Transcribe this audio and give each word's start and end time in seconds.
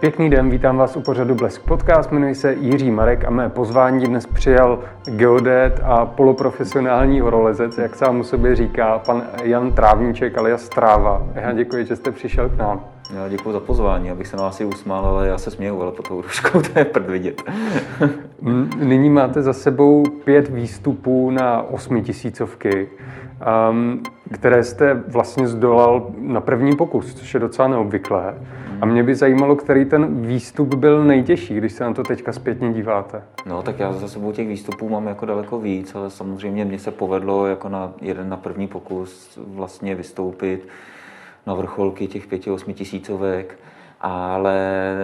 Pěkný 0.00 0.30
den, 0.30 0.50
vítám 0.50 0.76
vás 0.76 0.96
u 0.96 1.00
pořadu 1.00 1.34
Blesk 1.34 1.62
Podcast, 1.62 2.12
jmenuji 2.12 2.34
se 2.34 2.54
Jiří 2.54 2.90
Marek 2.90 3.24
a 3.24 3.30
mé 3.30 3.48
pozvání 3.48 4.06
dnes 4.06 4.26
přijal 4.26 4.78
geodet 5.04 5.80
a 5.84 6.06
poloprofesionální 6.06 7.20
horolezec, 7.20 7.78
jak 7.78 7.96
sám 7.96 8.20
o 8.20 8.24
sobě 8.24 8.56
říká, 8.56 8.98
pan 8.98 9.26
Jan 9.42 9.72
Trávníček 9.72 10.38
alias 10.38 10.68
Tráva. 10.68 11.26
Já 11.34 11.52
děkuji, 11.52 11.86
že 11.86 11.96
jste 11.96 12.10
přišel 12.10 12.48
k 12.48 12.56
nám. 12.56 12.84
Já 13.14 13.28
děkuji 13.28 13.52
za 13.52 13.60
pozvání, 13.60 14.10
abych 14.10 14.26
se 14.26 14.36
na 14.36 14.42
vás 14.42 14.60
i 14.60 14.64
usmál, 14.64 15.06
ale 15.06 15.28
já 15.28 15.38
se 15.38 15.50
směju, 15.50 15.82
ale 15.82 15.92
pod 15.92 16.08
tou 16.08 16.22
ruškou 16.22 16.62
to 16.72 16.78
je 16.78 16.84
prd 16.84 17.06
vidět. 17.06 17.42
Nyní 18.76 19.10
máte 19.10 19.42
za 19.42 19.52
sebou 19.52 20.04
pět 20.24 20.48
výstupů 20.48 21.30
na 21.30 21.62
osmitisícovky, 21.62 22.88
um, 23.70 24.02
které 24.32 24.64
jste 24.64 24.94
vlastně 24.94 25.48
zdolal 25.48 26.10
na 26.18 26.40
první 26.40 26.76
pokus, 26.76 27.14
což 27.14 27.34
je 27.34 27.40
docela 27.40 27.68
neobvyklé. 27.68 28.34
A 28.80 28.86
mě 28.86 29.02
by 29.02 29.14
zajímalo, 29.14 29.56
který 29.56 29.84
ten 29.84 30.22
výstup 30.26 30.74
byl 30.74 31.04
nejtěžší, 31.04 31.54
když 31.54 31.72
se 31.72 31.84
na 31.84 31.94
to 31.94 32.02
teďka 32.02 32.32
zpětně 32.32 32.72
díváte. 32.72 33.22
No, 33.46 33.62
tak 33.62 33.78
já 33.78 33.92
za 33.92 34.08
sebou 34.08 34.32
těch 34.32 34.48
výstupů 34.48 34.88
mám 34.88 35.06
jako 35.06 35.26
daleko 35.26 35.58
víc, 35.58 35.94
ale 35.94 36.10
samozřejmě 36.10 36.64
mně 36.64 36.78
se 36.78 36.90
povedlo 36.90 37.46
jako 37.46 37.68
na 37.68 37.92
jeden 38.00 38.28
na 38.28 38.36
první 38.36 38.68
pokus 38.68 39.38
vlastně 39.46 39.94
vystoupit 39.94 40.68
na 41.46 41.54
vrcholky 41.54 42.06
těch 42.06 42.26
pěti, 42.26 42.50
osmi 42.50 42.74
tisícovek, 42.74 43.58
ale 44.00 44.56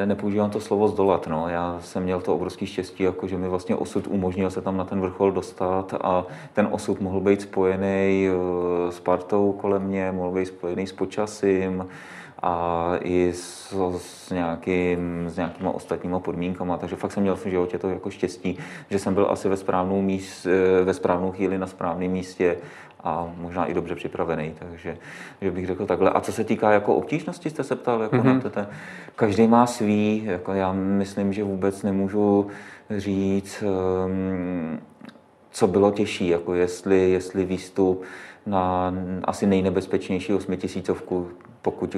nepoužívám 0.05 0.50
to 0.50 0.60
slovo 0.60 0.88
zdolat. 0.88 1.27
No. 1.27 1.48
Já 1.48 1.78
jsem 1.80 2.02
měl 2.02 2.20
to 2.20 2.34
obrovské 2.34 2.66
štěstí, 2.66 3.02
jako 3.02 3.28
že 3.28 3.38
mi 3.38 3.48
vlastně 3.48 3.77
osud 3.77 4.06
umožnil 4.06 4.50
se 4.50 4.60
tam 4.60 4.77
na 4.77 4.84
ten 4.84 5.00
vrchol 5.00 5.32
dostat 5.32 5.94
a 6.00 6.25
ten 6.53 6.69
osud 6.70 7.00
mohl 7.00 7.20
být 7.20 7.41
spojený 7.42 8.28
eh, 8.28 8.92
s 8.92 9.00
partou 9.00 9.53
kolem 9.53 9.83
mě, 9.83 10.12
mohl 10.12 10.30
být 10.30 10.47
spojený 10.47 10.86
s 10.86 10.92
počasím, 10.92 11.84
a 12.42 12.92
i 13.03 13.33
s, 13.33 13.75
s, 13.97 14.30
nějakým, 14.30 15.25
s 15.28 15.36
nějakýma 15.36 15.70
ostatníma 15.70 16.20
podmínkama. 16.20 16.78
Takže 16.78 16.97
fakt 16.97 17.12
jsem 17.12 17.22
měl 17.22 17.36
v 17.36 17.47
životě 17.47 17.78
to 17.78 17.88
jako 17.88 18.10
štěstí, 18.10 18.58
že 18.91 18.98
jsem 18.98 19.14
byl 19.14 19.27
asi 19.31 19.48
ve 19.48 19.56
správnou, 19.56 20.03
míst, 20.03 20.47
eh, 20.47 20.84
ve 20.84 20.94
správnou 20.94 21.33
chvíli 21.33 21.58
na 21.58 21.66
správném 21.66 22.10
místě 22.10 22.56
a 23.05 23.33
možná 23.36 23.66
i 23.66 23.75
dobře 23.75 23.94
připravený, 23.94 24.55
takže 24.58 24.98
že 25.41 25.50
bych 25.50 25.66
řekl 25.66 25.86
takhle. 25.86 26.11
A 26.11 26.20
co 26.20 26.33
se 26.33 26.44
týká 26.44 26.72
jako 26.72 26.94
obtížnosti, 26.94 27.50
jste 27.50 27.64
se 27.64 27.77
ptal, 27.77 28.03
jako 28.03 28.16
mm-hmm. 28.16 28.44
na 28.44 28.50
to, 28.50 28.66
každý 29.16 29.47
má 29.47 29.66
svý, 29.66 30.25
jako 30.25 30.53
já 30.53 30.72
myslím, 30.72 31.33
že 31.33 31.44
vůbec 31.44 31.83
nemůžu 31.83 32.47
říct, 32.91 33.64
um, 34.06 34.78
co 35.50 35.66
bylo 35.66 35.91
těžší, 35.91 36.28
jako 36.28 36.55
jestli, 36.55 37.11
jestli 37.11 37.44
výstup 37.44 38.05
na 38.47 38.94
asi 39.25 39.47
nejnebezpečnější 39.47 40.34
osmitisícovku, 40.34 41.28
pokud, 41.67 41.97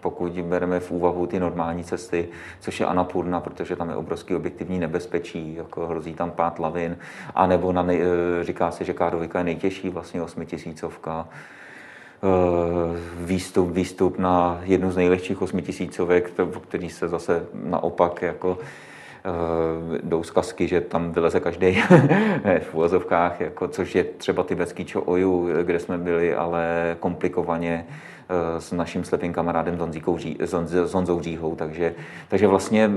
pokud 0.00 0.32
bereme 0.32 0.80
v 0.80 0.90
úvahu 0.90 1.26
ty 1.26 1.40
normální 1.40 1.84
cesty, 1.84 2.28
což 2.60 2.80
je 2.80 2.86
Anapurna, 2.86 3.40
protože 3.40 3.76
tam 3.76 3.90
je 3.90 3.96
obrovský 3.96 4.34
objektivní 4.34 4.78
nebezpečí, 4.78 5.54
jako 5.54 5.86
hrozí 5.86 6.14
tam 6.14 6.30
pát 6.30 6.58
lavin, 6.58 6.96
anebo 7.34 7.72
na 7.72 7.82
nej, 7.82 8.02
říká 8.42 8.70
se, 8.70 8.84
že 8.84 8.92
Kádovika 8.92 9.38
je 9.38 9.44
nejtěžší 9.44 9.88
vlastně 9.88 10.22
osmitisícovka, 10.22 11.28
eh, 11.28 12.96
výstup, 13.20 13.70
výstup 13.70 14.18
na 14.18 14.60
jednu 14.62 14.90
z 14.90 14.96
nejlehčích 14.96 15.42
osmitisícovek, 15.42 16.32
který 16.68 16.90
se 16.90 17.08
zase 17.08 17.46
naopak 17.52 18.22
jako 18.22 18.58
Eh, 19.24 19.98
jdou 20.02 20.22
zkazky, 20.22 20.68
že 20.68 20.80
tam 20.80 21.12
vyleze 21.12 21.40
každý 21.40 21.82
v 22.60 22.74
uvozovkách, 22.74 23.40
jako, 23.40 23.68
což 23.68 23.94
je 23.94 24.04
třeba 24.04 24.42
tibetský 24.42 24.84
Čo-Oju, 24.84 25.48
kde 25.62 25.78
jsme 25.78 25.98
byli, 25.98 26.34
ale 26.34 26.96
komplikovaně 27.00 27.86
eh, 27.88 28.17
s 28.58 28.72
naším 28.72 29.04
slepým 29.04 29.32
kamarádem 29.32 29.78
s 30.86 30.92
Honzou 30.94 31.20
Říhou, 31.20 31.54
takže, 31.54 31.94
takže 32.28 32.46
vlastně 32.46 32.90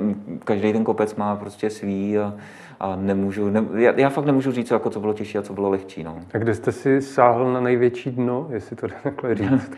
každý 0.44 0.74
ten 0.74 0.84
kopec 0.84 1.16
má 1.16 1.36
prostě 1.36 1.70
svý 1.70 2.18
a, 2.18 2.34
a 2.80 2.96
nemůžu, 2.96 3.50
ne, 3.50 3.66
já, 3.76 3.94
já, 4.00 4.10
fakt 4.10 4.26
nemůžu 4.26 4.52
říct, 4.52 4.72
jako 4.72 4.90
co 4.90 5.00
bylo 5.00 5.14
těžší 5.14 5.38
a 5.38 5.42
co 5.42 5.54
bylo 5.54 5.70
lehčí. 5.70 6.04
No. 6.04 6.20
A 6.34 6.38
kde 6.38 6.56
jste 6.56 6.72
si 6.72 7.02
sáhl 7.02 7.54
na 7.54 7.62
největší 7.62 8.12
dno, 8.12 8.48
jestli 8.50 8.76
to 8.76 8.88
jde 8.88 8.96
takhle 9.04 9.36
říct? 9.36 9.72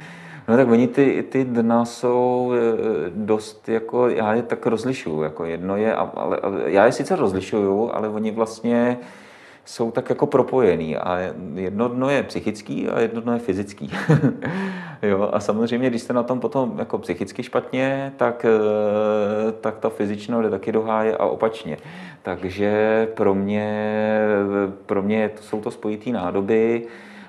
No 0.47 0.57
tak 0.57 0.67
oni 0.67 0.87
ty, 0.87 1.25
ty 1.29 1.45
dna 1.45 1.85
jsou 1.85 2.53
eh, 2.55 3.11
dost 3.15 3.69
jako, 3.69 4.09
já 4.09 4.33
je 4.33 4.41
tak 4.41 4.65
rozlišuju, 4.65 5.21
jako 5.21 5.45
jedno 5.45 5.77
je, 5.77 5.95
ale, 5.95 6.37
ale 6.37 6.61
já 6.65 6.85
je 6.85 6.91
sice 6.91 7.15
rozlišuju, 7.15 7.91
ale 7.93 8.09
oni 8.09 8.31
vlastně 8.31 8.97
jsou 9.65 9.91
tak 9.91 10.09
jako 10.09 10.27
propojený 10.27 10.97
a 10.97 11.19
jedno 11.55 11.87
dno 11.87 12.09
je 12.09 12.23
psychický 12.23 12.89
a 12.89 12.99
jedno 12.99 13.21
dno 13.21 13.33
je 13.33 13.39
fyzický. 13.39 13.91
jo, 15.01 15.29
a 15.33 15.39
samozřejmě, 15.39 15.89
když 15.89 16.01
jste 16.01 16.13
na 16.13 16.23
tom 16.23 16.39
potom 16.39 16.75
jako 16.79 16.97
psychicky 16.97 17.43
špatně, 17.43 18.13
tak, 18.17 18.45
eh, 18.45 19.51
tak 19.51 19.77
ta 19.77 19.89
fyzičnost 19.89 20.43
jde 20.43 20.49
taky 20.49 20.71
do 20.71 20.81
háje 20.81 21.17
a 21.17 21.25
opačně. 21.25 21.77
Takže 22.21 23.07
pro 23.13 23.35
mě, 23.35 24.27
pro 24.85 25.01
mě 25.01 25.31
jsou 25.41 25.61
to 25.61 25.71
spojitý 25.71 26.11
nádoby, 26.11 26.87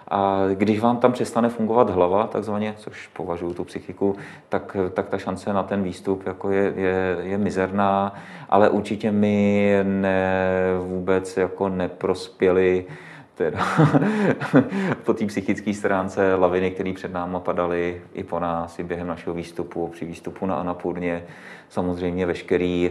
a 0.09 0.41
když 0.55 0.81
vám 0.81 0.97
tam 0.97 1.13
přestane 1.13 1.49
fungovat 1.49 1.91
hlava, 1.91 2.27
takzvaně, 2.27 2.75
což 2.77 3.07
považuji 3.07 3.55
tu 3.55 3.65
psychiku, 3.65 4.17
tak, 4.49 4.77
tak 4.93 5.09
ta 5.09 5.19
šance 5.19 5.53
na 5.53 5.63
ten 5.63 5.83
výstup 5.83 6.27
jako 6.27 6.51
je, 6.51 6.73
je, 6.77 7.17
je 7.21 7.39
mizerná, 7.39 8.15
ale 8.49 8.71
určitě 8.71 9.11
mi 9.11 9.77
ne, 9.83 10.45
vůbec 10.87 11.37
jako 11.37 11.69
neprospěli 11.69 12.87
teda 13.35 13.59
po 15.05 15.15
té 15.15 15.27
psychické 15.27 15.75
stránce 15.75 16.35
laviny, 16.35 16.71
které 16.71 16.93
před 16.93 17.13
náma 17.13 17.41
padaly 17.41 18.03
i 18.15 18.25
po 18.25 18.41
nás, 18.41 18.79
i 18.79 18.83
během 18.83 19.07
našeho 19.07 19.35
výstupu, 19.35 19.89
při 19.89 20.05
výstupu 20.05 20.47
na 20.47 20.57
Anapurně, 20.57 21.25
samozřejmě 21.69 22.27
veškerý, 22.27 22.91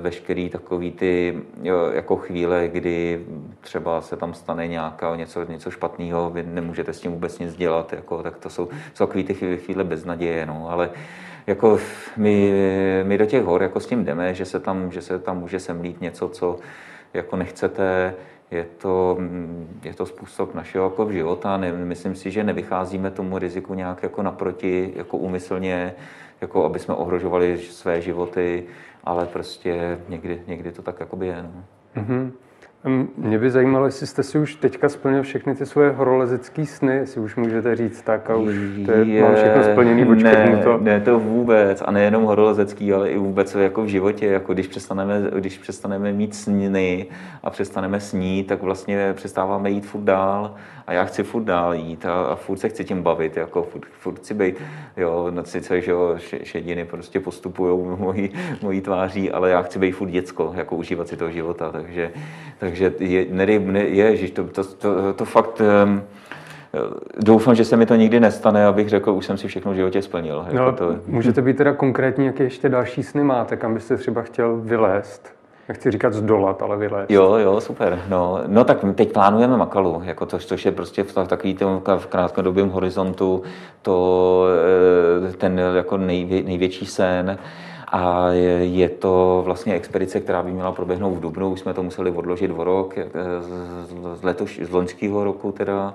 veškerý 0.00 0.50
takový 0.50 0.92
ty 0.92 1.42
jako 1.92 2.16
chvíle, 2.16 2.68
kdy 2.68 3.26
třeba 3.60 4.00
se 4.00 4.16
tam 4.16 4.34
stane 4.34 4.68
nějaká 4.68 5.16
něco, 5.16 5.44
něco 5.44 5.70
špatného, 5.70 6.30
vy 6.30 6.42
nemůžete 6.42 6.92
s 6.92 7.00
tím 7.00 7.12
vůbec 7.12 7.38
nic 7.38 7.54
dělat, 7.54 7.92
jako, 7.92 8.22
tak 8.22 8.36
to 8.36 8.50
jsou, 8.50 8.68
jsou 8.94 9.06
takové 9.06 9.24
ty 9.24 9.34
chvíle 9.34 9.84
bez 9.84 10.04
naděje, 10.04 10.46
no, 10.46 10.66
ale 10.70 10.90
jako 11.46 11.78
my, 12.16 12.52
my 13.02 13.18
do 13.18 13.26
těch 13.26 13.42
hor 13.44 13.62
jako 13.62 13.80
s 13.80 13.86
tím 13.86 14.04
jdeme, 14.04 14.34
že 14.34 14.44
se 14.44 14.60
tam, 14.60 14.92
že 14.92 15.02
se 15.02 15.18
tam 15.18 15.38
může 15.38 15.60
semlít 15.60 16.00
něco, 16.00 16.28
co 16.28 16.56
jako 17.14 17.36
nechcete, 17.36 18.14
je 18.50 18.66
to, 18.78 19.18
je 19.82 19.94
to 19.94 20.06
způsob 20.06 20.54
našeho 20.54 20.84
jako 20.84 21.12
života. 21.12 21.56
Ne, 21.56 21.72
myslím 21.72 22.14
si, 22.14 22.30
že 22.30 22.44
nevycházíme 22.44 23.10
tomu 23.10 23.38
riziku 23.38 23.74
nějak 23.74 24.02
jako 24.02 24.22
naproti, 24.22 24.92
jako 24.96 25.16
úmyslně, 25.16 25.94
jako 26.40 26.64
aby 26.64 26.78
jsme 26.78 26.94
ohrožovali 26.94 27.58
své 27.58 28.00
životy, 28.00 28.64
ale 29.04 29.26
prostě 29.26 29.98
někdy, 30.08 30.42
někdy 30.46 30.72
to 30.72 30.82
tak 30.82 31.00
jakoby 31.00 31.26
je. 31.26 31.42
No. 31.42 31.64
Mm-hmm. 32.02 32.32
Mě 33.16 33.38
by 33.38 33.50
zajímalo, 33.50 33.86
jestli 33.86 34.06
jste 34.06 34.22
si 34.22 34.38
už 34.38 34.54
teďka 34.54 34.88
splnil 34.88 35.22
všechny 35.22 35.54
ty 35.54 35.66
svoje 35.66 35.90
horolezecké 35.90 36.66
sny, 36.66 36.96
jestli 36.96 37.20
už 37.20 37.36
můžete 37.36 37.76
říct 37.76 38.02
tak 38.02 38.30
a 38.30 38.36
už 38.36 38.54
to 38.86 38.92
je, 38.92 39.04
je 39.04 39.22
mám 39.22 39.34
všechno 39.34 39.64
splněný, 39.64 40.22
ne, 40.22 40.60
to. 40.64 40.78
Ne, 40.78 41.00
to 41.00 41.18
vůbec. 41.18 41.82
A 41.86 41.90
nejenom 41.90 42.24
horolezecký, 42.24 42.92
ale 42.92 43.10
i 43.10 43.18
vůbec 43.18 43.54
jako 43.54 43.82
v 43.82 43.86
životě, 43.86 44.26
jako 44.26 44.52
když 44.52 44.66
přestaneme, 44.66 45.22
když 45.38 45.58
přestaneme 45.58 46.12
mít 46.12 46.34
sny 46.34 47.06
a 47.42 47.50
přestaneme 47.50 48.00
snít, 48.00 48.46
tak 48.46 48.62
vlastně 48.62 49.12
přestáváme 49.14 49.70
jít 49.70 49.86
furt 49.86 50.04
dál. 50.04 50.54
A 50.86 50.92
já 50.92 51.04
chci 51.04 51.22
furt 51.22 51.44
dál 51.44 51.74
jít 51.74 52.06
a, 52.06 52.22
a 52.24 52.34
furt 52.34 52.58
se 52.58 52.68
chci 52.68 52.84
tím 52.84 53.02
bavit, 53.02 53.36
jako 53.36 53.62
furt, 53.62 53.84
furt 53.92 54.16
chci 54.16 54.34
být, 54.34 54.56
jo, 54.96 55.26
no 55.30 55.44
sice, 55.44 55.80
že 55.80 55.90
jo, 55.90 56.16
šediny 56.42 56.84
prostě 56.84 57.20
postupují 57.20 57.96
mojí, 57.98 58.30
mojí 58.62 58.80
tváří, 58.80 59.30
ale 59.30 59.50
já 59.50 59.62
chci 59.62 59.78
být 59.78 59.92
furt 59.92 60.10
děcko, 60.10 60.52
jako 60.56 60.76
užívat 60.76 61.08
si 61.08 61.16
toho 61.16 61.30
života, 61.30 61.72
takže, 61.72 62.10
takže 62.58 62.69
je, 62.98 63.26
ne, 63.30 63.80
je, 63.80 64.16
že 64.16 64.32
to, 64.32 64.44
to, 64.44 64.64
to, 64.64 65.12
to 65.12 65.24
fakt, 65.24 65.62
um, 65.84 66.02
Doufám, 67.18 67.54
že 67.54 67.64
se 67.64 67.76
mi 67.76 67.86
to 67.86 67.94
nikdy 67.94 68.20
nestane, 68.20 68.66
abych 68.66 68.88
řekl, 68.88 69.10
už 69.10 69.26
jsem 69.26 69.36
si 69.36 69.48
všechno 69.48 69.72
v 69.72 69.74
životě 69.74 70.02
splnil. 70.02 70.46
No, 70.52 70.64
jako 70.64 70.76
to... 70.76 70.94
Můžete 71.06 71.42
být 71.42 71.56
teda 71.56 71.72
konkrétní, 71.72 72.26
jaké 72.26 72.44
ještě 72.44 72.68
další 72.68 73.02
sny 73.02 73.24
máte, 73.24 73.56
kam 73.56 73.74
byste 73.74 73.96
třeba 73.96 74.22
chtěl 74.22 74.56
vylézt? 74.56 75.40
nechci 75.70 75.90
říkat 75.90 76.12
zdolat, 76.12 76.62
ale 76.62 76.76
vylézt. 76.76 77.10
Jo, 77.10 77.34
jo, 77.34 77.60
super. 77.60 78.02
No, 78.08 78.40
no 78.46 78.64
tak 78.64 78.78
teď 78.94 79.12
plánujeme 79.12 79.56
Makalu, 79.56 80.02
jako 80.04 80.26
to, 80.26 80.38
což 80.38 80.64
je 80.64 80.72
prostě 80.72 81.02
v 81.02 81.14
takový 81.26 81.54
tom 81.54 81.82
v 81.98 82.06
krátkodobém 82.06 82.68
horizontu 82.68 83.42
to, 83.82 84.44
eh, 85.28 85.32
ten 85.32 85.60
jako 85.76 85.96
nejvě, 85.96 86.42
největší 86.42 86.86
sen. 86.86 87.38
A 87.92 88.28
je, 88.62 88.88
to 88.88 89.42
vlastně 89.44 89.74
expedice, 89.74 90.20
která 90.20 90.42
by 90.42 90.52
měla 90.52 90.72
proběhnout 90.72 91.14
v 91.14 91.20
Dubnu. 91.20 91.52
Už 91.52 91.60
jsme 91.60 91.74
to 91.74 91.82
museli 91.82 92.10
odložit 92.10 92.50
o 92.56 92.64
rok, 92.64 92.98
eh, 92.98 93.06
z, 94.14 94.22
letoš, 94.22 94.60
z 94.62 94.70
loňského 94.70 95.24
roku 95.24 95.52
teda 95.52 95.94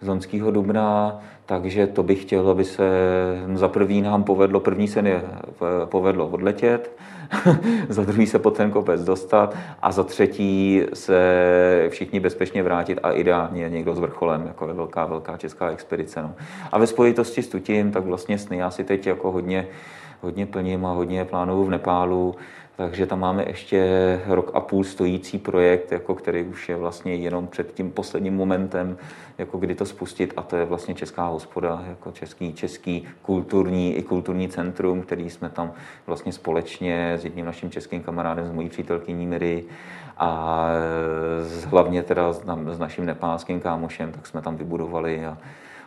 z 0.00 0.08
loňského 0.08 0.50
dubna, 0.50 1.20
takže 1.46 1.86
to 1.86 2.02
bych 2.02 2.22
chtěl, 2.22 2.50
aby 2.50 2.64
se 2.64 2.88
za 3.54 3.68
první 3.68 4.02
nám 4.02 4.24
povedlo, 4.24 4.60
první 4.60 4.88
sen 4.88 5.06
je 5.06 5.22
povedlo 5.84 6.28
odletět, 6.28 6.92
za 7.88 8.04
druhý 8.04 8.26
se 8.26 8.38
pod 8.38 8.56
ten 8.56 8.70
kopec 8.70 9.04
dostat 9.04 9.56
a 9.82 9.92
za 9.92 10.04
třetí 10.04 10.82
se 10.94 11.86
všichni 11.90 12.20
bezpečně 12.20 12.62
vrátit 12.62 12.98
a 13.02 13.12
ideálně 13.12 13.70
někdo 13.70 13.94
s 13.94 13.98
vrcholem, 13.98 14.46
jako 14.46 14.68
je 14.68 14.74
velká, 14.74 15.06
velká 15.06 15.36
česká 15.36 15.70
expedice. 15.70 16.22
No. 16.22 16.34
A 16.72 16.78
ve 16.78 16.86
spojitosti 16.86 17.42
s 17.42 17.48
tutím, 17.48 17.92
tak 17.92 18.04
vlastně 18.04 18.38
sny 18.38 18.56
já 18.56 18.70
si 18.70 18.84
teď 18.84 19.06
jako 19.06 19.32
hodně 19.32 19.66
hodně 20.20 20.46
plním 20.46 20.86
a 20.86 20.92
hodně 20.92 21.24
plánuju 21.24 21.64
v 21.64 21.70
Nepálu, 21.70 22.34
takže 22.76 23.06
tam 23.06 23.20
máme 23.20 23.44
ještě 23.46 24.20
rok 24.26 24.50
a 24.54 24.60
půl 24.60 24.84
stojící 24.84 25.38
projekt, 25.38 25.92
jako 25.92 26.14
který 26.14 26.42
už 26.42 26.68
je 26.68 26.76
vlastně 26.76 27.14
jenom 27.14 27.46
před 27.46 27.74
tím 27.74 27.90
posledním 27.90 28.36
momentem, 28.36 28.96
jako 29.38 29.58
kdy 29.58 29.74
to 29.74 29.86
spustit 29.86 30.32
a 30.36 30.42
to 30.42 30.56
je 30.56 30.64
vlastně 30.64 30.94
Česká 30.94 31.26
hospoda, 31.26 31.84
jako 31.88 32.12
český, 32.12 32.52
český 32.52 33.08
kulturní 33.22 33.96
i 33.96 34.02
kulturní 34.02 34.48
centrum, 34.48 35.02
který 35.02 35.30
jsme 35.30 35.50
tam 35.50 35.72
vlastně 36.06 36.32
společně 36.32 37.12
s 37.12 37.24
jedním 37.24 37.46
naším 37.46 37.70
českým 37.70 38.02
kamarádem, 38.02 38.46
s 38.46 38.52
mojí 38.52 38.68
přítelkyní 38.68 39.26
Miry 39.26 39.64
a 40.16 40.66
hlavně 41.66 42.02
teda 42.02 42.32
s, 42.32 42.78
naším 42.78 43.06
nepálským 43.06 43.60
kámošem, 43.60 44.12
tak 44.12 44.26
jsme 44.26 44.42
tam 44.42 44.56
vybudovali 44.56 45.26
a, 45.26 45.38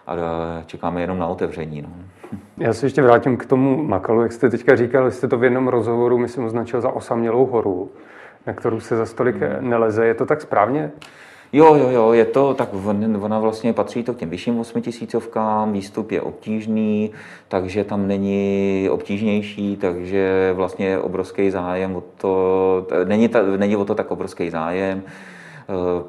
a 0.07 0.15
čekáme 0.65 1.01
jenom 1.01 1.19
na 1.19 1.27
otevření. 1.27 1.81
No. 1.81 1.89
Já 2.57 2.73
se 2.73 2.85
ještě 2.85 3.01
vrátím 3.01 3.37
k 3.37 3.45
tomu 3.45 3.83
Makalu, 3.83 4.21
jak 4.21 4.31
jste 4.31 4.49
teďka 4.49 4.75
říkal, 4.75 5.11
jste 5.11 5.27
to 5.27 5.37
v 5.37 5.43
jednom 5.43 5.67
rozhovoru, 5.67 6.17
myslím, 6.17 6.45
označil 6.45 6.81
za 6.81 6.89
osamělou 6.89 7.45
horu, 7.45 7.91
na 8.47 8.53
kterou 8.53 8.79
se 8.79 8.97
za 8.97 9.05
stolik 9.05 9.35
hmm. 9.35 9.69
neleze. 9.69 10.05
Je 10.05 10.13
to 10.13 10.25
tak 10.25 10.41
správně? 10.41 10.91
Jo, 11.55 11.75
jo, 11.75 11.89
jo, 11.89 12.13
je 12.13 12.25
to, 12.25 12.53
tak 12.53 12.69
ona 13.21 13.39
vlastně 13.39 13.73
patří 13.73 14.03
to 14.03 14.13
k 14.13 14.17
těm 14.17 14.29
vyšším 14.29 14.59
osmitisícovkám, 14.59 15.73
výstup 15.73 16.11
je 16.11 16.21
obtížný, 16.21 17.11
takže 17.47 17.83
tam 17.83 18.07
není 18.07 18.87
obtížnější, 18.91 19.77
takže 19.77 20.51
vlastně 20.53 20.87
je 20.87 20.99
obrovský 20.99 21.51
zájem 21.51 21.95
o 21.95 22.03
to, 22.17 22.87
není, 23.05 23.27
ta, 23.27 23.39
není 23.57 23.75
o 23.75 23.85
to 23.85 23.95
tak 23.95 24.11
obrovský 24.11 24.49
zájem, 24.49 25.03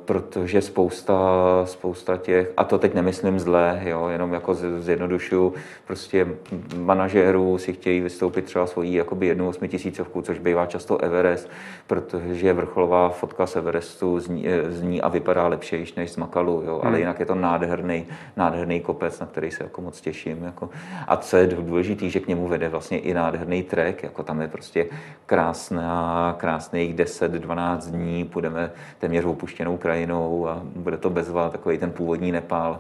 protože 0.04 0.62
spousta, 0.62 1.16
spousta 1.64 2.16
těch, 2.16 2.52
a 2.56 2.64
to 2.64 2.78
teď 2.78 2.94
nemyslím 2.94 3.38
zle, 3.38 3.80
jo, 3.84 4.08
jenom 4.08 4.32
jako 4.32 4.54
zjednodušuju, 4.54 5.54
prostě 5.86 6.28
manažérů 6.76 7.58
si 7.58 7.72
chtějí 7.72 8.00
vystoupit 8.00 8.44
třeba 8.44 8.66
svojí 8.66 8.94
jakoby 8.94 9.26
jednu 9.26 9.48
osmitisícovku, 9.48 10.22
což 10.22 10.38
bývá 10.38 10.66
často 10.66 10.98
Everest, 10.98 11.50
protože 11.86 12.52
vrcholová 12.52 13.08
fotka 13.08 13.46
z 13.46 13.56
Everestu 13.56 14.20
zní, 14.20 14.48
eh, 14.48 14.70
zní 14.70 15.02
a 15.02 15.08
vypadá 15.08 15.48
lepší 15.48 15.94
než 15.96 16.10
z 16.10 16.16
Makalu, 16.16 16.62
jo, 16.66 16.80
ale 16.82 16.90
hmm. 16.90 16.98
jinak 16.98 17.20
je 17.20 17.26
to 17.26 17.34
nádherný, 17.34 18.06
nádherný 18.36 18.80
kopec, 18.80 19.20
na 19.20 19.26
který 19.26 19.50
se 19.50 19.64
jako 19.64 19.80
moc 19.80 20.00
těším. 20.00 20.42
Jako. 20.44 20.70
A 21.08 21.16
co 21.16 21.36
je 21.36 21.46
důležité, 21.46 22.10
že 22.10 22.20
k 22.20 22.28
němu 22.28 22.48
vede 22.48 22.68
vlastně 22.68 22.98
i 22.98 23.14
nádherný 23.14 23.62
trek, 23.62 24.02
jako 24.02 24.22
tam 24.22 24.40
je 24.40 24.48
prostě 24.48 24.86
krásná, 25.26 26.34
krásných 26.38 26.94
10-12 26.94 27.90
dní, 27.90 28.24
půjdeme 28.24 28.72
téměř 28.98 29.24
opuštěnou 29.44 29.76
krajinou 29.76 30.49
a 30.49 30.62
bude 30.64 30.96
to 30.96 31.11
bezva, 31.11 31.50
takový 31.50 31.79
ten 31.79 31.91
původní 31.91 32.32
Nepál, 32.32 32.79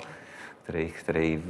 který, 0.62 0.88
který 0.88 1.42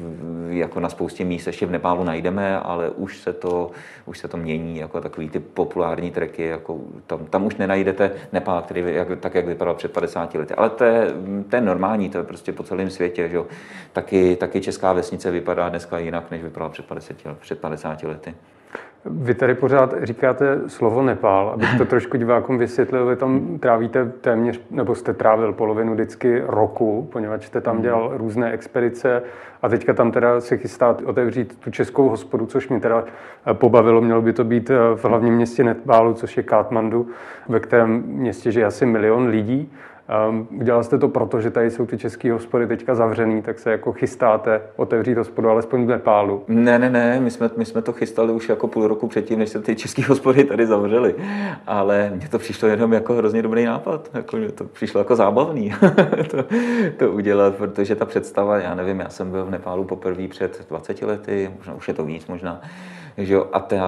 jako 0.49 0.81
na 0.81 0.89
spoustě 0.89 1.25
míst 1.25 1.47
ještě 1.47 1.67
v 1.67 1.71
Nepálu 1.71 2.05
najdeme, 2.05 2.59
ale 2.59 2.91
už 2.91 3.19
se 3.19 3.33
to, 3.33 3.71
už 4.07 4.19
se 4.19 4.29
to 4.29 4.37
mění, 4.37 4.79
jako 4.79 5.01
takový 5.01 5.31
ty 5.31 5.41
populární 5.41 6.11
treky, 6.11 6.47
jako 6.47 6.81
tam, 7.07 7.27
tam 7.27 7.47
už 7.47 7.57
nenajdete 7.57 8.11
Nepál, 8.33 8.63
který 8.63 8.85
jak, 8.87 9.09
tak, 9.21 9.35
jak 9.35 9.47
vypadal 9.47 9.75
před 9.75 9.93
50 9.93 10.35
lety. 10.35 10.55
Ale 10.55 10.71
to 10.71 10.85
je, 10.85 11.07
to 11.51 11.57
je 11.57 11.63
normální, 11.63 12.11
to 12.11 12.19
je 12.19 12.25
prostě 12.25 12.53
po 12.53 12.63
celém 12.63 12.91
světě, 12.91 13.29
že 13.29 13.37
jo. 13.37 13.47
Taky, 13.93 14.37
taky 14.37 14.61
česká 14.61 14.93
vesnice 14.93 15.31
vypadá 15.31 15.69
dneska 15.69 15.99
jinak, 15.99 16.31
než 16.31 16.43
vypadala 16.43 16.71
před 16.71 16.87
50, 16.87 17.17
před 17.41 17.59
50 17.59 18.03
lety. 18.03 18.35
Vy 19.07 19.35
tady 19.35 19.55
pořád 19.55 19.95
říkáte 20.03 20.61
slovo 20.67 21.03
Nepál, 21.03 21.49
abych 21.49 21.79
to 21.79 21.85
trošku 21.95 22.17
divákům 22.17 22.59
vysvětlil. 22.59 23.07
Vy 23.07 23.17
tam 23.17 23.59
trávíte 23.59 24.05
téměř, 24.05 24.61
nebo 24.71 24.95
jste 24.95 25.15
trávil 25.15 25.53
polovinu 25.53 25.95
vždycky 25.95 26.43
roku, 26.47 27.09
poněvadž 27.13 27.45
jste 27.47 27.61
tam 27.61 27.75
hmm. 27.75 27.83
dělal 27.83 28.13
různé 28.17 28.53
expedice 28.53 29.23
a 29.63 29.69
teďka 29.69 29.95
tam 29.95 30.13
teda 30.13 30.41
se 30.41 30.57
chystá 30.57 30.97
otevřít 31.05 31.59
tu 31.59 31.71
českou 31.71 32.09
hospodu, 32.09 32.47
což 32.47 32.69
mě 32.69 32.81
teda 32.81 33.05
pobavilo. 33.53 34.01
Mělo 34.01 34.23
by 34.23 34.33
to 34.33 34.45
být 34.45 34.71
v 34.95 35.05
hlavním 35.05 35.35
městě 35.35 35.65
Nepálu, 35.65 36.15
což 36.15 36.37
je 36.37 36.43
Katmandu, 36.43 37.09
ve 37.49 37.61
kterém 37.61 38.03
městě 38.07 38.53
žije 38.53 38.67
asi 38.67 38.87
milion 38.87 39.27
lidí. 39.27 39.73
Um, 40.29 40.49
udělal 40.61 40.85
jste 40.85 40.99
to 40.99 41.09
proto, 41.09 41.41
že 41.41 41.51
tady 41.51 41.71
jsou 41.71 41.87
ty 41.87 41.99
české 41.99 42.33
hospody 42.33 42.67
teďka 42.67 42.95
zavřený, 42.95 43.43
tak 43.43 43.59
se 43.59 43.71
jako 43.71 43.93
chystáte 43.93 44.63
otevřít 44.77 45.19
hospodu 45.19 45.49
alespoň 45.49 45.85
v 45.85 45.89
Nepálu? 45.89 46.45
Ne, 46.49 46.79
ne, 46.79 46.91
ne, 46.91 47.21
my 47.21 47.31
jsme, 47.31 47.51
my 47.57 47.65
jsme 47.65 47.83
to 47.83 47.93
chystali 47.93 48.33
už 48.33 48.49
jako 48.49 48.69
půl 48.69 48.89
roku 48.89 49.09
předtím, 49.09 49.39
než 49.39 49.49
se 49.49 49.61
ty 49.61 49.77
české 49.77 50.05
hospody 50.05 50.45
tady 50.45 50.67
zavřely. 50.67 51.15
Ale 51.67 52.13
mně 52.15 52.29
to 52.29 52.39
přišlo 52.39 52.69
jenom 52.69 52.93
jako 52.93 53.15
hrozně 53.15 53.43
dobrý 53.43 53.65
nápad, 53.65 54.11
jako, 54.15 54.37
mě 54.37 54.53
to 54.53 54.65
přišlo 54.65 55.01
jako 55.01 55.17
zábavný 55.17 55.73
to, 56.31 56.45
to 56.97 57.13
udělat, 57.13 57.55
protože 57.55 57.95
ta 57.95 58.05
představa, 58.05 58.59
já 58.59 58.75
nevím, 58.75 59.01
já 59.01 59.09
jsem 59.09 59.31
byl 59.31 59.45
v 59.45 59.51
Nepálu 59.51 59.85
poprvé 59.85 60.29
před 60.29 60.67
20 60.69 61.03
lety, 61.03 61.51
možná 61.59 61.75
už 61.75 61.89
je 61.89 61.95
to 61.95 62.05
víc 62.05 62.27
možná, 62.27 62.61
že 63.19 63.35
jo, 63.35 63.47
a 63.53 63.61
ta, 63.61 63.87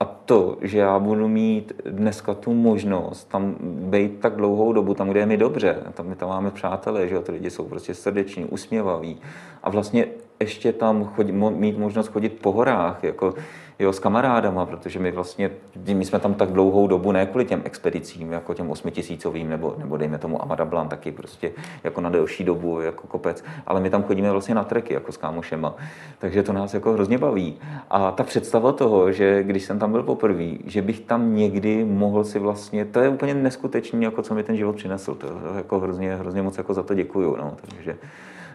a 0.00 0.04
to, 0.04 0.58
že 0.60 0.78
já 0.78 0.98
budu 0.98 1.28
mít 1.28 1.72
dneska 1.90 2.34
tu 2.34 2.54
možnost 2.54 3.24
tam 3.24 3.56
být 3.60 4.20
tak 4.20 4.36
dlouhou 4.36 4.72
dobu, 4.72 4.94
tam, 4.94 5.08
kde 5.08 5.20
je 5.20 5.26
mi 5.26 5.36
dobře, 5.36 5.76
tam 5.94 6.06
my 6.06 6.16
tam 6.16 6.28
máme 6.28 6.50
přátelé, 6.50 7.08
že 7.08 7.14
jo, 7.14 7.22
ty 7.22 7.32
lidi 7.32 7.50
jsou 7.50 7.64
prostě 7.64 7.94
srdeční, 7.94 8.44
usměvaví. 8.44 9.20
A 9.62 9.70
vlastně 9.70 10.06
ještě 10.40 10.72
tam 10.72 11.04
chodit, 11.04 11.32
mít 11.32 11.78
možnost 11.78 12.08
chodit 12.08 12.28
po 12.42 12.52
horách, 12.52 13.04
jako 13.04 13.34
jo, 13.78 13.92
s 13.92 13.98
kamarádama, 13.98 14.66
protože 14.66 14.98
my 14.98 15.10
vlastně, 15.10 15.50
my 15.94 16.04
jsme 16.04 16.18
tam 16.18 16.34
tak 16.34 16.52
dlouhou 16.52 16.86
dobu, 16.86 17.12
ne 17.12 17.26
kvůli 17.26 17.44
těm 17.44 17.62
expedicím, 17.64 18.32
jako 18.32 18.54
těm 18.54 18.70
osmitisícovým, 18.70 19.50
nebo, 19.50 19.74
nebo 19.78 19.96
dejme 19.96 20.18
tomu 20.18 20.42
Amadablan 20.42 20.88
taky 20.88 21.12
prostě 21.12 21.52
jako 21.84 22.00
na 22.00 22.10
delší 22.10 22.44
dobu, 22.44 22.80
jako 22.80 23.06
kopec, 23.06 23.44
ale 23.66 23.80
my 23.80 23.90
tam 23.90 24.02
chodíme 24.02 24.32
vlastně 24.32 24.54
na 24.54 24.64
treky, 24.64 24.94
jako 24.94 25.12
s 25.12 25.16
kámošema, 25.16 25.74
takže 26.18 26.42
to 26.42 26.52
nás 26.52 26.74
jako 26.74 26.92
hrozně 26.92 27.18
baví. 27.18 27.56
A 27.90 28.10
ta 28.10 28.22
představa 28.22 28.72
toho, 28.72 29.12
že 29.12 29.42
když 29.42 29.62
jsem 29.62 29.78
tam 29.78 29.92
byl 29.92 30.02
poprvé, 30.02 30.50
že 30.66 30.82
bych 30.82 31.00
tam 31.00 31.36
někdy 31.36 31.84
mohl 31.84 32.24
si 32.24 32.38
vlastně, 32.38 32.84
to 32.84 33.00
je 33.00 33.08
úplně 33.08 33.34
neskutečný, 33.34 34.04
jako 34.04 34.22
co 34.22 34.34
mi 34.34 34.42
ten 34.42 34.56
život 34.56 34.76
přinesl, 34.76 35.14
to 35.14 35.26
jako 35.56 35.80
hrozně, 35.80 36.16
hrozně 36.16 36.42
moc 36.42 36.58
jako 36.58 36.74
za 36.74 36.82
to 36.82 36.94
děkuju, 36.94 37.36
no, 37.36 37.56
takže 37.60 37.96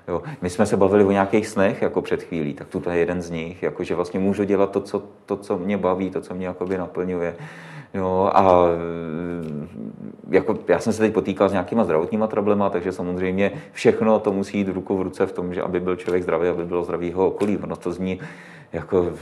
Jo. 0.08 0.22
My 0.42 0.50
jsme 0.50 0.66
se 0.66 0.78
bavili 0.78 1.04
o 1.04 1.12
nějakých 1.12 1.48
snech 1.48 1.82
jako 1.82 2.02
před 2.02 2.24
chvílí, 2.24 2.54
tak 2.54 2.68
tuto 2.68 2.90
je 2.90 2.98
jeden 2.98 3.22
z 3.22 3.30
nich, 3.30 3.64
jako 3.64 3.84
že 3.84 3.96
vlastně 3.96 4.20
můžu 4.20 4.44
dělat 4.44 4.72
to, 4.72 4.82
co, 4.82 5.04
to, 5.26 5.38
co 5.38 5.58
mě 5.58 5.78
baví, 5.78 6.10
to, 6.10 6.22
co 6.22 6.34
mě 6.36 6.48
jakoby 6.48 6.78
naplňuje. 6.78 7.36
Jo, 7.94 8.32
a 8.34 8.66
jako, 10.30 10.58
já 10.68 10.80
jsem 10.80 10.94
se 10.94 11.00
teď 11.00 11.14
potýkal 11.14 11.50
s 11.50 11.52
nějakýma 11.52 11.84
zdravotníma 11.84 12.28
problema, 12.28 12.70
takže 12.70 12.92
samozřejmě 12.92 13.52
všechno 13.72 14.20
to 14.20 14.32
musí 14.32 14.58
jít 14.58 14.68
ruku 14.68 14.98
v 14.98 15.02
ruce 15.02 15.26
v 15.26 15.32
tom, 15.32 15.54
že 15.54 15.62
aby 15.62 15.80
byl 15.80 15.96
člověk 15.96 16.24
zdravý, 16.24 16.48
aby 16.48 16.66
bylo 16.66 16.84
zdravý 16.84 17.08
jeho 17.08 17.28
okolí. 17.28 17.58
Ono 17.58 17.76
to 17.76 17.92
zní 17.92 18.20
jako 18.74 19.14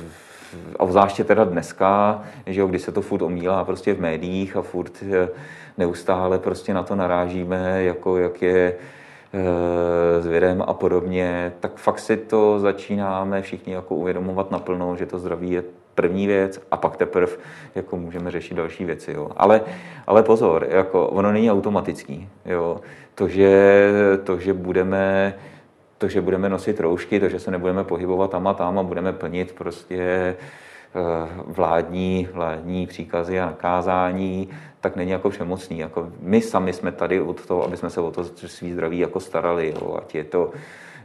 a 0.79 0.85
zvláště 0.85 1.23
teda 1.23 1.43
dneska, 1.43 2.21
že 2.45 2.61
jo, 2.61 2.67
kdy 2.67 2.79
se 2.79 2.91
to 2.91 3.01
furt 3.01 3.21
omílá 3.21 3.65
prostě 3.65 3.93
v 3.93 4.01
médiích 4.01 4.55
a 4.55 4.61
furt 4.61 5.03
eh, 5.11 5.29
neustále 5.77 6.39
prostě 6.39 6.73
na 6.73 6.83
to 6.83 6.95
narážíme, 6.95 7.83
jako 7.83 8.17
jak 8.17 8.41
je 8.41 8.73
s 10.21 10.27
virem 10.27 10.63
a 10.67 10.73
podobně, 10.73 11.53
tak 11.59 11.75
fakt 11.75 11.99
si 11.99 12.17
to 12.17 12.59
začínáme 12.59 13.41
všichni 13.41 13.73
jako 13.73 13.95
uvědomovat 13.95 14.51
naplno, 14.51 14.95
že 14.95 15.05
to 15.05 15.19
zdraví 15.19 15.51
je 15.51 15.63
první 15.95 16.27
věc 16.27 16.61
a 16.71 16.77
pak 16.77 16.97
teprve 16.97 17.31
jako 17.75 17.97
můžeme 17.97 18.31
řešit 18.31 18.53
další 18.53 18.85
věci. 18.85 19.11
Jo. 19.11 19.31
Ale, 19.37 19.61
ale 20.07 20.23
pozor, 20.23 20.67
jako 20.69 21.07
ono 21.07 21.31
není 21.31 21.51
automatický. 21.51 22.29
Jo. 22.45 22.81
To, 23.15 23.27
že, 23.27 23.91
to, 24.23 24.39
že 24.39 24.53
budeme 24.53 25.35
to, 25.97 26.07
že 26.07 26.21
budeme 26.21 26.49
nosit 26.49 26.79
roušky, 26.79 27.19
to, 27.19 27.29
že 27.29 27.39
se 27.39 27.51
nebudeme 27.51 27.83
pohybovat 27.83 28.31
tam 28.31 28.47
a 28.47 28.53
tam 28.53 28.79
a 28.79 28.83
budeme 28.83 29.13
plnit 29.13 29.51
prostě 29.51 29.97
Eh, 29.97 30.35
vládní, 31.45 32.27
vládní 32.33 32.87
příkazy 32.87 33.39
a 33.39 33.45
nakázání, 33.45 34.49
tak 34.81 34.95
není 34.95 35.11
jako 35.11 35.29
přemocný. 35.29 35.79
Jako 35.79 36.11
my 36.21 36.41
sami 36.41 36.73
jsme 36.73 36.91
tady 36.91 37.21
od 37.21 37.45
toho, 37.45 37.63
aby 37.63 37.77
jsme 37.77 37.89
se 37.89 38.01
o 38.01 38.11
to 38.11 38.23
svý 38.23 38.73
zdraví 38.73 38.99
jako 38.99 39.19
starali, 39.19 39.73
jo, 39.75 39.99
ať 40.01 40.15
je 40.15 40.23
to 40.23 40.51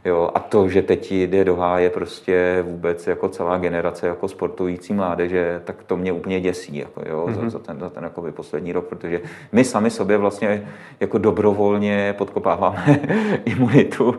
Jo, 0.05 0.29
a 0.33 0.39
to, 0.39 0.69
že 0.69 0.81
teď 0.81 1.11
jde 1.11 1.45
do 1.45 1.55
háje 1.55 1.89
prostě 1.89 2.63
vůbec 2.67 3.07
jako 3.07 3.29
celá 3.29 3.57
generace 3.57 4.07
jako 4.07 4.27
sportující 4.27 4.93
mládeže, 4.93 5.61
tak 5.65 5.83
to 5.83 5.97
mě 5.97 6.11
úplně 6.11 6.41
děsí 6.41 6.77
jako, 6.77 7.01
jo, 7.09 7.25
mm-hmm. 7.27 7.33
za, 7.33 7.41
mhm. 7.41 7.49
za, 7.49 7.59
ten, 7.59 7.79
za 7.79 7.89
ten 7.89 8.03
jako 8.03 8.21
poslední 8.31 8.71
rok, 8.71 8.85
protože 8.85 9.21
my 9.51 9.63
sami 9.63 9.89
sobě 9.89 10.17
vlastně 10.17 10.67
jako 10.99 11.17
dobrovolně 11.17 12.15
podkopáváme 12.17 12.99
imunitu. 13.45 14.15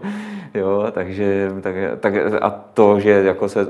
Jo, 0.57 0.87
takže 0.93 1.53
tak, 1.61 1.75
tak, 2.01 2.15
a 2.41 2.51
to, 2.51 3.01
že 3.01 3.11
jako 3.11 3.49
se 3.49 3.69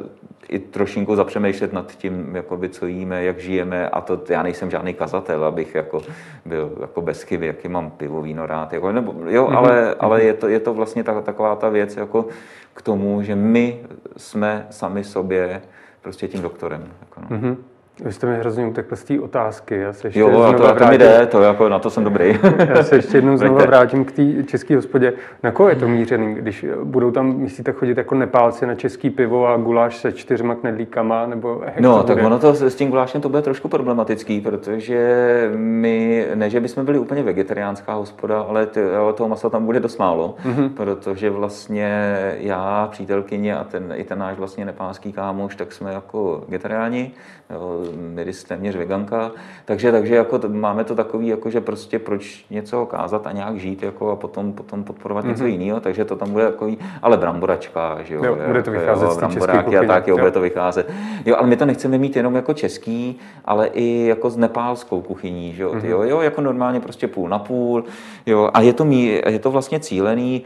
i 0.48 0.58
trošinku 0.58 1.16
zapřemýšlet 1.16 1.72
nad 1.72 1.92
tím, 1.92 2.36
jakoby, 2.36 2.68
co 2.68 2.86
jíme, 2.86 3.24
jak 3.24 3.38
žijeme 3.38 3.88
a 3.88 4.00
to 4.00 4.20
já 4.28 4.42
nejsem 4.42 4.70
žádný 4.70 4.94
kazatel, 4.94 5.44
abych 5.44 5.74
jako 5.74 6.02
byl 6.44 6.72
jako 6.80 7.02
bez 7.02 7.22
chyby, 7.22 7.46
jaký 7.46 7.68
mám 7.68 7.90
pivo, 7.90 8.22
víno 8.22 8.46
rád, 8.46 8.72
jako, 8.72 8.92
nebo, 8.92 9.14
jo, 9.28 9.46
mm-hmm. 9.46 9.56
ale, 9.56 9.94
ale 9.94 10.22
je, 10.22 10.34
to, 10.34 10.48
je 10.48 10.60
to 10.60 10.74
vlastně 10.74 11.04
ta, 11.04 11.20
taková 11.20 11.56
ta 11.56 11.68
věc 11.68 11.96
jako 11.96 12.26
k 12.74 12.82
tomu, 12.82 13.22
že 13.22 13.34
my 13.36 13.80
jsme 14.16 14.66
sami 14.70 15.04
sobě 15.04 15.62
prostě 16.02 16.28
tím 16.28 16.42
doktorem. 16.42 16.88
Jako, 17.00 17.20
no. 17.20 17.38
mm-hmm. 17.38 17.56
Vy 18.04 18.12
jste 18.12 18.26
mi 18.26 18.38
hrozně 18.38 18.66
utekl 18.66 18.96
z 18.96 19.04
té 19.04 19.20
otázky. 19.20 19.76
Já 19.76 19.92
se 19.92 20.06
ještě 20.06 20.20
jo, 20.20 20.42
a 20.42 20.52
to, 20.52 20.74
to 20.74 20.86
mi 20.86 20.98
jde, 20.98 21.26
to 21.26 21.42
jako, 21.42 21.68
na 21.68 21.78
to 21.78 21.90
jsem 21.90 22.04
dobrý. 22.04 22.38
Já 22.68 22.82
se 22.82 22.96
ještě 22.96 23.16
jednou 23.16 23.36
znovu 23.36 23.56
vrátím 23.56 24.04
k 24.04 24.12
té 24.12 24.42
české 24.42 24.76
hospodě. 24.76 25.12
Na 25.42 25.50
koho 25.50 25.68
je 25.68 25.76
to 25.76 25.88
mířený, 25.88 26.34
když 26.34 26.66
budou 26.84 27.10
tam, 27.10 27.36
myslíte, 27.36 27.72
chodit 27.72 27.98
jako 27.98 28.14
nepálci 28.14 28.66
na 28.66 28.74
český 28.74 29.10
pivo 29.10 29.48
a 29.48 29.56
guláš 29.56 29.96
se 29.96 30.12
čtyřma 30.12 30.54
knedlíkama? 30.54 31.26
Nebo 31.26 31.62
no, 31.80 32.02
tak 32.02 32.18
ono 32.24 32.38
to 32.38 32.54
s 32.54 32.74
tím 32.74 32.90
gulášem 32.90 33.20
to 33.20 33.28
bude 33.28 33.42
trošku 33.42 33.68
problematický, 33.68 34.40
protože 34.40 35.50
my, 35.56 36.26
ne, 36.34 36.50
že 36.50 36.60
bychom 36.60 36.84
byli 36.84 36.98
úplně 36.98 37.22
vegetariánská 37.22 37.94
hospoda, 37.94 38.40
ale, 38.40 38.66
ty, 38.66 38.90
ale 38.90 39.12
toho 39.12 39.28
masa 39.28 39.50
tam 39.50 39.66
bude 39.66 39.80
dost 39.80 39.98
málo, 39.98 40.34
mm-hmm. 40.44 40.68
protože 40.68 41.30
vlastně 41.30 42.16
já, 42.38 42.88
přítelkyně 42.92 43.56
a 43.56 43.64
ten, 43.64 43.94
i 43.96 44.04
ten 44.04 44.18
náš 44.18 44.38
vlastně 44.38 44.64
nepálský 44.64 45.12
kámoš, 45.12 45.56
tak 45.56 45.72
jsme 45.72 45.92
jako 45.92 46.44
vegetariáni, 46.48 47.12
jo, 47.50 47.85
Miris 47.96 48.44
téměř 48.44 48.76
veganka, 48.76 49.30
takže, 49.64 49.92
takže 49.92 50.14
jako 50.14 50.40
máme 50.48 50.84
to 50.84 50.94
takový, 50.94 51.26
jako 51.26 51.50
že 51.50 51.60
prostě 51.60 51.98
proč 51.98 52.44
něco 52.50 52.86
kázat 52.86 53.26
a 53.26 53.32
nějak 53.32 53.56
žít 53.56 53.82
jako 53.82 54.10
a 54.10 54.16
potom, 54.16 54.52
potom 54.52 54.84
podporovat 54.84 55.24
mm-hmm. 55.24 55.28
něco 55.28 55.42
mhm. 55.42 55.52
jiného, 55.52 55.80
takže 55.80 56.04
to 56.04 56.16
tam 56.16 56.30
bude 56.30 56.44
takový, 56.44 56.78
ale 57.02 57.16
bramboračka, 57.16 57.98
že 58.02 58.14
jo, 58.14 58.24
jo 58.24 58.36
bude 58.46 58.62
to 58.62 58.70
vycházet 58.70 59.06
jo, 59.06 59.16
bramboráky 59.16 59.78
a 59.78 59.84
tak, 59.84 60.08
jo, 60.08 60.14
jo, 60.14 60.18
bude 60.18 60.30
to 60.30 60.40
vycházet. 60.40 60.90
Jo, 61.24 61.36
ale 61.38 61.46
my 61.46 61.56
to 61.56 61.66
nechceme 61.66 61.98
mít 61.98 62.16
jenom 62.16 62.34
jako 62.34 62.54
český, 62.54 63.18
ale 63.44 63.66
i 63.66 64.06
jako 64.06 64.30
s 64.30 64.36
nepálskou 64.36 65.00
kuchyní, 65.00 65.54
že 65.54 65.62
jo, 65.62 65.72
mm-hmm. 65.72 65.88
jo, 65.88 66.02
jo, 66.02 66.20
jako 66.20 66.40
normálně 66.40 66.80
prostě 66.80 67.08
půl 67.08 67.28
na 67.28 67.38
půl, 67.38 67.84
jo, 68.26 68.50
a 68.54 68.60
je 68.60 68.72
to, 68.72 68.84
mí, 68.84 69.20
je 69.28 69.38
to 69.38 69.50
vlastně 69.50 69.80
cílený, 69.80 70.44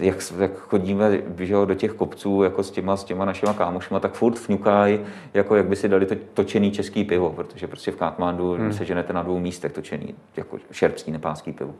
jak, 0.00 0.14
jak 0.38 0.58
chodíme 0.58 1.18
že 1.38 1.54
jo, 1.54 1.64
do 1.64 1.74
těch 1.74 1.92
kopců 1.92 2.42
jako 2.42 2.62
s 2.62 2.70
těma, 2.70 2.96
s 2.96 3.04
těma 3.04 3.24
našima 3.24 3.52
kámošima, 3.52 4.00
tak 4.00 4.12
furt 4.12 4.38
fňukají, 4.38 5.00
jako 5.34 5.56
jak 5.56 5.66
by 5.66 5.76
si 5.76 5.88
dali 5.88 6.06
to, 6.06 6.14
točený 6.34 6.70
český 6.74 7.04
pivo, 7.04 7.30
protože 7.30 7.66
prostě 7.66 7.90
v 7.90 7.96
Katmandu 7.96 8.52
hmm. 8.52 8.72
se 8.72 8.84
ženete 8.84 9.12
na 9.12 9.22
dvou 9.22 9.38
místech 9.38 9.72
točený, 9.72 10.14
jako 10.36 10.58
šerpský 10.70 11.12
nepánský 11.12 11.52
pivo. 11.52 11.74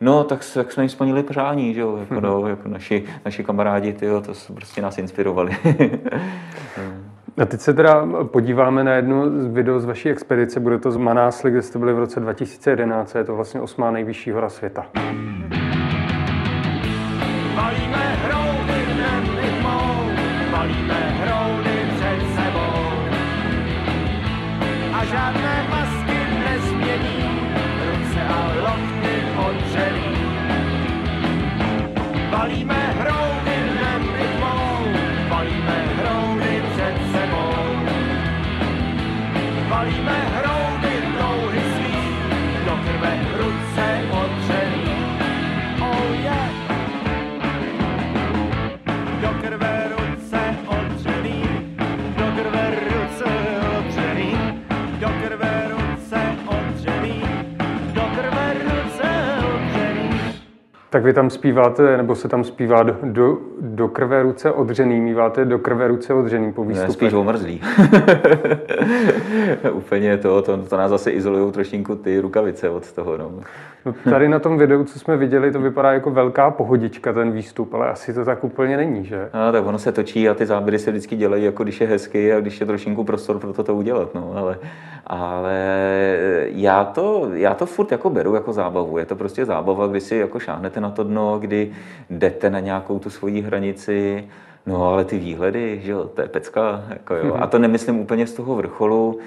No, 0.00 0.24
tak, 0.24 0.40
tak 0.54 0.72
jsme 0.72 0.82
jim 0.82 0.90
splnili 0.90 1.22
přání, 1.22 1.74
že 1.74 1.80
jo, 1.80 1.96
jako, 1.96 2.14
hmm. 2.14 2.22
no, 2.22 2.48
jako 2.48 2.68
naši, 2.68 3.04
naši 3.24 3.44
kamarádi, 3.44 3.92
tyjo, 3.92 4.20
to 4.20 4.32
prostě 4.54 4.82
nás 4.82 4.98
inspirovali. 4.98 5.56
A 7.38 7.46
teď 7.46 7.60
se 7.60 7.74
teda 7.74 8.06
podíváme 8.24 8.84
na 8.84 8.94
jednu 8.94 9.42
z 9.42 9.46
video 9.46 9.80
z 9.80 9.84
vaší 9.84 10.10
expedice, 10.10 10.60
bude 10.60 10.78
to 10.78 10.90
z 10.90 10.96
Manásly, 10.96 11.50
kde 11.50 11.62
jste 11.62 11.78
byli 11.78 11.92
v 11.92 11.98
roce 11.98 12.20
2011, 12.20 13.14
je 13.14 13.24
to 13.24 13.36
vlastně 13.36 13.60
osmá 13.60 13.90
nejvyšší 13.90 14.30
hora 14.30 14.48
světa. 14.48 14.86
Tak 60.90 61.04
vy 61.04 61.12
tam 61.12 61.30
zpíváte, 61.30 61.96
nebo 61.96 62.14
se 62.14 62.28
tam 62.28 62.44
zpívá 62.44 62.82
do, 62.82 62.96
do, 63.02 63.38
do 63.60 63.88
krve 63.88 64.22
ruce 64.22 64.52
odřený, 64.52 65.00
míváte 65.00 65.44
do 65.44 65.58
krve 65.58 65.88
ruce 65.88 66.14
odřený 66.14 66.52
po 66.52 66.64
výstupu? 66.64 66.88
Ne, 66.88 66.94
spíš 66.94 67.12
omrzlý. 67.12 67.60
Úplně 69.72 70.16
to, 70.16 70.42
to, 70.42 70.56
to 70.56 70.76
nás 70.76 70.90
zase 70.90 71.10
izolují 71.10 71.52
trošinku 71.52 71.94
ty 71.94 72.20
rukavice 72.20 72.70
od 72.70 72.92
toho. 72.92 73.16
No. 73.16 73.32
Tady 74.10 74.28
na 74.28 74.38
tom 74.38 74.58
videu, 74.58 74.84
co 74.84 74.98
jsme 74.98 75.16
viděli, 75.16 75.52
to 75.52 75.60
vypadá 75.60 75.92
jako 75.92 76.10
velká 76.10 76.50
pohodička 76.50 77.12
ten 77.12 77.32
výstup, 77.32 77.74
ale 77.74 77.88
asi 77.88 78.14
to 78.14 78.24
tak 78.24 78.44
úplně 78.44 78.76
není, 78.76 79.04
že? 79.04 79.30
No, 79.34 79.52
tak 79.52 79.66
ono 79.66 79.78
se 79.78 79.92
točí 79.92 80.28
a 80.28 80.34
ty 80.34 80.46
záběry 80.46 80.78
se 80.78 80.90
vždycky 80.90 81.16
dělají, 81.16 81.44
jako 81.44 81.62
když 81.62 81.80
je 81.80 81.86
hezký 81.86 82.32
a 82.32 82.40
když 82.40 82.60
je 82.60 82.66
trošinku 82.66 83.04
prostor 83.04 83.38
pro 83.38 83.52
to, 83.52 83.62
to 83.62 83.74
udělat. 83.74 84.14
No. 84.14 84.32
Ale, 84.36 84.58
ale 85.06 85.56
já, 86.44 86.84
to, 86.84 87.28
já 87.32 87.54
to 87.54 87.66
furt 87.66 87.92
jako 87.92 88.10
beru 88.10 88.34
jako 88.34 88.52
zábavu. 88.52 88.98
Je 88.98 89.06
to 89.06 89.16
prostě 89.16 89.44
zábava, 89.44 89.86
kdy 89.86 90.00
si 90.00 90.16
jako 90.16 90.38
šáhnete 90.38 90.80
na 90.80 90.90
to 90.90 91.04
dno, 91.04 91.38
kdy 91.38 91.70
jdete 92.10 92.50
na 92.50 92.60
nějakou 92.60 92.98
tu 92.98 93.10
svoji 93.10 93.40
hranici, 93.40 94.24
No 94.68 94.84
ale 94.84 95.04
ty 95.04 95.18
výhledy, 95.18 95.80
že 95.84 95.92
jo, 95.92 96.04
to 96.04 96.22
je 96.22 96.28
pecka. 96.28 96.84
Jako 96.88 97.14
jo. 97.14 97.36
A 97.40 97.46
to 97.46 97.58
nemyslím 97.58 97.98
úplně 97.98 98.26
z 98.26 98.32
toho 98.32 98.56
vrcholu, 98.56 99.18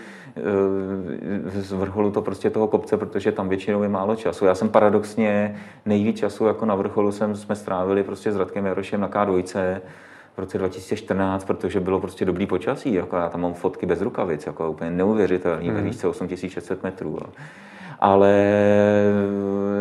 z 1.46 1.72
vrcholu 1.72 2.12
to 2.12 2.22
prostě 2.22 2.50
toho 2.50 2.68
kopce, 2.68 2.98
protože 2.98 3.32
tam 3.32 3.50
většinou 3.50 3.84
je 3.84 3.90
málo 3.90 4.16
času. 4.16 4.46
Já 4.46 4.56
jsem 4.56 4.70
paradoxně 4.70 5.56
nejvíc 5.86 6.18
času 6.18 6.46
jako 6.46 6.66
na 6.66 6.76
vrcholu 6.76 7.12
jsem, 7.12 7.36
jsme 7.36 7.56
strávili 7.56 8.04
prostě 8.04 8.32
s 8.32 8.36
Radkem 8.36 8.66
Jarošem 8.66 9.02
na 9.02 9.10
K2 9.10 9.82
v 10.36 10.40
roce 10.40 10.58
2014, 10.58 11.46
protože 11.46 11.80
bylo 11.80 12.00
prostě 12.00 12.26
dobrý 12.26 12.46
počasí. 12.46 12.94
Jako 12.94 13.16
já 13.16 13.30
tam 13.30 13.42
mám 13.42 13.54
fotky 13.54 13.86
bez 13.86 14.02
rukavic, 14.02 14.46
jako 14.46 14.72
úplně 14.72 14.90
neuvěřitelný, 14.90 15.70
mm. 15.70 15.76
ve 15.76 15.82
výšce 15.82 16.08
8600 16.08 16.84
metrů. 16.84 17.18
Ale 18.00 18.54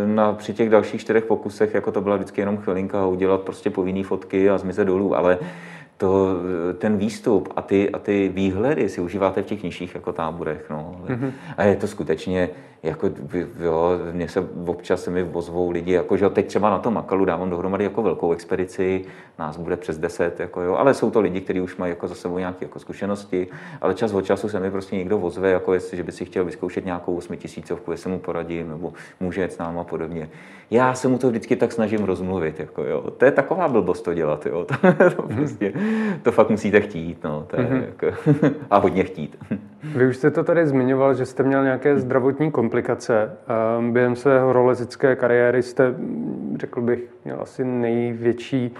na, 0.06 0.32
při 0.32 0.54
těch 0.54 0.70
dalších 0.70 1.00
čtyřech 1.00 1.24
pokusech, 1.24 1.74
jako 1.74 1.92
to 1.92 2.00
byla 2.00 2.16
vždycky 2.16 2.40
jenom 2.40 2.56
chvilinka 2.56 3.06
udělat 3.06 3.40
prostě 3.40 3.70
povinné 3.70 4.04
fotky 4.04 4.50
a 4.50 4.58
zmizet 4.58 4.86
dolů, 4.86 5.16
ale 5.16 5.38
to, 6.00 6.36
ten 6.78 6.96
výstup 6.96 7.52
a 7.56 7.62
ty, 7.62 7.90
a 7.90 7.98
ty 7.98 8.28
výhledy 8.28 8.88
si 8.88 9.00
užíváte 9.00 9.42
v 9.42 9.46
těch 9.46 9.62
nižších 9.62 9.94
jako 9.94 10.12
táborech. 10.12 10.70
No. 10.70 11.00
Mm-hmm. 11.06 11.32
A 11.56 11.64
je 11.64 11.76
to 11.76 11.86
skutečně, 11.86 12.50
jako, 12.82 13.10
jo, 13.60 13.90
mě 14.12 14.28
se 14.28 14.40
občas 14.66 15.02
se 15.02 15.10
mi 15.10 15.24
ozvou 15.32 15.70
lidi, 15.70 15.92
jako, 15.92 16.16
že 16.16 16.30
teď 16.30 16.46
třeba 16.46 16.70
na 16.70 16.78
tom 16.78 16.94
Makalu 16.94 17.24
dávám 17.24 17.50
dohromady 17.50 17.84
jako 17.84 18.02
velkou 18.02 18.32
expedici, 18.32 19.04
nás 19.38 19.56
bude 19.56 19.76
přes 19.76 19.98
10, 19.98 20.40
jako, 20.40 20.60
jo, 20.60 20.74
ale 20.74 20.94
jsou 20.94 21.10
to 21.10 21.20
lidi, 21.20 21.40
kteří 21.40 21.60
už 21.60 21.76
mají 21.76 21.90
jako 21.90 22.08
za 22.08 22.14
sebou 22.14 22.38
nějaké 22.38 22.64
jako 22.64 22.78
zkušenosti, 22.78 23.48
ale 23.80 23.94
čas 23.94 24.12
od 24.12 24.24
času 24.24 24.48
se 24.48 24.60
mi 24.60 24.70
prostě 24.70 24.96
někdo 24.96 25.18
ozve, 25.18 25.50
jako 25.50 25.74
jestli, 25.74 25.96
že 25.96 26.02
by 26.02 26.12
si 26.12 26.24
chtěl 26.24 26.44
vyzkoušet 26.44 26.84
nějakou 26.84 27.16
osmitisícovku, 27.16 27.90
jestli 27.90 28.10
mu 28.10 28.18
poradím, 28.18 28.68
nebo 28.68 28.92
může 29.20 29.40
jet 29.40 29.52
s 29.52 29.58
náma 29.58 29.80
a 29.80 29.84
podobně. 29.84 30.30
Já 30.70 30.94
se 30.94 31.08
mu 31.08 31.18
to 31.18 31.28
vždycky 31.28 31.56
tak 31.56 31.72
snažím 31.72 32.04
rozmluvit, 32.04 32.60
jako, 32.60 32.84
jo. 32.84 33.10
to 33.10 33.24
je 33.24 33.30
taková 33.30 33.68
blbost 33.68 34.02
to 34.02 34.14
dělat, 34.14 34.46
jo. 34.46 34.64
to, 34.82 35.10
to, 35.16 35.22
prostě, 35.22 35.72
to 36.22 36.32
fakt 36.32 36.50
musíte 36.50 36.80
chtít, 36.80 37.24
no. 37.24 37.46
to 37.50 37.60
je, 37.60 37.66
mm-hmm. 37.66 37.84
jako, 37.86 38.16
a 38.70 38.78
hodně 38.78 39.04
chtít. 39.04 39.36
Vy 39.94 40.06
už 40.06 40.16
jste 40.16 40.30
to 40.30 40.44
tady 40.44 40.66
zmiňoval, 40.66 41.14
že 41.14 41.26
jste 41.26 41.42
měl 41.42 41.64
nějaké 41.64 41.98
zdravotní 41.98 42.50
komplikace. 42.50 43.30
Ehm, 43.78 43.92
během 43.92 44.16
svého 44.16 44.52
rolezické 44.52 45.16
kariéry 45.16 45.62
jste, 45.62 45.94
řekl 46.56 46.80
bych, 46.80 47.00
měl 47.24 47.38
asi 47.40 47.64
největší 47.64 48.74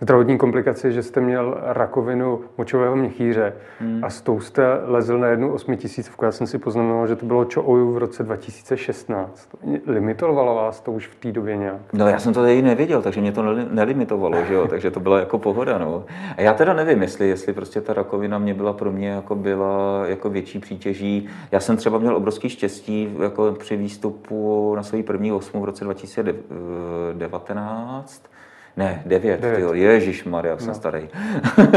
zdravotní 0.00 0.38
komplikaci, 0.38 0.92
že 0.92 1.02
jste 1.02 1.20
měl 1.20 1.58
rakovinu 1.62 2.40
močového 2.58 2.96
měchýře 2.96 3.52
hmm. 3.80 4.04
a 4.04 4.10
s 4.10 4.20
tou 4.20 4.40
jste 4.40 4.80
lezl 4.84 5.18
na 5.18 5.26
jednu 5.26 5.52
osmitisícovku. 5.52 6.24
Já 6.24 6.32
jsem 6.32 6.46
si 6.46 6.58
poznamenal, 6.58 7.06
že 7.06 7.16
to 7.16 7.26
bylo 7.26 7.44
Čooju 7.44 7.92
v 7.92 7.98
roce 7.98 8.22
2016. 8.22 9.48
Limitovalo 9.86 10.54
vás 10.54 10.80
to 10.80 10.92
už 10.92 11.06
v 11.06 11.14
té 11.14 11.32
době 11.32 11.56
nějak? 11.56 11.80
No 11.92 12.08
já 12.08 12.18
jsem 12.18 12.34
to 12.34 12.40
tady 12.40 12.62
nevěděl, 12.62 13.02
takže 13.02 13.20
mě 13.20 13.32
to 13.32 13.42
nelimitovalo, 13.70 14.44
že 14.44 14.54
jo? 14.54 14.66
takže 14.70 14.90
to 14.90 15.00
byla 15.00 15.18
jako 15.18 15.38
pohoda. 15.38 15.78
No. 15.78 16.04
A 16.36 16.40
já 16.40 16.54
teda 16.54 16.74
nevím, 16.74 17.02
jestli, 17.02 17.28
jestli 17.28 17.52
prostě 17.52 17.80
ta 17.80 17.92
rakovina 17.92 18.38
mě 18.38 18.54
byla 18.54 18.72
pro 18.72 18.92
mě 18.92 19.08
jako 19.08 19.34
byla 19.34 20.02
jako 20.06 20.30
větší 20.30 20.58
přítěží. 20.58 21.28
Já 21.52 21.60
jsem 21.60 21.76
třeba 21.76 21.98
měl 21.98 22.16
obrovský 22.16 22.48
štěstí 22.48 23.16
jako 23.22 23.52
při 23.52 23.76
výstupu 23.76 24.72
na 24.76 24.82
svůj 24.82 25.02
první 25.02 25.32
osmu 25.32 25.60
v 25.60 25.64
roce 25.64 25.84
2019 25.84 28.33
ne, 28.76 29.02
9, 29.06 29.40
9. 29.40 29.60
Jo, 29.60 29.72
Ježíš 29.72 30.24
Maria, 30.24 30.58
jsem 30.58 30.68
no. 30.68 30.74
starý. 30.74 31.08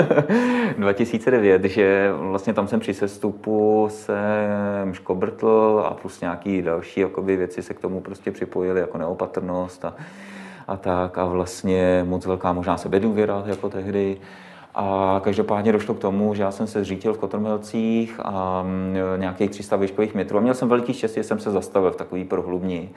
2009, 0.78 1.64
že 1.64 2.12
vlastně 2.14 2.54
tam 2.54 2.68
jsem 2.68 2.80
při 2.80 2.94
sestupu 2.94 3.88
jsem 3.90 4.94
škobrtl 4.94 5.84
a 5.86 5.94
plus 5.94 6.22
nějaký 6.22 6.62
další 6.62 7.00
jakoby, 7.00 7.36
věci 7.36 7.62
se 7.62 7.74
k 7.74 7.80
tomu 7.80 8.02
prostě 8.02 8.32
připojily, 8.32 8.80
jako 8.80 8.98
neopatrnost 8.98 9.86
a, 9.86 9.96
a 10.68 10.78
tak. 10.78 11.18
A 11.18 11.26
vlastně 11.26 12.06
moc 12.08 12.26
velká 12.26 12.54
možná 12.54 12.78
sebedůvěra 12.78 13.44
jako 13.46 13.70
tehdy. 13.70 14.18
A 14.76 15.22
každopádně 15.24 15.72
došlo 15.72 15.94
k 15.94 16.00
tomu, 16.00 16.34
že 16.34 16.44
já 16.44 16.52
jsem 16.52 16.68
se 16.68 16.82
zřítil 16.82 17.14
v 17.14 17.18
Kotrmelcích 17.18 18.20
a 18.24 18.64
mm, 18.64 18.96
nějakých 19.18 19.50
300 19.50 19.76
výškových 19.76 20.16
metrů. 20.16 20.38
A 20.38 20.42
měl 20.42 20.54
jsem 20.54 20.70
veliký 20.70 20.94
štěstí, 20.94 21.20
že 21.20 21.24
jsem 21.24 21.40
se 21.40 21.52
zastavil 21.52 21.92
v 21.92 21.96
takový 21.96 22.26
prohlubní. 22.26 22.90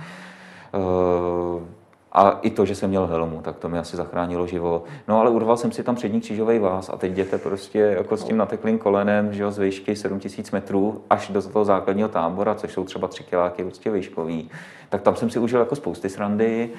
A 2.13 2.39
i 2.43 2.51
to, 2.51 2.67
že 2.67 2.75
jsem 2.75 2.91
měl 2.91 3.07
helmu, 3.07 3.41
tak 3.43 3.57
to 3.57 3.69
mi 3.69 3.79
asi 3.79 3.97
zachránilo 3.97 4.47
život. 4.47 4.85
No 5.09 5.21
ale 5.21 5.31
urval 5.31 5.57
jsem 5.57 5.73
si 5.73 5.83
tam 5.83 5.95
přední 5.95 6.21
křížový 6.21 6.59
vás 6.59 6.89
a 6.89 6.97
teď 6.97 7.13
jděte 7.13 7.39
prostě 7.39 7.79
jako 7.79 8.17
s 8.17 8.25
tím 8.25 8.37
nateklým 8.37 8.79
kolenem, 8.79 9.33
že 9.33 9.43
jo, 9.43 9.51
z 9.51 9.59
výšky 9.59 9.97
7000 9.97 10.51
metrů 10.51 11.05
až 11.11 11.29
do 11.29 11.43
toho 11.43 11.65
základního 11.65 12.09
tábora, 12.09 12.55
což 12.55 12.73
jsou 12.73 12.85
třeba 12.85 13.09
3 13.09 13.25
kiláky 13.25 13.63
prostě 13.65 13.91
výškový. 13.91 14.51
Tak 14.89 15.03
tam 15.03 15.17
jsem 15.17 15.31
si 15.31 15.39
užil 15.39 15.61
jako 15.61 15.77
spousty 15.77 16.09
srandy. 16.09 16.71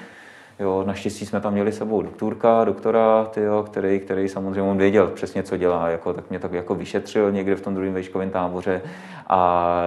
Jo, 0.60 0.84
naštěstí 0.86 1.26
jsme 1.26 1.40
tam 1.40 1.52
měli 1.52 1.72
sebou 1.72 2.02
doktorka, 2.02 2.64
doktora, 2.64 3.24
tyjo, 3.24 3.62
který, 3.62 4.00
který 4.00 4.28
samozřejmě 4.28 4.62
on 4.62 4.78
věděl 4.78 5.06
přesně, 5.06 5.42
co 5.42 5.56
dělá, 5.56 5.88
jako, 5.88 6.12
tak 6.12 6.30
mě 6.30 6.38
tak 6.38 6.52
jako 6.52 6.74
vyšetřil 6.74 7.32
někde 7.32 7.56
v 7.56 7.60
tom 7.60 7.74
druhém 7.74 7.94
vejškovém 7.94 8.30
táboře 8.30 8.82
a, 9.26 9.82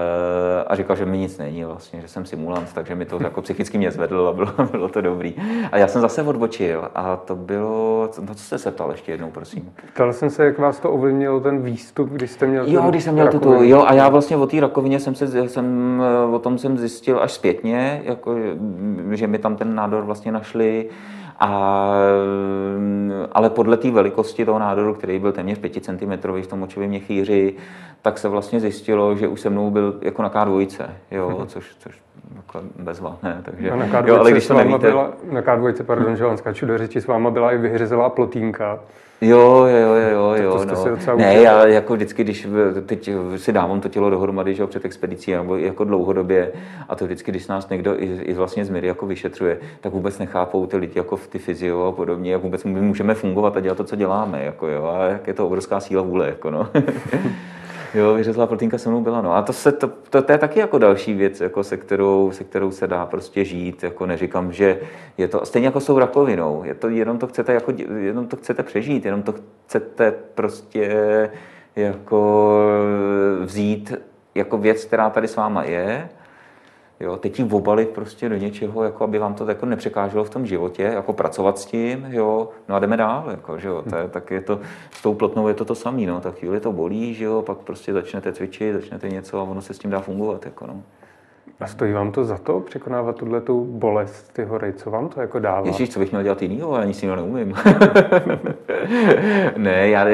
a 0.68 0.76
říkal, 0.76 0.96
že 0.96 1.06
mi 1.06 1.18
nic 1.18 1.38
není 1.38 1.64
vlastně, 1.64 2.02
že 2.02 2.08
jsem 2.08 2.26
simulant, 2.26 2.74
takže 2.74 2.96
mi 2.96 3.06
to 3.06 3.20
jako 3.24 3.42
psychicky 3.42 3.78
mě 3.78 3.92
zvedlo 3.92 4.28
a 4.28 4.34
bylo, 4.34 4.52
bylo 4.72 4.90
to 4.90 5.02
dobrý. 5.02 5.36
A 5.72 5.78
já 5.78 5.88
jsem 5.88 6.02
zase 6.02 6.24
odbočil 6.24 6.90
a 6.96 7.16
to 7.16 7.36
bylo, 7.36 8.10
no 8.28 8.36
co 8.36 8.44
jste 8.44 8.58
se 8.58 8.72
ptal 8.72 8.92
ještě 8.92 9.12
jednou, 9.12 9.32
prosím. 9.32 9.74
Ptal 9.94 10.14
jsem 10.14 10.30
se, 10.30 10.46
jak 10.46 10.60
vás 10.60 10.80
to 10.80 10.92
ovlivnilo 10.92 11.40
ten 11.40 11.62
výstup, 11.62 12.10
když 12.10 12.32
jste 12.32 12.46
měl 12.46 12.66
Jo, 12.68 12.82
když 12.90 13.04
jsem 13.04 13.14
měl 13.14 13.28
tuto, 13.28 13.64
jo, 13.64 13.84
a 13.88 13.94
já 13.94 14.10
vlastně 14.10 14.38
o 14.38 14.48
té 14.48 14.60
rakovině 14.60 15.00
jsem 15.00 15.16
se, 15.16 15.50
jsem, 15.50 16.02
o 16.32 16.40
tom 16.40 16.58
jsem 16.58 16.78
zjistil 16.78 17.20
až 17.22 17.32
zpětně, 17.32 18.02
jako, 18.06 18.36
že 19.12 19.28
mi 19.28 19.40
tam 19.40 19.56
ten 19.56 19.76
nádor 19.76 20.04
vlastně 20.04 20.32
našli 20.56 20.90
a, 21.40 21.94
ale 23.32 23.50
podle 23.50 23.78
té 23.78 23.92
velikosti 23.92 24.46
toho 24.46 24.60
nádoru, 24.60 24.94
který 24.94 25.20
byl 25.20 25.32
téměř 25.32 25.60
5 25.60 25.84
cm 25.84 26.32
v 26.42 26.48
tom 26.48 26.60
močovém 26.60 26.90
měchýři, 26.90 27.54
tak 28.02 28.18
se 28.18 28.30
vlastně 28.30 28.60
zjistilo, 28.60 29.16
že 29.16 29.28
už 29.28 29.42
se 29.42 29.50
mnou 29.50 29.72
byl 29.72 30.00
jako 30.02 30.22
na 30.22 30.30
K2, 30.30 30.68
jo, 31.12 31.46
což, 31.48 31.76
což 31.80 32.02
jako 32.36 32.62
ne, 33.24 33.42
takže, 33.46 33.72
a 33.72 33.76
na 33.76 33.86
K2 33.86 34.08
jo, 34.08 34.20
ale 34.20 34.32
když 34.32 34.48
to 34.48 34.54
nevíte... 34.54 34.88
Byla, 34.88 35.12
na 35.32 35.42
K2, 35.42 35.84
pardon, 35.84 36.16
že 36.16 36.24
vám 36.24 36.38
skáču 36.38 36.66
do 36.66 36.78
řeči, 36.78 37.02
s 37.02 37.08
váma 37.08 37.32
byla 37.32 37.52
i 37.52 37.58
vyhřezelá 37.58 38.10
plotínka. 38.10 38.80
Jo, 39.22 39.66
jo, 39.66 39.94
jo, 39.94 40.10
jo, 40.12 40.36
jo. 40.44 40.66
No. 40.66 41.16
Ne, 41.16 41.34
já 41.34 41.68
jako 41.68 41.94
vždycky, 41.94 42.24
když 42.24 42.48
teď 42.86 43.10
si 43.36 43.52
dávám 43.52 43.82
to 43.82 43.90
tělo 43.90 44.10
dohromady, 44.10 44.56
že 44.56 44.62
jo, 44.62 44.68
před 44.68 44.86
expedicí, 44.86 45.32
nebo 45.32 45.58
jako 45.58 45.84
dlouhodobě, 45.84 46.52
a 46.90 46.96
to 46.96 47.06
vždycky, 47.06 47.32
když 47.32 47.48
nás 47.48 47.70
někdo 47.70 48.04
i, 48.04 48.06
i 48.06 48.34
vlastně 48.34 48.66
z 48.66 48.70
Miry 48.70 48.88
jako 48.88 49.06
vyšetřuje, 49.06 49.60
tak 49.82 49.94
vůbec 49.94 50.20
nechápou 50.20 50.66
ty 50.66 50.78
lidi 50.78 50.94
jako 50.96 51.16
v 51.16 51.28
ty 51.28 51.40
fyzio 51.40 51.84
a 51.84 51.92
podobně, 51.92 52.32
jak 52.32 52.42
vůbec 52.42 52.64
my 52.64 52.82
můžeme 52.82 53.14
fungovat 53.14 53.58
a 53.58 53.60
dělat 53.60 53.78
to, 53.78 53.84
co 53.84 53.96
děláme, 53.96 54.44
jako 54.44 54.68
jo, 54.68 54.86
a 54.86 55.06
jak 55.06 55.28
je 55.28 55.34
to 55.34 55.48
obrovská 55.48 55.80
síla 55.80 56.04
vůle, 56.04 56.28
jako 56.28 56.52
no. 56.52 56.68
Jo, 57.96 58.14
vyřezlá 58.14 58.48
proteinka 58.48 58.78
se 58.78 58.90
mnou 58.90 59.02
byla. 59.02 59.22
No. 59.22 59.36
A 59.36 59.42
to, 59.42 59.54
se, 59.54 59.72
to, 59.72 59.88
to, 60.10 60.22
to, 60.22 60.32
je 60.32 60.38
taky 60.38 60.60
jako 60.60 60.78
další 60.78 61.14
věc, 61.14 61.42
jako 61.42 61.64
se, 61.64 61.78
kterou, 61.78 62.32
se 62.32 62.44
kterou 62.44 62.72
se 62.72 62.88
dá 62.88 63.06
prostě 63.06 63.46
žít. 63.46 63.84
Jako 63.84 64.06
neříkám, 64.06 64.52
že 64.52 64.80
je 65.18 65.28
to 65.28 65.46
stejně 65.46 65.68
jako 65.68 65.80
s 65.80 65.86
tou 65.86 66.00
rakovinou. 66.00 66.64
Je 66.64 66.74
to, 66.74 66.90
jenom, 66.90 67.18
to 67.18 67.28
chcete 67.28 67.54
jako, 67.54 67.74
jenom 67.98 68.28
to 68.28 68.36
chcete 68.36 68.64
přežít, 68.64 69.06
jenom 69.06 69.24
to 69.24 69.34
chcete 69.66 70.14
prostě 70.36 71.30
jako 71.76 72.60
vzít 73.42 73.94
jako 74.36 74.58
věc, 74.58 74.86
která 74.86 75.10
tady 75.10 75.28
s 75.28 75.36
váma 75.36 75.64
je 75.64 76.10
Jo, 77.00 77.18
teď 77.18 77.40
ji 77.40 77.46
obalit 77.52 77.90
prostě 77.90 78.30
do 78.30 78.36
něčeho, 78.36 78.84
jako 78.84 79.04
aby 79.04 79.20
vám 79.20 79.34
to 79.34 79.50
jako 79.50 79.66
nepřekáželo 79.66 80.24
v 80.24 80.30
tom 80.30 80.46
životě, 80.46 80.84
jako 80.84 81.14
pracovat 81.14 81.60
s 81.60 81.66
tím, 81.66 82.06
jo, 82.10 82.50
no 82.70 82.76
a 82.76 82.80
jdeme 82.80 82.98
dál, 82.98 83.24
jako, 83.32 83.60
že 83.60 83.68
jo, 83.68 83.84
to 83.90 83.96
je, 83.96 84.08
tak 84.08 84.32
je 84.32 84.42
to, 84.42 84.60
s 84.92 85.02
tou 85.02 85.14
plotnou 85.14 85.48
je 85.48 85.54
to 85.54 85.66
to 85.66 85.76
samé, 85.76 86.02
no, 86.02 86.22
tak 86.22 86.36
chvíli 86.36 86.60
to 86.60 86.72
bolí, 86.72 87.14
že 87.14 87.26
jo, 87.26 87.42
pak 87.42 87.58
prostě 87.58 87.94
začnete 87.94 88.34
cvičit, 88.34 88.74
začnete 88.74 89.10
něco 89.10 89.40
a 89.40 89.44
ono 89.44 89.62
se 89.62 89.74
s 89.74 89.80
tím 89.80 89.92
dá 89.92 90.00
fungovat, 90.00 90.46
jako, 90.46 90.68
no. 90.68 90.82
A 91.60 91.68
stojí 91.68 91.94
vám 91.94 92.12
to 92.12 92.26
za 92.26 92.38
to 92.38 92.60
překonávat 92.60 93.16
tuhle 93.16 93.42
tu 93.42 93.66
bolest 93.66 94.34
ty 94.34 94.44
hory? 94.44 94.74
Co 94.74 94.92
vám 94.92 95.10
to 95.10 95.22
jako 95.22 95.40
dává? 95.40 95.68
Ježíš, 95.68 95.90
co 95.90 96.00
bych 96.00 96.12
měl 96.12 96.24
dělat 96.24 96.42
jinýho, 96.42 96.78
já 96.78 96.86
nic 96.86 97.02
jiného 97.02 97.16
neumím. 97.16 97.56
ne, 99.58 99.90
já, 99.90 100.06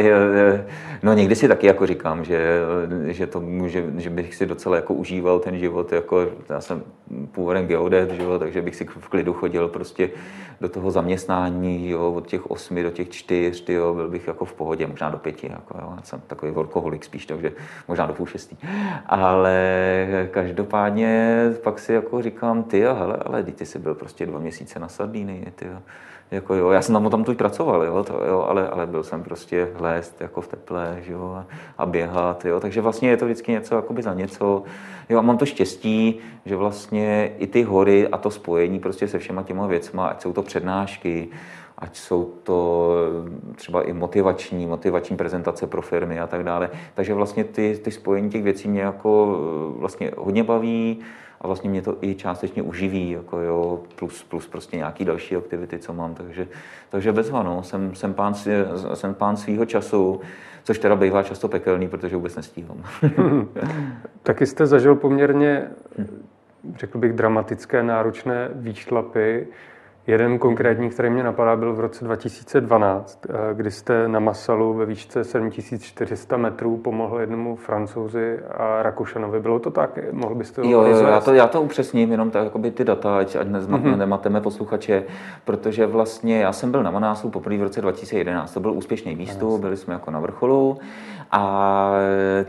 no 1.03 1.13
někdy 1.13 1.35
si 1.35 1.47
taky 1.47 1.67
jako 1.67 1.85
říkám, 1.85 2.25
že, 2.25 2.59
že, 3.05 3.27
to 3.27 3.39
může, 3.39 3.83
že 3.97 4.09
bych 4.09 4.35
si 4.35 4.45
docela 4.45 4.75
jako 4.75 4.93
užíval 4.93 5.39
ten 5.39 5.57
život, 5.57 5.91
jako 5.91 6.27
já 6.49 6.61
jsem 6.61 6.83
původem 7.31 7.67
geodet, 7.67 8.11
že 8.11 8.23
jo, 8.23 8.39
takže 8.39 8.61
bych 8.61 8.75
si 8.75 8.85
v 8.85 9.07
klidu 9.09 9.33
chodil 9.33 9.67
prostě 9.67 10.09
do 10.61 10.69
toho 10.69 10.91
zaměstnání, 10.91 11.89
jo, 11.89 12.13
od 12.13 12.27
těch 12.27 12.51
osmi 12.51 12.83
do 12.83 12.91
těch 12.91 13.09
čtyř, 13.09 13.69
jo, 13.69 13.93
byl 13.93 14.09
bych 14.09 14.27
jako 14.27 14.46
v 14.46 14.53
pohodě, 14.53 14.87
možná 14.87 15.09
do 15.09 15.17
pěti, 15.17 15.48
jako, 15.51 15.77
jo, 15.81 15.93
já 15.96 16.03
jsem 16.03 16.22
takový 16.27 16.51
workoholik 16.51 17.03
spíš, 17.03 17.25
takže 17.25 17.51
možná 17.87 18.05
do 18.05 18.13
půl 18.13 18.25
šestý. 18.25 18.57
Ale 19.05 19.57
každopádně 20.31 21.39
pak 21.63 21.79
si 21.79 21.93
jako 21.93 22.22
říkám, 22.22 22.63
ty 22.63 22.87
a 22.87 22.93
hele, 22.93 23.17
ale 23.25 23.43
ty 23.43 23.65
jsi 23.65 23.79
byl 23.79 23.96
prostě 23.96 24.25
dva 24.25 24.39
měsíce 24.39 24.79
na 24.79 24.87
Sardíny, 24.87 25.51
ty 25.55 25.65
jako 26.31 26.55
jo, 26.55 26.70
já 26.70 26.81
jsem 26.81 26.94
tam 26.94 27.09
tam 27.09 27.24
tu 27.24 27.35
pracoval, 27.35 27.83
jo, 27.83 28.03
to, 28.03 28.24
jo, 28.27 28.46
ale, 28.50 28.70
ale 28.70 28.87
byl 28.87 29.03
jsem 29.03 29.24
prostě 29.24 29.67
lézt 29.79 30.22
jako 30.22 30.41
v 30.41 30.48
teple, 30.48 30.98
že 31.01 31.13
jo, 31.13 31.35
a, 31.37 31.46
a 31.77 31.85
běhat, 31.85 32.46
jo, 32.46 32.59
takže 32.59 32.81
vlastně 32.81 33.09
je 33.09 33.17
to 33.17 33.25
vždycky 33.25 33.51
něco 33.51 33.75
jakoby 33.75 34.01
za 34.01 34.13
něco, 34.13 34.63
jo, 35.09 35.20
a 35.20 35.22
mám 35.22 35.37
to 35.37 35.46
štěstí, 35.46 36.20
že 36.46 36.55
vlastně 36.55 37.31
i 37.37 37.48
ty 37.48 37.63
hory 37.63 38.07
a 38.07 38.17
to 38.17 38.31
spojení 38.31 38.79
prostě 38.79 39.07
se 39.07 39.20
všema 39.20 39.44
těma 39.44 39.67
věcma, 39.67 40.07
ať 40.07 40.22
jsou 40.22 40.33
to 40.33 40.41
přednášky, 40.41 41.29
ať 41.77 41.98
jsou 41.98 42.33
to 42.44 42.89
třeba 43.55 43.81
i 43.81 43.94
motivační, 43.94 44.65
motivační 44.65 45.17
prezentace 45.17 45.67
pro 45.67 45.81
firmy 45.81 46.20
a 46.20 46.27
tak 46.27 46.44
dále. 46.44 46.70
Takže 46.94 47.13
vlastně 47.13 47.44
ty, 47.44 47.79
ty 47.83 47.91
spojení 47.91 48.29
těch 48.29 48.44
věcí 48.44 48.67
mě 48.67 48.81
jako 48.81 49.39
vlastně 49.77 50.11
hodně 50.17 50.44
baví, 50.44 51.00
a 51.41 51.47
vlastně 51.47 51.69
mě 51.69 51.81
to 51.81 51.97
i 52.01 52.15
částečně 52.15 52.61
uživí, 52.61 53.11
jako 53.11 53.39
jo, 53.39 53.81
plus, 53.95 54.23
plus 54.23 54.47
prostě 54.47 54.77
nějaký 54.77 55.05
další 55.05 55.35
aktivity, 55.35 55.79
co 55.79 55.93
mám, 55.93 56.13
takže, 56.15 56.47
takže 56.89 57.11
bezva, 57.11 57.43
no, 57.43 57.63
jsem, 57.63 57.95
jsem, 57.95 58.13
pán, 58.13 58.33
jsem 58.93 59.13
pán 59.13 59.37
svýho 59.37 59.65
času, 59.65 60.21
což 60.63 60.79
teda 60.79 60.95
bývá 60.95 61.23
často 61.23 61.47
pekelný, 61.47 61.87
protože 61.87 62.15
vůbec 62.15 62.35
nestíhám. 62.35 62.83
Taky 64.23 64.45
jste 64.45 64.65
zažil 64.65 64.95
poměrně, 64.95 65.67
řekl 66.77 66.97
bych, 66.97 67.13
dramatické, 67.13 67.83
náročné 67.83 68.49
výšlapy. 68.53 69.47
Jeden 70.11 70.39
konkrétní, 70.39 70.89
který 70.89 71.09
mě 71.09 71.24
napadá, 71.24 71.55
byl 71.55 71.74
v 71.74 71.79
roce 71.79 72.05
2012, 72.05 73.25
eh, 73.29 73.53
kdy 73.53 73.71
jste 73.71 74.07
na 74.07 74.19
Masalu 74.19 74.74
ve 74.74 74.85
výšce 74.85 75.24
7400 75.24 76.37
metrů 76.37 76.77
pomohl 76.77 77.19
jednomu 77.19 77.55
francouzi 77.55 78.39
a 78.57 78.83
Rakušanovi. 78.83 79.39
Bylo 79.39 79.59
to 79.59 79.71
tak? 79.71 80.00
Mohl 80.11 80.35
byste 80.35 80.61
Jo, 80.61 80.81
jo 80.81 81.07
já, 81.07 81.19
to, 81.19 81.33
já 81.33 81.47
to 81.47 81.61
upřesním, 81.61 82.11
jenom 82.11 82.31
tak, 82.31 82.43
jakoby 82.43 82.71
ty 82.71 82.83
data, 82.83 83.17
ať, 83.17 83.35
ať 83.35 83.47
mm-hmm. 83.47 83.97
nemateme 83.97 84.41
posluchače, 84.41 85.03
protože 85.45 85.85
vlastně 85.85 86.41
já 86.41 86.53
jsem 86.53 86.71
byl 86.71 86.83
na 86.83 86.91
Manásu 86.91 87.29
poprvé 87.29 87.57
v 87.57 87.63
roce 87.63 87.81
2011. 87.81 88.53
To 88.53 88.59
byl 88.59 88.74
úspěšný 88.74 89.15
výstup, 89.15 89.61
byli 89.61 89.77
jsme 89.77 89.93
jako 89.93 90.11
na 90.11 90.19
vrcholu 90.19 90.77
a 91.31 91.93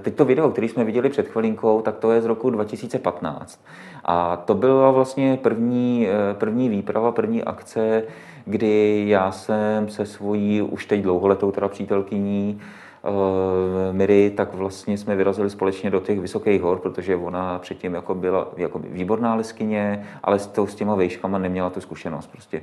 teď 0.02 0.14
to 0.14 0.24
video, 0.24 0.50
který 0.50 0.68
jsme 0.68 0.84
viděli 0.84 1.08
před 1.08 1.28
chvilinkou, 1.28 1.80
tak 1.80 1.96
to 1.96 2.12
je 2.12 2.22
z 2.22 2.24
roku 2.24 2.50
2015. 2.50 3.64
A 4.04 4.36
to 4.36 4.54
byla 4.54 4.90
vlastně 4.90 5.38
první, 5.42 6.08
eh, 6.08 6.34
první 6.34 6.68
výprava, 6.68 7.12
první 7.12 7.44
akce, 7.52 8.02
kdy 8.44 9.04
já 9.08 9.32
jsem 9.32 9.88
se 9.88 10.06
svojí 10.06 10.62
už 10.62 10.86
teď 10.86 11.02
dlouholetou 11.02 11.52
teda 11.52 11.68
přítelkyní 11.68 12.60
uh, 13.02 13.96
Miri, 13.96 14.30
tak 14.30 14.54
vlastně 14.54 14.98
jsme 14.98 15.16
vyrazili 15.16 15.50
společně 15.50 15.90
do 15.90 16.00
těch 16.00 16.20
vysokých 16.20 16.62
hor, 16.62 16.78
protože 16.78 17.16
ona 17.16 17.58
předtím 17.58 17.94
jako 17.94 18.14
byla 18.14 18.48
jako 18.56 18.78
výborná 18.78 19.34
leskyně, 19.34 20.06
ale 20.22 20.38
s, 20.38 20.46
to, 20.46 20.66
s 20.66 20.74
těma 20.74 20.94
vejškama 20.94 21.38
neměla 21.38 21.70
tu 21.70 21.80
zkušenost. 21.80 22.26
Prostě. 22.26 22.62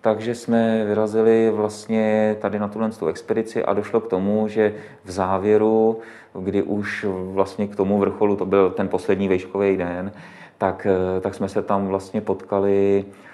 Takže 0.00 0.34
jsme 0.34 0.84
vyrazili 0.84 1.50
vlastně 1.50 2.36
tady 2.40 2.58
na 2.58 2.68
tuhle 2.68 2.90
expedici 3.08 3.64
a 3.64 3.72
došlo 3.72 4.00
k 4.00 4.08
tomu, 4.08 4.48
že 4.48 4.74
v 5.04 5.10
závěru, 5.10 5.98
kdy 6.40 6.62
už 6.62 7.06
vlastně 7.08 7.66
k 7.66 7.76
tomu 7.76 7.98
vrcholu, 7.98 8.36
to 8.36 8.46
byl 8.46 8.70
ten 8.70 8.88
poslední 8.88 9.28
vejškový 9.28 9.76
den, 9.76 10.12
tak, 10.58 10.86
eh, 10.86 11.20
tak 11.20 11.34
jsme 11.34 11.48
se 11.48 11.62
tam 11.62 11.86
vlastně 11.86 12.20
potkali 12.20 13.04
eh, 13.08 13.31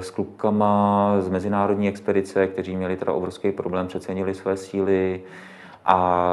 s 0.00 0.10
klukama 0.10 1.14
z 1.20 1.28
mezinárodní 1.28 1.88
expedice, 1.88 2.46
kteří 2.46 2.76
měli 2.76 2.96
teda 2.96 3.12
obrovský 3.12 3.52
problém, 3.52 3.86
přecenili 3.86 4.34
své 4.34 4.56
síly 4.56 5.22
a 5.84 6.30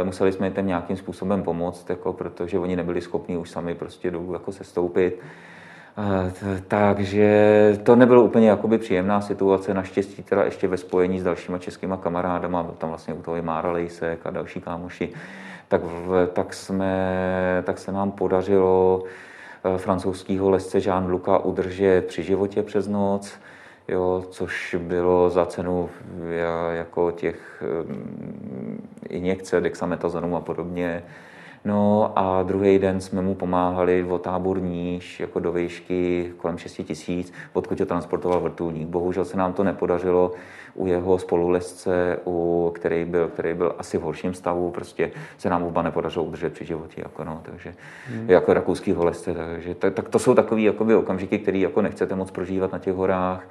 eh, 0.00 0.04
museli 0.04 0.32
jsme 0.32 0.52
jim 0.56 0.66
nějakým 0.66 0.96
způsobem 0.96 1.42
pomoct, 1.42 1.90
jako, 1.90 2.12
protože 2.12 2.58
oni 2.58 2.76
nebyli 2.76 3.00
schopni 3.00 3.36
už 3.36 3.50
sami 3.50 3.74
prostě 3.74 4.10
dolů 4.10 4.32
jako 4.32 4.52
se 4.52 4.64
stoupit. 4.64 5.20
Takže 6.68 7.78
to 7.82 7.96
nebylo 7.96 8.22
úplně 8.22 8.48
jakoby 8.48 8.78
příjemná 8.78 9.20
situace, 9.20 9.74
naštěstí 9.74 10.22
teda 10.22 10.44
ještě 10.44 10.68
ve 10.68 10.76
spojení 10.76 11.20
s 11.20 11.24
dalšíma 11.24 11.58
českýma 11.58 11.96
kamarádama, 11.96 12.62
byl 12.62 12.74
tam 12.78 12.88
vlastně 12.88 13.14
u 13.14 13.22
toho 13.22 13.36
i 13.36 13.42
Mára 13.42 13.72
Lejsek 13.72 14.20
a 14.24 14.30
další 14.30 14.60
kámoši, 14.60 15.12
tak, 15.68 15.80
tak, 16.32 16.54
jsme, 16.54 17.62
tak 17.66 17.78
se 17.78 17.92
nám 17.92 18.10
podařilo 18.10 19.02
eh, 19.04 19.27
francouzského 19.76 20.50
lesce 20.50 20.78
Jean 20.78 21.10
Luca 21.10 21.38
udržet 21.38 22.06
při 22.06 22.22
životě 22.22 22.62
přes 22.62 22.88
noc, 22.88 23.38
jo, 23.88 24.24
což 24.30 24.76
bylo 24.78 25.30
za 25.30 25.46
cenu 25.46 25.90
jako 26.72 27.10
těch 27.10 27.62
mm, 27.86 28.88
injekce, 29.08 29.60
dexametazonu 29.60 30.36
a 30.36 30.40
podobně, 30.40 31.02
No 31.64 32.12
a 32.16 32.42
druhý 32.42 32.78
den 32.78 33.00
jsme 33.00 33.22
mu 33.22 33.34
pomáhali 33.34 34.04
o 34.04 34.18
tábor 34.18 34.62
níž, 34.62 35.20
jako 35.20 35.40
do 35.40 35.52
výšky 35.52 36.32
kolem 36.36 36.58
6 36.58 36.80
tisíc, 36.84 37.32
odkud 37.52 37.80
ho 37.80 37.86
transportoval 37.86 38.40
vrtulník. 38.40 38.88
Bohužel 38.88 39.24
se 39.24 39.36
nám 39.36 39.52
to 39.52 39.64
nepodařilo 39.64 40.32
u 40.74 40.86
jeho 40.86 41.18
spolulesce, 41.18 42.18
u, 42.26 42.72
který, 42.74 43.04
byl, 43.04 43.28
který 43.28 43.54
byl 43.54 43.74
asi 43.78 43.98
v 43.98 44.02
horším 44.02 44.34
stavu, 44.34 44.70
prostě 44.70 45.10
se 45.38 45.50
nám 45.50 45.62
oba 45.62 45.82
nepodařilo 45.82 46.24
udržet 46.24 46.52
při 46.52 46.64
životě, 46.64 47.00
jako 47.04 47.24
no, 47.24 47.40
takže 47.42 47.74
hmm. 48.06 48.30
jako 48.30 48.54
rakouský 48.54 48.92
lesce, 48.92 49.34
takže 49.34 49.74
tak, 49.74 49.94
tak, 49.94 50.08
to 50.08 50.18
jsou 50.18 50.34
takové 50.34 50.60
jakoby, 50.60 50.94
okamžiky, 50.94 51.38
které 51.38 51.58
jako 51.58 51.82
nechcete 51.82 52.14
moc 52.14 52.30
prožívat 52.30 52.72
na 52.72 52.78
těch 52.78 52.94
horách 52.94 53.44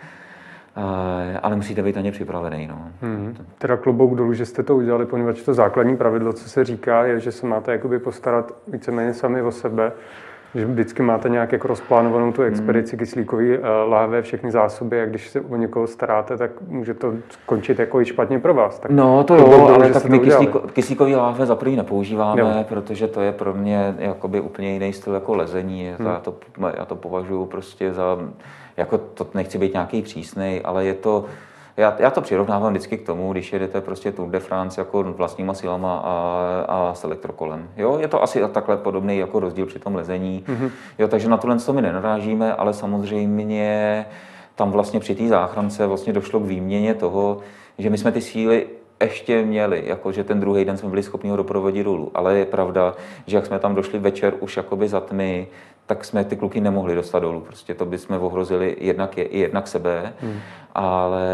ale 1.44 1.56
musíte 1.56 1.84
být 1.84 1.96
na 1.96 2.02
ně 2.02 2.12
připravený. 2.12 2.68
No. 2.68 2.92
Hmm. 3.02 3.38
Teda 3.58 3.78
klobouk 3.78 4.16
dolů, 4.16 4.34
že 4.34 4.46
jste 4.46 4.64
to 4.64 4.76
udělali, 4.76 5.06
poněvadž 5.06 5.42
to 5.42 5.54
základní 5.54 5.98
pravidlo, 5.98 6.34
co 6.34 6.50
se 6.50 6.66
říká, 6.66 7.06
je, 7.06 7.20
že 7.20 7.32
se 7.32 7.48
máte 7.48 7.72
jakoby 7.72 8.00
postarat 8.00 8.54
víceméně 8.68 9.14
sami 9.14 9.42
o 9.42 9.52
sebe, 9.52 9.92
že 10.56 10.66
vždycky 10.66 11.04
máte 11.04 11.30
nějak 11.30 11.52
jako 11.52 11.68
rozplánovanou 11.68 12.32
tu 12.32 12.42
expedici 12.42 12.96
hmm. 12.96 13.00
kyslíkový 13.00 13.58
uh, 13.58 13.64
láhve, 13.88 14.22
všechny 14.22 14.52
zásoby 14.52 15.02
a 15.02 15.06
když 15.06 15.30
se 15.30 15.42
o 15.42 15.56
někoho 15.56 15.88
staráte, 15.88 16.38
tak 16.38 16.52
může 16.68 16.94
to 16.94 17.14
skončit 17.30 17.80
jako 17.80 18.02
i 18.02 18.06
špatně 18.06 18.40
pro 18.40 18.54
vás. 18.54 18.80
Tak 18.80 18.92
no 18.92 19.24
to 19.24 19.36
jo, 19.36 19.50
dolů, 19.50 19.70
ale 19.70 19.90
tak 19.90 20.06
my 20.06 20.20
kyslíko, 20.20 20.60
kyslíkový 20.60 21.16
láhve 21.16 21.46
za 21.46 21.56
první 21.56 21.76
nepoužíváme, 21.76 22.42
jo. 22.42 22.66
protože 22.70 23.08
to 23.08 23.22
je 23.22 23.32
pro 23.32 23.54
mě 23.54 23.96
jakoby 24.00 24.42
úplně 24.42 24.74
jiný 24.74 24.94
styl 24.94 25.14
jako 25.14 25.36
lezení. 25.36 25.94
Hmm. 25.98 26.08
Já, 26.08 26.20
to, 26.20 26.36
já 26.78 26.86
to 26.86 26.96
považuji 26.96 27.46
prostě 27.46 27.94
za 27.94 28.18
jako 28.78 28.98
to 28.98 29.28
nechci 29.34 29.58
být 29.58 29.74
nějaký 29.74 30.02
přísný, 30.02 30.62
ale 30.64 30.86
je 30.86 30.94
to, 30.94 31.26
já, 31.78 31.96
já 32.00 32.10
to 32.10 32.22
přirovnávám 32.22 32.74
vždycky 32.74 32.98
k 32.98 33.06
tomu, 33.06 33.32
když 33.32 33.54
jedete 33.54 33.82
prostě 33.82 34.12
Tour 34.12 34.30
de 34.30 34.40
France 34.40 34.82
jako 34.82 35.04
vlastníma 35.04 35.54
silama 35.54 35.98
a, 35.98 36.66
a 36.68 36.94
s 36.94 37.04
elektrokolem. 37.04 37.70
Jo, 37.78 37.98
je 38.00 38.08
to 38.08 38.24
asi 38.24 38.42
takhle 38.52 38.78
podobný 38.78 39.18
jako 39.18 39.40
rozdíl 39.40 39.66
při 39.66 39.80
tom 39.80 39.96
lezení. 39.96 40.44
Mm-hmm. 40.48 40.72
Jo, 41.00 41.08
takže 41.08 41.30
na 41.30 41.38
tohle 41.38 41.58
to 41.58 41.74
my 41.74 41.82
nenarážíme, 41.82 42.56
ale 42.56 42.74
samozřejmě 42.74 44.06
tam 44.56 44.72
vlastně 44.72 45.00
při 45.00 45.16
té 45.16 45.28
záchrance 45.28 45.88
vlastně 45.88 46.14
došlo 46.14 46.40
k 46.40 46.46
výměně 46.46 46.94
toho, 46.94 47.40
že 47.78 47.90
my 47.90 47.98
jsme 47.98 48.12
ty 48.12 48.22
síly 48.22 48.68
ještě 49.02 49.46
měli, 49.46 49.84
jako 49.86 50.12
že 50.12 50.24
ten 50.24 50.40
druhý 50.40 50.66
den 50.66 50.78
jsme 50.78 50.90
byli 50.90 51.04
schopni 51.04 51.30
ho 51.30 51.38
doprovodit 51.38 51.86
dolů. 51.86 52.12
Ale 52.14 52.38
je 52.38 52.46
pravda, 52.46 52.96
že 53.26 53.38
jak 53.38 53.46
jsme 53.46 53.60
tam 53.60 53.76
došli 53.76 54.00
večer 54.00 54.34
už 54.40 54.58
jakoby 54.58 54.88
za 54.88 55.00
tmy, 55.00 55.48
tak 55.88 56.06
jsme 56.06 56.24
ty 56.24 56.36
kluky 56.36 56.62
nemohli 56.62 56.96
dostat 56.96 57.20
dolů. 57.20 57.42
Prostě 57.42 57.74
to 57.74 57.86
bychom 57.86 58.18
ohrozili 58.22 58.78
jednak 58.80 59.18
je, 59.18 59.24
i 59.24 59.40
jednak 59.40 59.68
sebe. 59.68 60.14
Hmm. 60.22 60.40
Ale, 60.76 61.30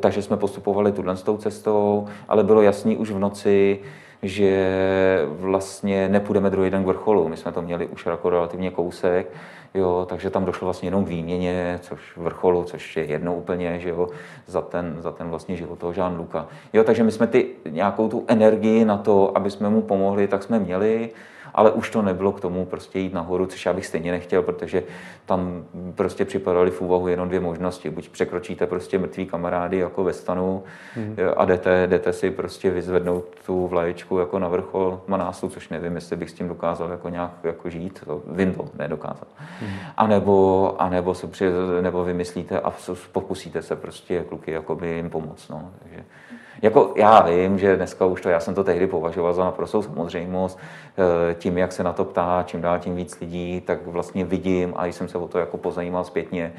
takže 0.00 0.22
jsme 0.22 0.36
postupovali 0.36 0.92
tuhle 0.92 1.16
s 1.16 1.22
tou 1.22 1.36
cestou, 1.36 2.06
ale 2.28 2.44
bylo 2.44 2.62
jasný 2.62 2.96
už 2.96 3.10
v 3.10 3.18
noci, 3.18 3.78
že 4.22 5.26
vlastně 5.28 6.08
nepůjdeme 6.08 6.50
druhý 6.50 6.70
den 6.70 6.84
k 6.84 6.86
vrcholu. 6.86 7.28
My 7.28 7.36
jsme 7.36 7.52
to 7.52 7.62
měli 7.62 7.86
už 7.86 8.06
jako 8.06 8.30
relativně 8.30 8.70
kousek, 8.70 9.30
jo, 9.74 10.06
takže 10.08 10.30
tam 10.30 10.44
došlo 10.44 10.64
vlastně 10.64 10.86
jenom 10.86 11.04
k 11.04 11.08
výměně, 11.08 11.78
což 11.82 12.16
vrcholu, 12.16 12.64
což 12.64 12.96
je 12.96 13.04
jedno 13.04 13.34
úplně, 13.34 13.80
že 13.80 13.88
jo, 13.88 14.08
za 14.46 14.60
ten, 14.60 14.96
za 14.98 15.10
ten 15.10 15.28
vlastně 15.28 15.56
život 15.56 15.78
toho 15.78 15.92
Jean 15.96 16.16
Luka. 16.16 16.46
Jo, 16.72 16.84
takže 16.84 17.02
my 17.02 17.12
jsme 17.12 17.26
ty 17.26 17.46
nějakou 17.70 18.08
tu 18.08 18.24
energii 18.26 18.84
na 18.84 18.96
to, 18.96 19.36
aby 19.38 19.50
jsme 19.50 19.70
mu 19.70 19.82
pomohli, 19.82 20.28
tak 20.28 20.42
jsme 20.42 20.58
měli 20.58 21.10
ale 21.54 21.70
už 21.70 21.90
to 21.90 22.02
nebylo 22.02 22.32
k 22.32 22.40
tomu 22.40 22.66
prostě 22.66 22.98
jít 22.98 23.12
nahoru, 23.12 23.46
což 23.46 23.66
já 23.66 23.72
bych 23.72 23.86
stejně 23.86 24.10
nechtěl, 24.10 24.42
protože 24.42 24.82
tam 25.26 25.64
prostě 25.94 26.24
připadaly 26.24 26.70
v 26.70 26.80
úvahu 26.80 27.08
jenom 27.08 27.28
dvě 27.28 27.40
možnosti. 27.40 27.90
Buď 27.90 28.08
překročíte 28.08 28.66
prostě 28.66 28.98
mrtvý 28.98 29.26
kamarády 29.26 29.78
jako 29.78 30.04
ve 30.04 30.12
stanu 30.12 30.62
hmm. 30.94 31.16
a 31.36 31.44
jdete, 31.44 31.86
jdete 31.86 32.12
si 32.12 32.30
prostě 32.30 32.70
vyzvednout 32.70 33.24
tu 33.46 33.66
vlaječku 33.66 34.18
jako 34.18 34.38
na 34.38 34.48
vrchol 34.48 35.00
Manásu, 35.06 35.48
což 35.48 35.68
nevím, 35.68 35.94
jestli 35.94 36.16
bych 36.16 36.30
s 36.30 36.34
tím 36.34 36.48
dokázal 36.48 36.90
jako 36.90 37.08
nějak 37.08 37.30
jako 37.44 37.70
žít, 37.70 38.00
to 38.04 38.22
vím 38.26 38.54
to, 38.54 38.68
nedokázal. 38.78 39.28
Hmm. 39.60 39.70
A 39.96 40.06
nebo, 40.06 40.74
a 40.78 40.88
nebo, 40.88 41.14
se 41.14 41.26
při, 41.26 41.44
nebo 41.80 42.04
vymyslíte 42.04 42.60
a 42.60 42.72
pokusíte 43.12 43.62
se 43.62 43.76
prostě 43.76 44.24
kluky 44.28 44.50
jakoby 44.50 44.88
jim 44.88 45.10
pomoct. 45.10 45.48
No. 45.48 45.70
Takže, 45.82 46.04
jako 46.62 46.92
já 46.96 47.20
vím, 47.20 47.58
že 47.58 47.76
dneska 47.76 48.04
už 48.04 48.20
to, 48.20 48.28
já 48.28 48.40
jsem 48.40 48.54
to 48.54 48.64
tehdy 48.64 48.86
považoval 48.86 49.34
za 49.34 49.44
naprostou 49.44 49.82
samozřejmost, 49.82 50.58
eh, 50.58 51.34
tím, 51.34 51.58
jak 51.58 51.72
se 51.72 51.82
na 51.82 51.92
to 51.92 52.04
ptá, 52.04 52.42
čím 52.46 52.60
dál 52.60 52.78
tím 52.78 52.96
víc 52.96 53.20
lidí, 53.20 53.60
tak 53.60 53.86
vlastně 53.86 54.24
vidím 54.24 54.72
a 54.76 54.86
jsem 54.86 55.08
se 55.08 55.18
o 55.18 55.28
to 55.28 55.38
jako 55.38 55.56
pozajímal 55.56 56.04
zpětně, 56.04 56.52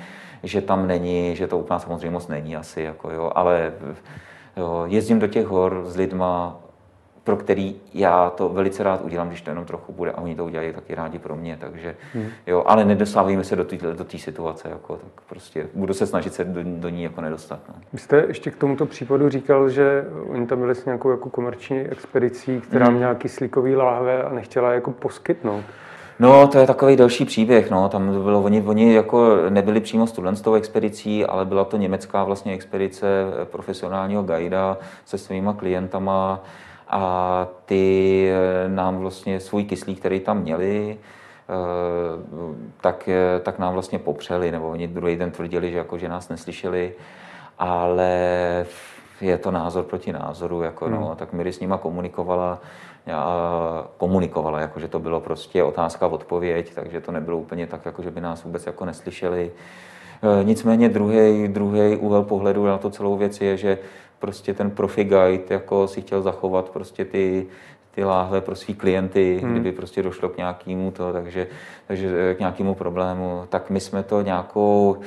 že 0.43 0.61
tam 0.61 0.87
není, 0.87 1.35
že 1.35 1.47
to 1.47 1.57
úplná 1.57 1.79
samozřejmost 1.79 2.29
není 2.29 2.55
asi, 2.55 2.81
jako 2.81 3.11
jo, 3.11 3.31
ale 3.35 3.73
jo, 4.57 4.83
jezdím 4.87 5.19
do 5.19 5.27
těch 5.27 5.45
hor 5.45 5.83
s 5.85 5.95
lidma, 5.95 6.62
pro 7.23 7.38
který 7.38 7.75
já 7.93 8.29
to 8.29 8.49
velice 8.49 8.83
rád 8.83 9.01
udělám, 9.01 9.27
když 9.27 9.41
to 9.41 9.49
jenom 9.49 9.65
trochu 9.65 9.93
bude 9.93 10.12
a 10.12 10.21
oni 10.21 10.36
to 10.36 10.45
udělají 10.45 10.73
taky 10.73 10.95
rádi 10.95 11.19
pro 11.19 11.36
mě, 11.36 11.57
takže 11.62 11.95
hmm. 12.13 12.27
jo, 12.47 12.63
ale 12.65 12.86
nedostávíme 12.86 13.43
se 13.43 13.55
do 13.55 13.63
té 13.63 13.77
do 13.77 14.05
situace, 14.17 14.69
jako, 14.69 14.95
tak 14.95 15.23
prostě 15.29 15.67
budu 15.73 15.93
se 15.93 16.07
snažit 16.07 16.33
se 16.33 16.43
do, 16.43 16.62
do 16.63 16.89
ní 16.89 17.03
jako 17.03 17.21
nedostat. 17.21 17.59
No. 17.69 17.75
Vy 17.93 17.99
jste 17.99 18.25
ještě 18.27 18.51
k 18.51 18.55
tomuto 18.55 18.86
případu 18.86 19.29
říkal, 19.29 19.69
že 19.69 20.05
oni 20.27 20.47
tam 20.47 20.59
byli 20.59 20.75
s 20.75 20.86
nějakou 20.86 21.12
jako 21.12 21.29
komerční 21.29 21.79
expedicí, 21.79 22.62
která 22.62 22.86
hmm. 22.86 22.95
měla 22.95 23.15
kyslíkový 23.15 23.75
láhve 23.75 24.23
a 24.23 24.33
nechtěla 24.33 24.73
jako 24.73 24.91
poskytnout. 24.91 25.63
No, 26.19 26.47
to 26.47 26.57
je 26.57 26.67
takový 26.67 26.95
další 26.95 27.25
příběh. 27.25 27.71
No. 27.71 27.89
Tam 27.89 28.23
bylo, 28.23 28.41
oni, 28.41 28.62
oni 28.62 28.93
jako 28.93 29.36
nebyli 29.49 29.79
přímo 29.79 30.07
studentskou 30.07 30.53
expedicí, 30.53 31.25
ale 31.25 31.45
byla 31.45 31.65
to 31.65 31.77
německá 31.77 32.23
vlastně 32.23 32.53
expedice 32.53 33.07
profesionálního 33.43 34.23
guida 34.23 34.77
se 35.05 35.17
svýma 35.17 35.53
klientama 35.53 36.43
a 36.88 37.48
ty 37.65 38.28
eh, 38.30 38.69
nám 38.69 38.98
vlastně 38.98 39.39
svůj 39.39 39.63
kyslík, 39.63 40.00
který 40.00 40.19
tam 40.19 40.41
měli, 40.41 40.98
eh, 40.98 41.54
tak, 42.82 43.08
eh, 43.10 43.39
tak 43.39 43.60
nám 43.60 43.74
vlastně 43.74 44.00
popřeli, 44.00 44.52
nebo 44.52 44.69
oni 44.69 44.88
druhý 44.88 45.15
den 45.15 45.32
tvrdili, 45.32 45.72
že, 45.72 45.78
jako, 45.78 45.98
že 45.98 46.10
nás 46.10 46.30
neslyšeli, 46.30 46.93
ale 47.60 48.12
je 49.22 49.38
to 49.38 49.52
názor 49.52 49.84
proti 49.84 50.13
názoru, 50.13 50.62
jako, 50.62 50.89
no, 50.89 51.06
hmm. 51.06 51.15
tak 51.15 51.34
Miri 51.34 51.54
s 51.54 51.60
nima 51.60 51.78
komunikovala, 51.78 52.60
a 53.13 53.88
komunikovala, 53.98 54.60
jako, 54.60 54.80
že 54.80 54.88
to 54.88 55.00
bylo 55.00 55.19
prostě 55.19 55.63
otázka 55.63 56.08
odpověď, 56.08 56.74
takže 56.76 57.02
to 57.02 57.12
nebylo 57.12 57.38
úplně 57.38 57.67
tak, 57.67 57.86
jako, 57.86 58.02
že 58.04 58.12
by 58.12 58.22
nás 58.22 58.43
vůbec 58.43 58.65
jako 58.65 58.86
neslyšeli. 58.86 59.52
Nicméně 60.43 60.89
druhý, 60.89 61.48
druhý 61.48 61.98
úhel 61.98 62.24
pohledu 62.24 62.65
na 62.65 62.78
to 62.78 62.89
celou 62.89 63.17
věc 63.17 63.41
je, 63.41 63.58
že 63.58 63.78
prostě 64.23 64.53
ten 64.53 64.71
profi 64.71 65.03
guide 65.03 65.43
jako 65.49 65.88
si 65.88 66.01
chtěl 66.01 66.21
zachovat 66.21 66.69
prostě 66.69 67.05
ty, 67.05 67.47
ty 67.91 68.03
láhve 68.03 68.41
pro 68.41 68.55
svý 68.55 68.73
klienty, 68.73 69.39
hmm. 69.43 69.51
kdyby 69.51 69.71
prostě 69.71 70.03
došlo 70.03 70.29
k 70.29 70.38
nějakému 70.38 70.91
to, 70.91 71.13
takže, 71.13 71.47
takže 71.88 72.36
k 72.36 72.39
nějakému 72.39 72.75
problému, 72.75 73.43
tak 73.49 73.69
my 73.69 73.79
jsme 73.79 74.03
to 74.03 74.21
nějakou 74.21 74.97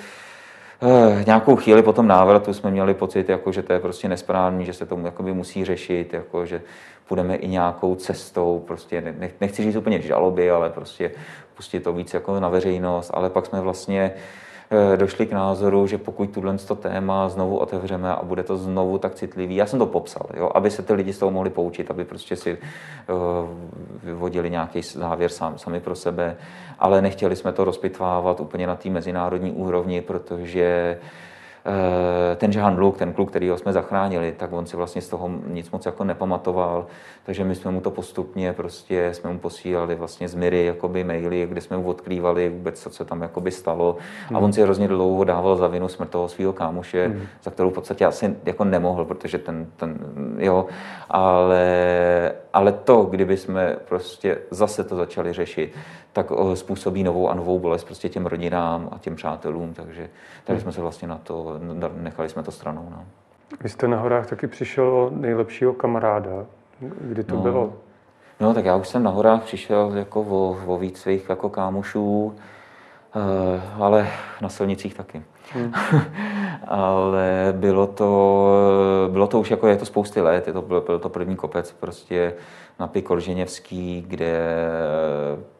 eh, 0.83 1.25
nějakou 1.27 1.57
chvíli 1.57 1.83
po 1.83 1.93
tom 1.93 2.07
návratu 2.07 2.55
jsme 2.55 2.71
měli 2.71 2.95
pocit, 2.95 3.29
jako, 3.29 3.53
že 3.53 3.63
to 3.63 3.73
je 3.73 3.81
prostě 3.81 4.09
nesprávný, 4.09 4.65
že 4.65 4.73
se 4.73 4.87
to 4.87 4.99
jakoby 5.05 5.33
musí 5.33 5.65
řešit, 5.65 6.13
jako, 6.13 6.47
že 6.47 6.63
půjdeme 7.09 7.37
i 7.37 7.49
nějakou 7.49 7.95
cestou, 7.95 8.65
prostě 8.67 9.01
ne, 9.01 9.31
nechci 9.41 9.63
říct 9.63 9.77
úplně 9.77 10.01
žaloby, 10.01 10.51
ale 10.51 10.71
prostě 10.71 11.11
pustit 11.57 11.81
to 11.81 11.93
víc 11.93 12.15
jako 12.15 12.41
na 12.41 12.49
veřejnost, 12.49 13.11
ale 13.15 13.31
pak 13.31 13.47
jsme 13.47 13.61
vlastně 13.61 14.13
Eh, 14.13 14.13
došli 14.97 15.27
k 15.27 15.33
názoru, 15.33 15.87
že 15.87 15.99
pokud 15.99 16.31
tuhle 16.31 16.57
téma 16.81 17.29
znovu 17.29 17.59
otevřeme 17.59 18.11
a 18.11 18.23
bude 18.23 18.43
to 18.43 18.57
znovu 18.57 18.99
tak 18.99 19.15
citlivý, 19.15 19.57
já 19.57 19.67
jsem 19.67 19.79
to 19.79 19.87
popsal, 19.87 20.27
jo, 20.37 20.51
aby 20.55 20.71
se 20.71 20.83
ty 20.83 20.93
lidi 20.93 21.13
z 21.13 21.19
toho 21.19 21.31
mohli 21.31 21.51
poučit, 21.51 21.91
aby 21.91 22.05
prostě 22.05 22.37
si 22.37 22.59
uh, 22.59 23.17
vyvodili 24.03 24.51
nějaký 24.51 24.83
závěr 24.83 25.31
sami 25.57 25.81
pro 25.81 25.95
sebe, 25.95 26.37
ale 26.79 27.03
nechtěli 27.03 27.37
jsme 27.37 27.53
to 27.53 27.65
rozpitvávat 27.65 28.41
úplně 28.41 28.67
na 28.67 28.77
té 28.77 28.91
mezinárodní 28.91 29.53
úrovni, 29.53 30.01
protože 30.01 30.99
Eh, 30.99 31.36
ten 32.37 32.51
Jean 32.51 32.79
Luc, 32.79 32.99
ten 32.99 33.13
kluk, 33.13 33.31
který 33.31 33.51
jsme 33.57 33.73
zachránili, 33.73 34.35
tak 34.37 34.53
on 34.53 34.67
si 34.67 34.77
vlastně 34.77 35.03
z 35.03 35.09
toho 35.09 35.31
nic 35.47 35.71
moc 35.71 35.87
jako 35.87 36.05
nepamatoval, 36.05 36.87
takže 37.25 37.45
my 37.45 37.55
jsme 37.55 37.71
mu 37.71 37.81
to 37.81 37.91
postupně 37.91 38.53
prostě, 38.53 39.15
jsme 39.15 39.33
mu 39.33 39.39
posílali 39.39 39.95
vlastně 39.95 40.29
z 40.29 40.35
Miry 40.35 40.65
jakoby 40.65 41.05
maily, 41.05 41.47
kde 41.47 41.61
jsme 41.61 41.77
mu 41.77 41.89
odkrývali 41.89 42.49
vůbec, 42.49 42.81
co 42.81 42.91
se 42.91 43.05
tam 43.05 43.23
jakoby 43.23 43.51
stalo 43.51 43.97
a 44.35 44.39
on 44.39 44.45
hmm. 44.45 44.53
si 44.53 44.63
hrozně 44.63 44.89
dlouho 44.89 45.25
dával 45.25 45.57
za 45.57 45.67
vinu 45.67 45.89
smrt 45.89 46.11
toho 46.11 46.29
svého 46.29 46.53
kámoše, 46.53 47.09
mm. 47.09 47.23
za 47.43 47.51
kterou 47.51 47.71
v 47.71 47.75
podstatě 47.75 48.07
asi 48.07 48.37
jako 48.45 48.65
nemohl, 48.65 49.05
protože 49.05 49.39
ten, 49.39 49.67
ten 49.77 49.99
jo, 50.39 50.67
ale, 51.11 52.33
ale 52.53 52.73
to, 52.73 53.03
kdyby 53.03 53.37
jsme 53.37 53.77
prostě 53.89 54.39
zase 54.51 54.85
to 54.85 54.97
začali 54.97 55.33
řešit, 55.33 55.73
tak 56.17 56.33
eh, 56.33 56.57
způsobí 56.57 57.03
novou 57.03 57.29
a 57.29 57.35
novou 57.35 57.59
bolest 57.59 57.85
prostě 57.85 58.09
těm 58.09 58.27
rodinám 58.27 58.89
a 58.93 58.99
těm 58.99 59.17
přátelům, 59.17 59.75
takže, 59.75 60.09
takže 60.45 60.63
jsme 60.63 60.73
se 60.73 60.81
vlastně 60.81 61.09
na 61.09 61.19
to, 61.19 61.61
nechali 61.97 62.29
jsme 62.29 62.43
to 62.43 62.51
stranou. 62.51 62.89
No. 62.91 63.05
Vy 63.61 63.69
jste 63.69 63.89
na 63.89 63.97
horách 63.97 64.27
taky 64.27 64.47
přišel 64.47 64.85
o 64.85 65.11
nejlepšího 65.11 65.73
kamaráda. 65.73 66.47
Kdy 66.81 67.25
to 67.25 67.35
no. 67.35 67.43
bylo? 67.43 67.73
No, 68.41 68.55
tak 68.55 68.65
já 68.65 68.77
už 68.77 68.89
jsem 68.89 69.03
na 69.03 69.11
horách 69.11 69.43
přišel 69.43 69.93
jako 69.95 70.23
o, 70.23 70.59
o 70.67 70.79
víc 70.79 70.99
svých 70.99 71.29
jako 71.29 71.49
kámošů, 71.49 72.25
uh, 72.25 73.83
ale 73.85 74.09
na 74.41 74.49
silnicích 74.49 74.95
taky. 74.95 75.23
Hmm. 75.53 75.73
ale 76.67 77.55
bylo 77.57 77.87
to, 77.87 79.09
bylo 79.11 79.27
to 79.27 79.41
už 79.41 79.51
jako, 79.51 79.67
je 79.67 79.77
to 79.77 79.87
spousty 79.87 80.21
let, 80.21 80.47
je 80.47 80.53
to, 80.53 80.63
byl, 80.63 80.81
byl 80.81 80.99
to 80.99 81.09
první 81.09 81.37
kopec 81.37 81.73
prostě 81.73 82.35
na 82.79 82.87
Pikorženěvský, 82.87 84.05
kde, 84.09 84.69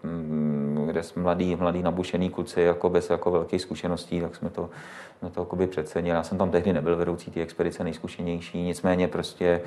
mm, 0.03 0.85
kde 0.87 1.03
jsme 1.03 1.23
mladý, 1.23 1.57
mladý 1.57 1.83
nabušený 1.83 2.31
kluci 2.31 2.61
jako 2.61 2.89
bez 2.89 3.11
jako 3.11 3.31
velkých 3.31 3.63
zkušeností, 3.63 4.21
tak 4.21 4.37
jsme 4.37 4.51
to, 4.51 4.71
jsme 5.19 5.31
to 5.31 5.41
jakoby 5.41 5.67
přecenili. 5.67 6.17
Já 6.17 6.23
jsem 6.23 6.39
tam 6.39 6.51
tehdy 6.51 6.73
nebyl 6.73 6.97
vedoucí 6.97 7.31
té 7.31 7.41
expedice 7.41 7.85
nejzkušenější, 7.85 8.63
nicméně 8.63 9.09
prostě 9.09 9.61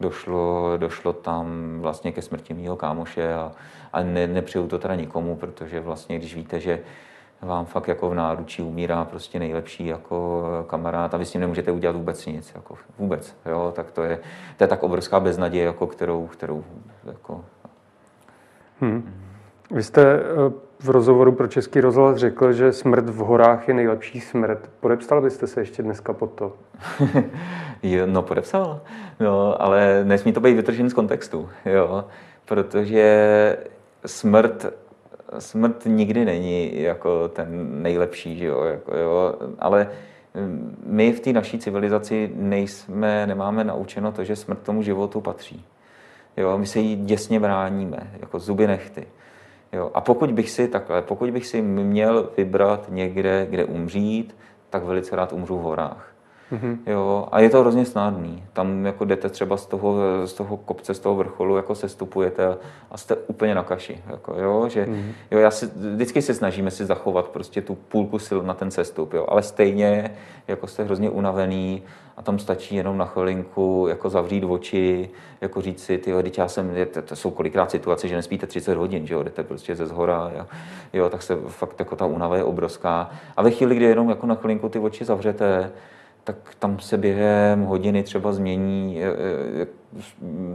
došlo, 0.00 0.72
došlo 0.76 1.12
tam 1.12 1.76
vlastně 1.80 2.12
ke 2.12 2.22
smrti 2.22 2.54
mého 2.54 2.76
kámoše 2.76 3.34
a, 3.34 3.52
a 3.92 4.02
ne, 4.02 4.26
nepřeju 4.26 4.66
to 4.66 4.78
teda 4.78 4.94
nikomu, 4.94 5.36
protože 5.36 5.80
vlastně, 5.80 6.18
když 6.18 6.34
víte, 6.34 6.60
že 6.60 6.80
vám 7.42 7.66
fakt 7.66 7.88
jako 7.88 8.10
v 8.10 8.14
náručí 8.14 8.62
umírá 8.62 9.04
prostě 9.04 9.38
nejlepší 9.38 9.86
jako 9.86 10.44
kamarád 10.66 11.14
a 11.14 11.16
vy 11.16 11.24
s 11.24 11.34
ním 11.34 11.40
nemůžete 11.40 11.72
udělat 11.72 11.96
vůbec 11.96 12.26
nic, 12.26 12.52
jako 12.54 12.74
vůbec, 12.98 13.36
jo, 13.46 13.72
tak 13.76 13.90
to 13.90 14.02
je, 14.02 14.18
to 14.56 14.64
je 14.64 14.68
tak 14.68 14.82
obrovská 14.82 15.20
beznaděje, 15.20 15.64
jako 15.64 15.86
kterou, 15.86 16.26
kterou 16.26 16.64
jako... 17.04 17.44
Hmm. 18.80 19.14
Vy 19.70 19.82
jste 19.82 20.02
eh, 20.02 20.22
v 20.80 20.90
rozhovoru 20.90 21.32
pro 21.32 21.46
Český 21.46 21.80
rozhlas 21.80 22.16
řekl, 22.16 22.52
že 22.52 22.72
smrt 22.72 23.08
v 23.08 23.16
horách 23.16 23.68
je 23.68 23.74
nejlepší 23.74 24.20
smrt. 24.20 24.70
Podepsal 24.80 25.22
byste 25.22 25.46
se 25.46 25.60
ještě 25.60 25.82
dneska 25.82 26.12
pod 26.12 26.32
to? 26.32 26.52
jo, 27.82 28.06
no 28.06 28.22
podepsal, 28.22 28.80
no, 29.20 29.62
ale 29.62 30.04
nesmí 30.04 30.32
to 30.32 30.40
být 30.40 30.54
vytržený 30.54 30.90
z 30.90 30.94
kontextu, 30.94 31.48
jo, 31.64 32.04
protože 32.44 33.56
smrt 34.06 34.66
smrt 35.38 35.84
nikdy 35.86 36.24
není 36.24 36.82
jako 36.82 37.28
ten 37.28 37.82
nejlepší, 37.82 38.38
že 38.38 38.46
jo, 38.46 38.64
jako, 38.64 38.96
jo, 38.96 39.34
ale 39.58 39.88
mm, 40.34 40.82
my 40.86 41.12
v 41.12 41.20
té 41.20 41.32
naší 41.32 41.58
civilizaci 41.58 42.30
nejsme, 42.34 43.26
nemáme 43.26 43.64
naučeno 43.64 44.12
to, 44.12 44.24
že 44.24 44.36
smrt 44.36 44.62
tomu 44.62 44.82
životu 44.82 45.20
patří. 45.20 45.64
Jo, 46.36 46.58
my 46.58 46.66
se 46.66 46.78
jí 46.78 46.96
děsně 46.96 47.40
bráníme, 47.40 48.10
jako 48.20 48.38
zuby 48.38 48.66
nechty. 48.66 49.06
Jo, 49.72 49.90
a 49.94 50.00
pokud 50.00 50.32
bych 50.32 50.50
si 50.50 50.68
takhle, 50.68 51.02
pokud 51.02 51.30
bych 51.30 51.46
si 51.46 51.62
měl 51.62 52.30
vybrat 52.36 52.86
někde, 52.88 53.46
kde 53.50 53.64
umřít, 53.64 54.36
tak 54.70 54.84
velice 54.84 55.16
rád 55.16 55.32
umřu 55.32 55.58
v 55.58 55.62
horách. 55.62 56.15
Mm-hmm. 56.52 56.78
Jo, 56.86 57.28
a 57.32 57.40
je 57.40 57.50
to 57.50 57.60
hrozně 57.60 57.84
snadný. 57.84 58.44
Tam 58.52 58.86
jako 58.86 59.04
jdete 59.04 59.28
třeba 59.28 59.56
z 59.56 59.66
toho, 59.66 59.96
z 60.24 60.32
toho 60.32 60.56
kopce, 60.56 60.94
z 60.94 60.98
toho 60.98 61.14
vrcholu, 61.14 61.56
jako 61.56 61.74
se 61.74 61.88
stupujete 61.88 62.56
a 62.90 62.98
jste 62.98 63.16
úplně 63.16 63.54
na 63.54 63.62
kaši. 63.62 64.02
Jako, 64.10 64.34
jo, 64.40 64.68
že, 64.68 64.84
mm-hmm. 64.84 65.12
jo, 65.30 65.38
já 65.38 65.50
si, 65.50 65.66
vždycky 65.66 66.22
se 66.22 66.34
snažíme 66.34 66.70
si 66.70 66.84
zachovat 66.84 67.28
prostě 67.28 67.62
tu 67.62 67.74
půlku 67.74 68.18
sil 68.26 68.38
na 68.42 68.54
ten 68.54 68.70
sestup, 68.70 69.12
jo, 69.12 69.26
ale 69.28 69.42
stejně 69.42 70.10
jako 70.48 70.66
jste 70.66 70.84
hrozně 70.84 71.10
unavený 71.10 71.82
a 72.16 72.22
tam 72.22 72.38
stačí 72.38 72.74
jenom 72.74 72.98
na 72.98 73.04
chvilinku 73.04 73.86
jako 73.88 74.10
zavřít 74.10 74.44
oči, 74.44 75.10
jako 75.40 75.60
říct 75.60 75.84
si, 75.84 75.98
ty 75.98 76.14
já 76.38 76.48
jsem, 76.48 76.70
to, 76.92 77.02
to 77.02 77.16
jsou 77.16 77.30
kolikrát 77.30 77.70
situace, 77.70 78.08
že 78.08 78.16
nespíte 78.16 78.46
30 78.46 78.76
hodin, 78.76 79.06
že 79.06 79.14
jo, 79.14 79.22
jdete 79.22 79.42
prostě 79.42 79.76
ze 79.76 79.86
zhora, 79.86 80.30
jo, 80.36 80.46
jo, 80.92 81.10
tak 81.10 81.22
se 81.22 81.36
fakt 81.36 81.78
jako 81.78 81.96
ta 81.96 82.06
únava 82.06 82.36
je 82.36 82.44
obrovská. 82.44 83.10
A 83.36 83.42
ve 83.42 83.50
chvíli, 83.50 83.76
kdy 83.76 83.84
jenom 83.84 84.10
jako 84.10 84.26
na 84.26 84.34
chvilinku 84.34 84.68
ty 84.68 84.78
oči 84.78 85.04
zavřete, 85.04 85.72
tak 86.26 86.36
tam 86.58 86.78
se 86.78 86.96
během 86.96 87.62
hodiny 87.62 88.02
třeba 88.02 88.32
změní 88.32 89.02
eh, 89.02 89.06
eh, 89.62 89.66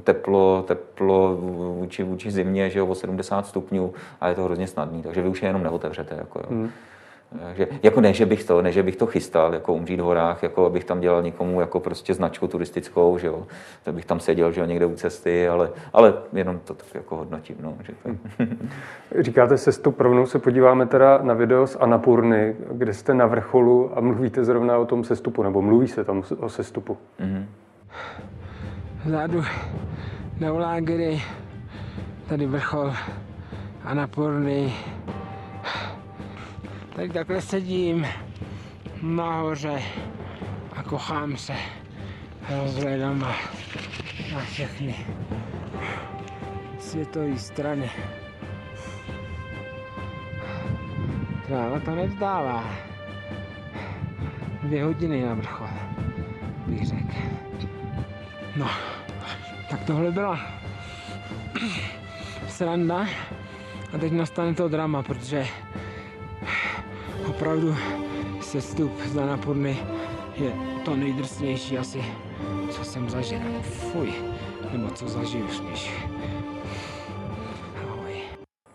teplo, 0.03 0.63
teplo 0.67 1.37
vůči, 1.79 2.03
vůči 2.03 2.31
zimě, 2.31 2.69
že 2.69 2.79
jo, 2.79 2.87
o 2.87 2.95
70 2.95 3.47
stupňů 3.47 3.93
a 4.21 4.27
je 4.27 4.35
to 4.35 4.43
hrozně 4.43 4.67
snadný, 4.67 5.01
takže 5.01 5.21
vy 5.21 5.29
už 5.29 5.41
je 5.41 5.49
jenom 5.49 5.63
neotevřete. 5.63 6.15
Jako, 6.15 6.39
jo. 6.39 6.45
Hmm. 6.49 6.69
Takže, 7.39 7.67
jako 7.83 8.01
ne, 8.01 8.13
že 8.13 8.25
bych 8.25 8.43
to, 8.43 8.61
ne, 8.61 8.71
že 8.71 8.83
bych 8.83 8.95
to 8.95 9.07
chystal, 9.07 9.53
jako 9.53 9.73
umřít 9.73 9.99
v 9.99 10.03
horách, 10.03 10.43
jako 10.43 10.65
abych 10.65 10.83
tam 10.83 10.99
dělal 10.99 11.21
někomu 11.21 11.61
jako 11.61 11.79
prostě 11.79 12.13
značku 12.13 12.47
turistickou, 12.47 13.17
že 13.17 13.27
jo, 13.27 13.47
to 13.83 13.93
bych 13.93 14.05
tam 14.05 14.19
seděl, 14.19 14.51
že 14.51 14.61
jo, 14.61 14.67
někde 14.67 14.85
u 14.85 14.95
cesty, 14.95 15.47
ale, 15.47 15.69
ale 15.93 16.13
jenom 16.33 16.59
to 16.59 16.73
tak 16.73 16.87
jako 16.93 17.15
hodnotím, 17.15 17.55
no, 17.61 17.77
že 17.83 17.93
to... 18.03 18.09
Říkáte 19.19 19.57
sestup, 19.57 20.01
rovnou 20.01 20.25
se 20.25 20.39
podíváme 20.39 20.85
teda 20.85 21.19
na 21.21 21.33
video 21.33 21.67
z 21.67 21.77
Anapurny, 21.79 22.55
kde 22.71 22.93
jste 22.93 23.13
na 23.13 23.25
vrcholu 23.25 23.97
a 23.97 24.01
mluvíte 24.01 24.45
zrovna 24.45 24.77
o 24.77 24.85
tom 24.85 25.03
sestupu, 25.03 25.43
nebo 25.43 25.61
mluví 25.61 25.87
se 25.87 26.03
tam 26.03 26.23
o 26.39 26.49
sestupu. 26.49 26.97
Mm-hmm. 27.19 27.45
Vzadu 29.05 29.43
na 30.39 30.53
Ulágery, 30.53 31.21
tady 32.29 32.45
vrchol 32.45 32.93
Anapurny, 33.83 34.73
Tady 36.95 37.09
takhle 37.09 37.41
sedím 37.41 38.07
nahoře 39.01 39.81
a 40.75 40.83
kochám 40.83 41.37
se. 41.37 41.53
Rozhledám 42.49 43.19
na 43.19 44.39
všechny 44.39 44.95
světové 46.79 47.37
strany. 47.37 47.91
Tráva 51.47 51.79
to 51.79 51.95
nevzdává. 51.95 52.63
Dvě 54.63 54.83
hodiny 54.83 55.25
na 55.25 55.33
vrchol, 55.33 55.67
bych 56.67 56.87
řekl. 56.87 57.13
No, 58.55 58.69
tak 59.69 59.83
tohle 59.83 60.11
byla 60.11 60.39
sranda 62.47 63.07
a 63.93 63.97
teď 63.97 64.11
nastane 64.11 64.53
to 64.53 64.69
drama, 64.69 65.03
protože 65.03 65.47
opravdu 67.41 67.75
sestup 68.41 68.91
za 69.05 69.25
Napurny 69.25 69.77
je 70.35 70.53
to 70.85 70.95
nejdrsnější 70.95 71.77
asi, 71.77 72.03
co 72.69 72.83
jsem 72.83 73.09
zažil. 73.09 73.39
Fuj, 73.61 74.13
nebo 74.71 74.89
co 74.89 75.07
zažiju 75.07 75.47
spíš. 75.47 76.05
Ahoj. 77.83 78.13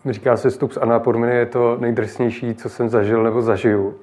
Říká 0.05 0.37
sestup 0.37 0.71
z 0.71 0.77
Annapurny 0.77 1.35
je 1.35 1.45
to 1.45 1.77
nejdrsnější, 1.79 2.55
co 2.55 2.69
jsem 2.69 2.89
zažil 2.89 3.23
nebo 3.23 3.41
zažiju. 3.41 3.95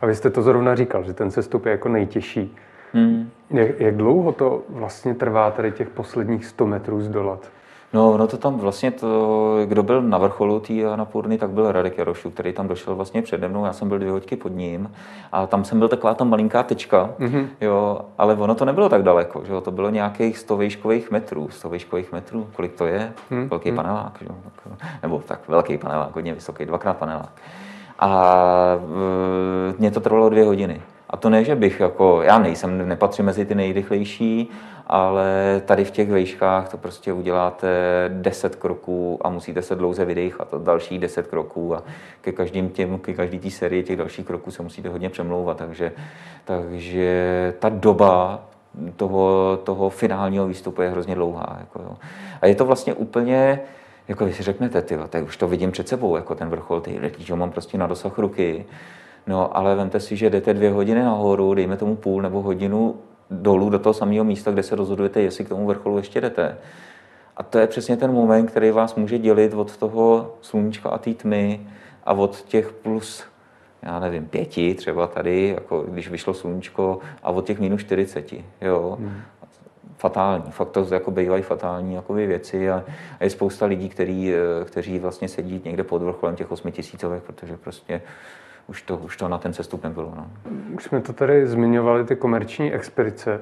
A 0.00 0.06
vy 0.06 0.14
jste 0.14 0.30
to 0.30 0.42
zrovna 0.42 0.74
říkal, 0.74 1.04
že 1.04 1.12
ten 1.12 1.30
sestup 1.30 1.66
je 1.66 1.72
jako 1.72 1.88
nejtěžší. 1.88 2.56
Hmm. 2.92 3.30
Jak, 3.50 3.80
jak 3.80 3.96
dlouho 3.96 4.32
to 4.32 4.62
vlastně 4.68 5.14
trvá 5.14 5.50
tady 5.50 5.72
těch 5.72 5.90
posledních 5.90 6.46
100 6.46 6.66
metrů 6.66 7.00
zdolat? 7.00 7.50
No, 7.92 8.16
no 8.16 8.26
to 8.26 8.36
tam 8.36 8.58
vlastně 8.58 8.90
to, 8.90 9.56
kdo 9.64 9.82
byl 9.82 10.02
na 10.02 10.18
vrcholu 10.18 10.60
té 10.60 10.84
Anapurny, 10.84 11.38
tak 11.38 11.50
byl 11.50 11.72
Radek 11.72 11.98
Jarošu, 11.98 12.30
který 12.30 12.52
tam 12.52 12.68
došel 12.68 12.94
vlastně 12.94 13.22
přede 13.22 13.48
mnou, 13.48 13.64
já 13.64 13.72
jsem 13.72 13.88
byl 13.88 13.98
dvě 13.98 14.12
hoďky 14.12 14.36
pod 14.36 14.48
ním 14.48 14.92
a 15.32 15.46
tam 15.46 15.64
jsem 15.64 15.78
byl 15.78 15.88
taková 15.88 16.14
ta 16.14 16.24
malinká 16.24 16.62
tečka, 16.62 17.10
mm-hmm. 17.18 17.46
jo, 17.60 18.00
ale 18.18 18.34
ono 18.34 18.54
to 18.54 18.64
nebylo 18.64 18.88
tak 18.88 19.02
daleko, 19.02 19.42
že 19.44 19.52
jo, 19.52 19.60
to 19.60 19.70
bylo 19.70 19.90
nějakých 19.90 20.38
100 20.38 20.56
výškových 20.56 21.10
metrů, 21.10 21.48
100 21.50 21.68
výškových 21.68 22.12
metrů, 22.12 22.48
kolik 22.52 22.74
to 22.74 22.86
je? 22.86 23.12
Mm-hmm. 23.30 23.48
Velký 23.48 23.72
panelák, 23.72 24.18
že 24.20 24.26
jo, 24.30 24.34
nebo 25.02 25.22
tak 25.26 25.48
velký 25.48 25.78
panelák, 25.78 26.14
hodně 26.14 26.34
vysoký, 26.34 26.64
dvakrát 26.64 26.96
panelák. 26.96 27.32
A 27.98 28.34
mě 29.78 29.90
to 29.90 30.00
trvalo 30.00 30.28
dvě 30.28 30.44
hodiny. 30.44 30.82
A 31.10 31.16
to 31.16 31.30
ne, 31.30 31.44
že 31.44 31.54
bych 31.54 31.80
jako, 31.80 32.22
já 32.22 32.38
nejsem, 32.38 32.88
nepatřím 32.88 33.24
mezi 33.24 33.44
ty 33.44 33.54
nejrychlejší, 33.54 34.50
ale 34.86 35.62
tady 35.64 35.84
v 35.84 35.90
těch 35.90 36.10
vejškách 36.10 36.68
to 36.68 36.78
prostě 36.78 37.12
uděláte 37.12 37.68
10 38.08 38.56
kroků 38.56 39.18
a 39.22 39.28
musíte 39.30 39.62
se 39.62 39.74
dlouze 39.74 40.04
vydechat 40.04 40.54
a 40.54 40.58
další 40.58 40.98
10 40.98 41.26
kroků 41.26 41.74
a 41.74 41.82
ke 42.20 42.32
každým 42.32 42.70
těm, 42.70 42.98
ke 42.98 43.14
každý 43.14 43.38
té 43.38 43.50
sérii 43.50 43.82
těch 43.82 43.96
dalších 43.96 44.26
kroků 44.26 44.50
se 44.50 44.62
musíte 44.62 44.88
hodně 44.88 45.10
přemlouvat, 45.10 45.56
takže, 45.56 45.92
takže 46.44 47.54
ta 47.58 47.68
doba 47.68 48.44
toho, 48.96 49.56
toho 49.64 49.90
finálního 49.90 50.46
výstupu 50.46 50.82
je 50.82 50.90
hrozně 50.90 51.14
dlouhá. 51.14 51.56
Jako 51.60 51.82
jo. 51.82 51.96
A 52.40 52.46
je 52.46 52.54
to 52.54 52.64
vlastně 52.64 52.94
úplně, 52.94 53.60
jako 54.08 54.24
vy 54.24 54.32
si 54.32 54.42
řeknete, 54.42 54.82
ty, 54.82 54.98
tak 55.08 55.24
už 55.24 55.36
to 55.36 55.48
vidím 55.48 55.72
před 55.72 55.88
sebou, 55.88 56.16
jako 56.16 56.34
ten 56.34 56.48
vrchol, 56.48 56.80
ty 56.80 57.12
že 57.18 57.34
mám 57.34 57.50
prostě 57.50 57.78
na 57.78 57.86
dosah 57.86 58.18
ruky, 58.18 58.64
No, 59.28 59.56
ale 59.56 59.74
vemte 59.74 60.00
si, 60.00 60.16
že 60.16 60.30
jdete 60.30 60.54
dvě 60.54 60.70
hodiny 60.70 61.02
nahoru, 61.02 61.54
dejme 61.54 61.76
tomu 61.76 61.96
půl 61.96 62.22
nebo 62.22 62.42
hodinu 62.42 62.96
dolů 63.30 63.70
do 63.70 63.78
toho 63.78 63.94
samého 63.94 64.24
místa, 64.24 64.50
kde 64.50 64.62
se 64.62 64.76
rozhodujete, 64.76 65.20
jestli 65.20 65.44
k 65.44 65.48
tomu 65.48 65.66
vrcholu 65.66 65.96
ještě 65.96 66.20
jdete. 66.20 66.58
A 67.36 67.42
to 67.42 67.58
je 67.58 67.66
přesně 67.66 67.96
ten 67.96 68.12
moment, 68.12 68.46
který 68.46 68.70
vás 68.70 68.94
může 68.94 69.18
dělit 69.18 69.54
od 69.54 69.76
toho 69.76 70.34
sluníčka 70.40 70.88
a 70.88 70.98
té 70.98 71.14
tmy 71.14 71.60
a 72.04 72.12
od 72.12 72.42
těch 72.42 72.72
plus, 72.72 73.24
já 73.82 74.00
nevím, 74.00 74.26
pěti 74.26 74.74
třeba 74.74 75.06
tady, 75.06 75.48
jako 75.48 75.80
když 75.80 76.10
vyšlo 76.10 76.34
sluníčko, 76.34 76.98
a 77.22 77.30
od 77.30 77.46
těch 77.46 77.60
minus 77.60 77.80
40. 77.80 78.32
Jo. 78.60 78.96
Hmm. 79.00 79.20
Fatální, 79.96 80.50
fakt 80.50 80.70
to 80.70 80.86
jako 80.94 81.10
bývají 81.10 81.42
fatální 81.42 81.94
jako 81.94 82.12
věci 82.12 82.70
a, 82.70 82.84
a, 83.20 83.24
je 83.24 83.30
spousta 83.30 83.66
lidí, 83.66 83.88
který, 83.88 84.34
eh, 84.34 84.64
kteří 84.64 84.98
vlastně 84.98 85.28
sedí 85.28 85.62
někde 85.64 85.84
pod 85.84 86.02
vrcholem 86.02 86.36
těch 86.36 86.50
osmitisícovek, 86.50 87.22
protože 87.22 87.56
prostě 87.56 88.02
už 88.68 88.82
to, 88.82 88.96
už 88.96 89.16
to 89.16 89.28
na 89.28 89.38
ten 89.38 89.52
cestup 89.52 89.84
nebylo. 89.84 90.12
No. 90.16 90.26
Už 90.74 90.84
jsme 90.84 91.00
to 91.00 91.12
tady 91.12 91.46
zmiňovali, 91.46 92.04
ty 92.04 92.16
komerční 92.16 92.72
expedice. 92.72 93.40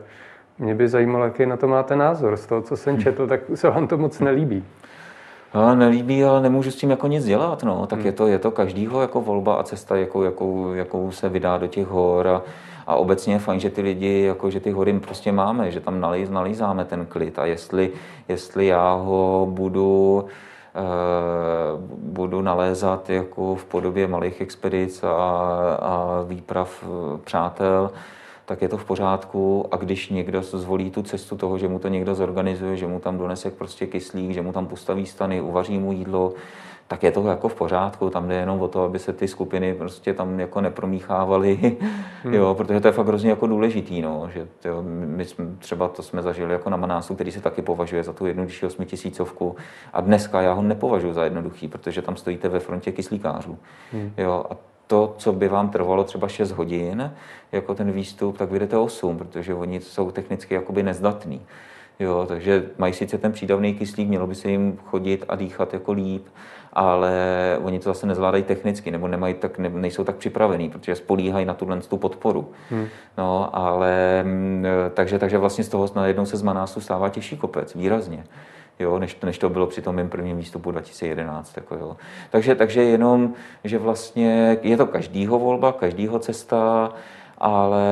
Mě 0.58 0.74
by 0.74 0.88
zajímalo, 0.88 1.24
jaký 1.24 1.46
na 1.46 1.56
to 1.56 1.68
máte 1.68 1.96
názor. 1.96 2.36
Z 2.36 2.46
toho, 2.46 2.62
co 2.62 2.76
jsem 2.76 2.96
hm. 2.96 3.00
četl, 3.00 3.26
tak 3.26 3.40
se 3.54 3.70
vám 3.70 3.88
to 3.88 3.98
moc 3.98 4.20
nelíbí. 4.20 4.64
No, 5.54 5.74
nelíbí, 5.74 6.24
ale 6.24 6.40
nemůžu 6.40 6.70
s 6.70 6.76
tím 6.76 6.90
jako 6.90 7.06
nic 7.06 7.24
dělat, 7.24 7.62
no. 7.62 7.86
Tak 7.86 7.98
hmm. 7.98 8.06
je 8.06 8.12
to, 8.12 8.26
je 8.26 8.38
to 8.38 8.50
každýho 8.50 9.00
jako 9.00 9.20
volba 9.20 9.54
a 9.54 9.62
cesta, 9.62 9.96
jakou, 9.96 10.22
jakou, 10.22 10.72
jakou 10.72 11.10
se 11.10 11.28
vydá 11.28 11.58
do 11.58 11.66
těch 11.66 11.86
hor 11.86 12.28
a, 12.28 12.42
a 12.86 12.96
obecně 12.96 13.34
je 13.34 13.38
fajn, 13.38 13.60
že 13.60 13.70
ty 13.70 13.82
lidi, 13.82 14.22
jako, 14.22 14.50
že 14.50 14.60
ty 14.60 14.70
hory 14.70 15.00
prostě 15.00 15.32
máme, 15.32 15.70
že 15.70 15.80
tam 15.80 16.00
nalíz, 16.00 16.30
nalízáme 16.30 16.84
ten 16.84 17.06
klid 17.06 17.38
a 17.38 17.46
jestli, 17.46 17.90
jestli 18.28 18.66
já 18.66 18.94
ho 18.94 19.48
budu 19.50 20.24
budu 21.98 22.40
nalézat 22.40 23.10
jako 23.10 23.54
v 23.54 23.64
podobě 23.64 24.06
malých 24.06 24.40
expedic 24.40 25.04
a, 25.04 25.08
a 25.80 26.22
výprav 26.28 26.84
eh, 26.84 27.18
přátel, 27.24 27.90
tak 28.44 28.62
je 28.62 28.68
to 28.68 28.76
v 28.76 28.84
pořádku. 28.84 29.66
A 29.70 29.76
když 29.76 30.08
někdo 30.08 30.42
zvolí 30.42 30.90
tu 30.90 31.02
cestu 31.02 31.36
toho, 31.36 31.58
že 31.58 31.68
mu 31.68 31.78
to 31.78 31.88
někdo 31.88 32.14
zorganizuje, 32.14 32.76
že 32.76 32.86
mu 32.86 33.00
tam 33.00 33.18
donese 33.18 33.50
prostě 33.50 33.86
kyslík, 33.86 34.30
že 34.30 34.42
mu 34.42 34.52
tam 34.52 34.66
postaví 34.66 35.06
stany, 35.06 35.40
uvaří 35.40 35.78
mu 35.78 35.92
jídlo, 35.92 36.32
tak 36.88 37.02
je 37.02 37.12
to 37.12 37.26
jako 37.26 37.48
v 37.48 37.54
pořádku. 37.54 38.10
Tam 38.10 38.28
jde 38.28 38.34
jenom 38.34 38.62
o 38.62 38.68
to, 38.68 38.84
aby 38.84 38.98
se 38.98 39.12
ty 39.12 39.28
skupiny 39.28 39.74
prostě 39.74 40.14
tam 40.14 40.40
jako 40.40 40.60
nepromíchávaly, 40.60 41.76
hmm. 42.22 42.34
jo, 42.34 42.54
protože 42.54 42.80
to 42.80 42.88
je 42.88 42.92
fakt 42.92 43.06
hrozně 43.06 43.30
jako 43.30 43.46
důležitý, 43.46 44.02
no, 44.02 44.30
že 44.34 44.46
jo, 44.64 44.82
my 44.86 45.24
jsme, 45.24 45.46
třeba 45.58 45.88
to 45.88 46.02
jsme 46.02 46.22
zažili 46.22 46.52
jako 46.52 46.70
na 46.70 46.76
Manásu, 46.76 47.14
který 47.14 47.32
se 47.32 47.40
taky 47.40 47.62
považuje 47.62 48.02
za 48.02 48.12
tu 48.12 48.26
jednodušší 48.26 48.66
osmitisícovku 48.66 49.56
a 49.92 50.00
dneska 50.00 50.40
já 50.40 50.52
ho 50.52 50.62
nepovažuji 50.62 51.12
za 51.12 51.24
jednoduchý, 51.24 51.68
protože 51.68 52.02
tam 52.02 52.16
stojíte 52.16 52.48
ve 52.48 52.60
frontě 52.60 52.92
kyslíkářů, 52.92 53.58
hmm. 53.92 54.12
jo, 54.16 54.44
a 54.50 54.56
to, 54.86 55.14
co 55.18 55.32
by 55.32 55.48
vám 55.48 55.70
trvalo 55.70 56.04
třeba 56.04 56.28
6 56.28 56.50
hodin, 56.50 57.12
jako 57.52 57.74
ten 57.74 57.92
výstup, 57.92 58.38
tak 58.38 58.50
vyjdete 58.50 58.76
8, 58.76 59.18
protože 59.18 59.54
oni 59.54 59.80
jsou 59.80 60.10
technicky 60.10 60.54
jakoby 60.54 60.82
nezdatní. 60.82 61.42
Jo, 61.98 62.24
takže 62.28 62.64
mají 62.78 62.92
sice 62.92 63.18
ten 63.18 63.32
přídavný 63.32 63.74
kyslík, 63.74 64.08
mělo 64.08 64.26
by 64.26 64.34
se 64.34 64.50
jim 64.50 64.78
chodit 64.84 65.24
a 65.28 65.36
dýchat 65.36 65.72
jako 65.72 65.92
líp, 65.92 66.26
ale 66.72 67.12
oni 67.64 67.78
to 67.78 67.90
zase 67.90 68.06
nezvládají 68.06 68.44
technicky, 68.44 68.90
nebo 68.90 69.08
nemají 69.08 69.34
tak, 69.34 69.58
ne, 69.58 69.68
nejsou 69.68 70.04
tak 70.04 70.16
připravení, 70.16 70.70
protože 70.70 70.94
spolíhají 70.94 71.46
na 71.46 71.54
tuhle 71.54 71.80
tu 71.80 71.96
podporu. 71.96 72.52
Hmm. 72.70 72.86
No, 73.18 73.56
ale 73.56 74.22
mm, 74.24 74.64
takže, 74.94 75.18
takže 75.18 75.38
vlastně 75.38 75.64
z 75.64 75.68
toho 75.68 75.88
najednou 75.94 76.26
se 76.26 76.36
z 76.36 76.42
Manásu 76.42 76.80
stává 76.80 77.08
těžší 77.08 77.36
kopec, 77.36 77.74
výrazně 77.74 78.24
jo, 78.78 78.98
než, 78.98 79.20
než 79.20 79.38
to 79.38 79.50
bylo 79.50 79.66
při 79.66 79.82
tom 79.82 79.96
mém 79.96 80.08
prvním 80.08 80.36
výstupu 80.36 80.70
2011. 80.70 81.56
Jako, 81.56 81.74
jo. 81.74 81.96
Takže, 82.30 82.54
takže 82.54 82.82
jenom, 82.82 83.32
že 83.64 83.78
vlastně 83.78 84.58
je 84.62 84.76
to 84.76 84.86
každýho 84.86 85.38
volba, 85.38 85.72
každýho 85.72 86.18
cesta, 86.18 86.92
ale 87.38 87.84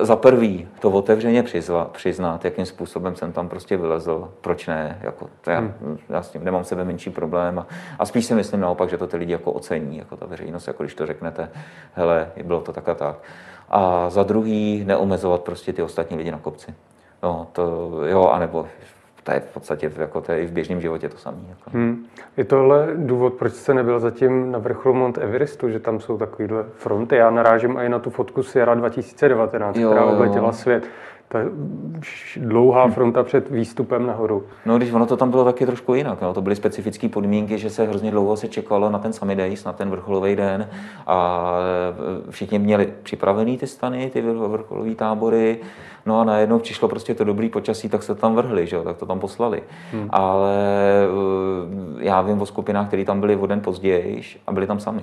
za 0.00 0.16
prvý 0.16 0.68
to 0.80 0.90
otevřeně 0.90 1.42
přizva, 1.42 1.84
přiznat, 1.84 2.44
jakým 2.44 2.66
způsobem 2.66 3.16
jsem 3.16 3.32
tam 3.32 3.48
prostě 3.48 3.76
vylezl, 3.76 4.32
proč 4.40 4.66
ne, 4.66 4.98
jako, 5.02 5.28
to 5.40 5.50
já, 5.50 5.58
hmm. 5.58 5.98
já 6.08 6.22
s 6.22 6.30
tím 6.30 6.44
nemám 6.44 6.64
sebe 6.64 6.84
menší 6.84 7.10
problém 7.10 7.58
a, 7.58 7.66
a 7.98 8.06
spíš 8.06 8.26
si 8.26 8.34
myslím 8.34 8.60
naopak, 8.60 8.90
že 8.90 8.98
to 8.98 9.06
ty 9.06 9.16
lidi 9.16 9.32
jako 9.32 9.52
ocení, 9.52 9.98
jako 9.98 10.16
ta 10.16 10.26
veřejnost, 10.26 10.66
jako 10.66 10.82
když 10.82 10.94
to 10.94 11.06
řeknete, 11.06 11.50
hele, 11.94 12.30
bylo 12.42 12.60
to 12.60 12.72
tak 12.72 12.88
a 12.88 12.94
tak. 12.94 13.16
A 13.68 14.10
za 14.10 14.22
druhý 14.22 14.84
neomezovat 14.86 15.40
prostě 15.40 15.72
ty 15.72 15.82
ostatní 15.82 16.16
lidi 16.16 16.30
na 16.30 16.38
kopci. 16.38 16.74
No, 17.22 17.46
to 17.52 17.90
jo, 18.06 18.28
anebo 18.28 18.66
to 19.26 19.32
je 19.32 19.40
v 19.40 19.54
podstatě 19.54 19.92
jako 19.98 20.20
to 20.20 20.32
je 20.32 20.40
i 20.40 20.46
v 20.46 20.52
běžném 20.52 20.80
životě 20.80 21.08
to 21.08 21.18
samé. 21.18 21.38
Jako. 21.48 21.70
Hmm. 21.70 22.06
Je 22.36 22.44
tohle 22.44 22.88
důvod, 22.94 23.34
proč 23.34 23.52
jste 23.52 23.74
nebyl 23.74 24.00
zatím 24.00 24.52
na 24.52 24.58
vrcholu 24.58 24.94
Mont 24.94 25.18
Everestu, 25.18 25.70
že 25.70 25.80
tam 25.80 26.00
jsou 26.00 26.18
takovýhle 26.18 26.64
fronty? 26.76 27.16
Já 27.16 27.30
narážím 27.30 27.76
i 27.76 27.88
na 27.88 27.98
tu 27.98 28.10
fotku 28.10 28.42
Sierra 28.42 28.74
2019, 28.74 29.76
jo, 29.76 29.90
která 29.90 30.04
obletěla 30.04 30.52
svět 30.52 30.86
ta 31.28 31.38
dlouhá 32.36 32.88
fronta 32.88 33.22
před 33.22 33.50
výstupem 33.50 34.06
nahoru. 34.06 34.46
No, 34.66 34.76
když 34.76 34.92
ono 34.92 35.06
to 35.06 35.16
tam 35.16 35.30
bylo 35.30 35.44
taky 35.44 35.66
trošku 35.66 35.94
jinak. 35.94 36.20
No. 36.20 36.34
To 36.34 36.42
byly 36.42 36.56
specifické 36.56 37.08
podmínky, 37.08 37.58
že 37.58 37.70
se 37.70 37.86
hrozně 37.86 38.10
dlouho 38.10 38.36
se 38.36 38.48
čekalo 38.48 38.90
na 38.90 38.98
ten 38.98 39.12
summit 39.12 39.38
days, 39.38 39.64
na 39.64 39.72
ten 39.72 39.90
vrcholový 39.90 40.36
den 40.36 40.68
a 41.06 41.50
všichni 42.30 42.58
měli 42.58 42.92
připravený 43.02 43.58
ty 43.58 43.66
stany, 43.66 44.10
ty 44.10 44.22
vrcholové 44.22 44.94
tábory, 44.94 45.58
no 46.06 46.20
a 46.20 46.24
najednou 46.24 46.58
přišlo 46.58 46.88
prostě 46.88 47.14
to 47.14 47.24
dobrý 47.24 47.48
počasí, 47.48 47.88
tak 47.88 48.02
se 48.02 48.14
tam 48.14 48.34
vrhli, 48.34 48.66
že? 48.66 48.78
tak 48.84 48.96
to 48.96 49.06
tam 49.06 49.20
poslali. 49.20 49.62
Hmm. 49.92 50.08
Ale 50.10 50.56
eh, 51.98 52.04
já 52.04 52.20
vím 52.20 52.42
o 52.42 52.46
skupinách, 52.46 52.86
které 52.86 53.04
tam 53.04 53.20
byly 53.20 53.36
o 53.36 53.46
den 53.46 53.60
později 53.60 54.22
a 54.46 54.52
byli 54.52 54.66
tam 54.66 54.80
sami. 54.80 55.02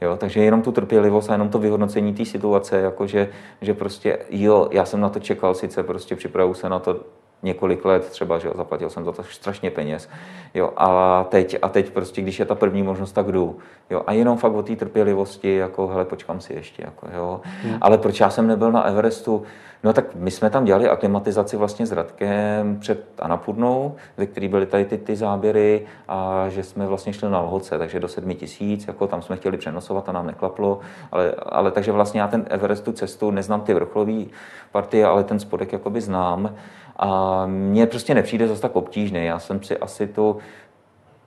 Jo, 0.00 0.16
takže 0.16 0.40
jenom 0.40 0.62
tu 0.62 0.72
trpělivost 0.72 1.30
a 1.30 1.32
jenom 1.32 1.48
to 1.48 1.58
vyhodnocení 1.58 2.14
té 2.14 2.24
situace, 2.24 2.80
jakože, 2.80 3.28
že 3.60 3.74
prostě 3.74 4.18
jo, 4.30 4.68
já 4.72 4.84
jsem 4.84 5.00
na 5.00 5.08
to 5.08 5.20
čekal, 5.20 5.54
sice 5.54 5.82
prostě 5.82 6.16
připravu 6.16 6.54
se 6.54 6.68
na 6.68 6.78
to 6.78 7.00
několik 7.44 7.84
let 7.84 8.08
třeba, 8.08 8.38
že 8.38 8.48
jo, 8.48 8.54
zaplatil 8.56 8.90
jsem 8.90 9.04
za 9.04 9.12
to 9.12 9.22
strašně 9.22 9.70
peněz, 9.70 10.08
jo, 10.54 10.70
a 10.76 11.24
teď, 11.24 11.56
a 11.62 11.68
teď 11.68 11.90
prostě, 11.90 12.22
když 12.22 12.38
je 12.38 12.44
ta 12.44 12.54
první 12.54 12.82
možnost, 12.82 13.12
tak 13.12 13.26
jdu, 13.26 13.58
jo, 13.90 14.02
a 14.06 14.12
jenom 14.12 14.38
fakt 14.38 14.52
o 14.52 14.62
té 14.62 14.76
trpělivosti, 14.76 15.56
jako, 15.56 15.86
hele, 15.86 16.04
počkám 16.04 16.40
si 16.40 16.54
ještě, 16.54 16.82
jako, 16.86 17.06
jo, 17.16 17.40
hmm. 17.62 17.78
ale 17.80 17.98
proč 17.98 18.20
já 18.20 18.30
jsem 18.30 18.46
nebyl 18.46 18.72
na 18.72 18.82
Everestu, 18.82 19.44
No 19.84 19.92
tak 19.92 20.14
my 20.14 20.30
jsme 20.30 20.50
tam 20.50 20.64
dělali 20.64 20.88
aklimatizaci 20.88 21.56
vlastně 21.56 21.86
s 21.86 21.92
Radkem 21.92 22.76
před 22.80 23.06
Anapurnou, 23.18 23.94
ve 24.16 24.26
který 24.26 24.48
byly 24.48 24.66
tady 24.66 24.84
ty, 24.84 24.98
ty 24.98 25.16
záběry 25.16 25.86
a 26.08 26.46
že 26.48 26.62
jsme 26.62 26.86
vlastně 26.86 27.12
šli 27.12 27.30
na 27.30 27.40
Lhoce, 27.40 27.78
takže 27.78 28.00
do 28.00 28.08
7 28.08 28.34
tisíc, 28.34 28.86
jako 28.86 29.06
tam 29.06 29.22
jsme 29.22 29.36
chtěli 29.36 29.56
přenosovat 29.56 30.08
a 30.08 30.12
nám 30.12 30.26
neklaplo, 30.26 30.80
ale, 31.12 31.34
ale 31.46 31.70
takže 31.70 31.92
vlastně 31.92 32.20
já 32.20 32.28
ten 32.28 32.44
Everest 32.50 32.84
tu 32.84 32.92
cestu 32.92 33.30
neznám 33.30 33.60
ty 33.60 33.74
vrcholové 33.74 34.24
partie, 34.72 35.06
ale 35.06 35.24
ten 35.24 35.38
spodek 35.38 35.72
jakoby 35.72 36.00
znám 36.00 36.54
a 36.96 37.42
mně 37.46 37.86
prostě 37.86 38.14
nepřijde 38.14 38.48
zase 38.48 38.62
tak 38.62 38.76
obtížný. 38.76 39.24
Já 39.24 39.38
jsem 39.38 39.62
si 39.62 39.78
asi 39.78 40.06
tu, 40.06 40.38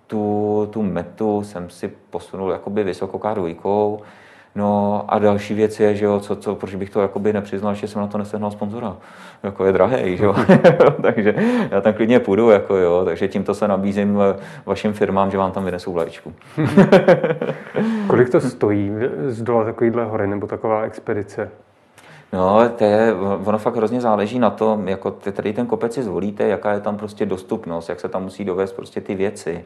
tu, 0.07 0.67
tu 0.71 0.83
metu 0.83 1.43
jsem 1.43 1.69
si 1.69 1.91
posunul 2.09 2.51
jakoby 2.51 2.83
vysokou 2.83 3.33
dvojkou, 3.33 4.01
No 4.57 5.03
a 5.07 5.19
další 5.19 5.53
věc 5.53 5.79
je, 5.79 5.95
že 5.95 6.05
jo, 6.05 6.19
co, 6.19 6.35
co, 6.35 6.55
proč 6.55 6.75
bych 6.75 6.89
to 6.89 7.01
jakoby 7.01 7.33
nepřiznal, 7.33 7.73
že 7.73 7.87
jsem 7.87 8.01
na 8.01 8.07
to 8.07 8.17
nesehnal 8.17 8.51
sponzora. 8.51 8.97
Jako 9.43 9.65
je 9.65 9.71
drahý, 9.71 10.17
že 10.17 10.25
jo. 10.25 10.35
takže 11.01 11.35
já 11.71 11.81
tam 11.81 11.93
klidně 11.93 12.19
půjdu, 12.19 12.49
jako 12.49 12.75
jo. 12.75 13.01
Takže 13.05 13.27
tímto 13.27 13.53
se 13.53 13.67
nabízím 13.67 14.19
eh, 14.21 14.39
vašim 14.65 14.93
firmám, 14.93 15.31
že 15.31 15.37
vám 15.37 15.51
tam 15.51 15.65
vynesou 15.65 15.93
vlaječku. 15.93 16.33
Kolik 18.07 18.29
to 18.29 18.41
stojí 18.41 18.91
zdolat 19.27 19.65
takovýhle 19.65 20.05
hory 20.05 20.27
nebo 20.27 20.47
taková 20.47 20.81
expedice? 20.81 21.51
No, 22.33 22.69
to 22.69 22.83
je, 22.83 23.13
ono 23.45 23.57
fakt 23.57 23.75
hrozně 23.75 24.01
záleží 24.01 24.39
na 24.39 24.49
tom, 24.49 24.87
jako 24.87 25.11
tady 25.11 25.53
ten 25.53 25.65
kopec 25.65 25.93
si 25.93 26.03
zvolíte, 26.03 26.47
jaká 26.47 26.73
je 26.73 26.79
tam 26.79 26.97
prostě 26.97 27.25
dostupnost, 27.25 27.89
jak 27.89 27.99
se 27.99 28.09
tam 28.09 28.23
musí 28.23 28.45
dovést 28.45 28.75
prostě 28.75 29.01
ty 29.01 29.15
věci. 29.15 29.65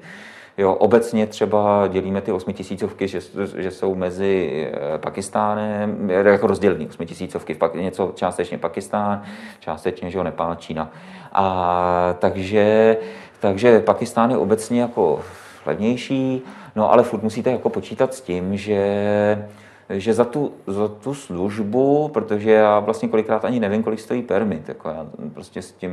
Jo, 0.58 0.74
obecně 0.74 1.28
třeba 1.28 1.88
dělíme 1.88 2.22
ty 2.22 2.32
osmitisícovky, 2.32 3.08
že, 3.08 3.20
že 3.58 3.72
jsou 3.72 3.96
mezi 3.96 4.68
eh, 4.74 4.98
Pakistánem, 4.98 6.10
jako 6.10 6.48
rozdělený 6.48 6.88
osmitisícovky, 6.88 7.58
něco 7.74 8.12
částečně 8.16 8.58
Pakistán, 8.58 9.24
částečně, 9.60 10.12
že 10.12 10.18
jo, 10.18 10.24
Nepál, 10.24 10.56
Čína. 10.56 10.92
A 11.34 12.16
takže, 12.20 12.98
takže 13.40 13.80
Pakistán 13.80 14.32
je 14.32 14.38
obecně 14.38 14.82
jako 14.82 15.22
levnější, 15.66 16.42
no 16.76 16.92
ale 16.92 17.04
furt 17.04 17.24
musíte 17.24 17.52
jako 17.52 17.70
počítat 17.70 18.14
s 18.14 18.22
tím, 18.22 18.58
že 18.58 19.48
že 19.92 20.14
za 20.14 20.26
tu, 20.26 20.52
za 20.68 20.88
tu 20.88 21.14
službu, 21.14 22.10
protože 22.14 22.52
já 22.52 22.80
vlastně 22.80 23.10
kolikrát 23.10 23.46
ani 23.46 23.60
nevím, 23.60 23.84
kolik 23.84 24.00
stojí 24.00 24.22
permit, 24.22 24.70
jako 24.70 24.90
já 24.90 25.08
prostě 25.34 25.62
s 25.62 25.72
tím 25.72 25.92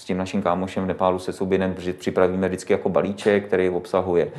s 0.00 0.04
tím 0.04 0.18
naším 0.18 0.42
kámošem 0.42 0.84
v 0.84 0.86
Nepálu 0.86 1.18
se 1.18 1.32
souběnem 1.32 1.74
připravíme 1.98 2.48
vždycky 2.48 2.72
jako 2.72 2.88
balíček, 2.88 3.46
který 3.46 3.70
obsahuje 3.70 4.26
uh, 4.26 4.32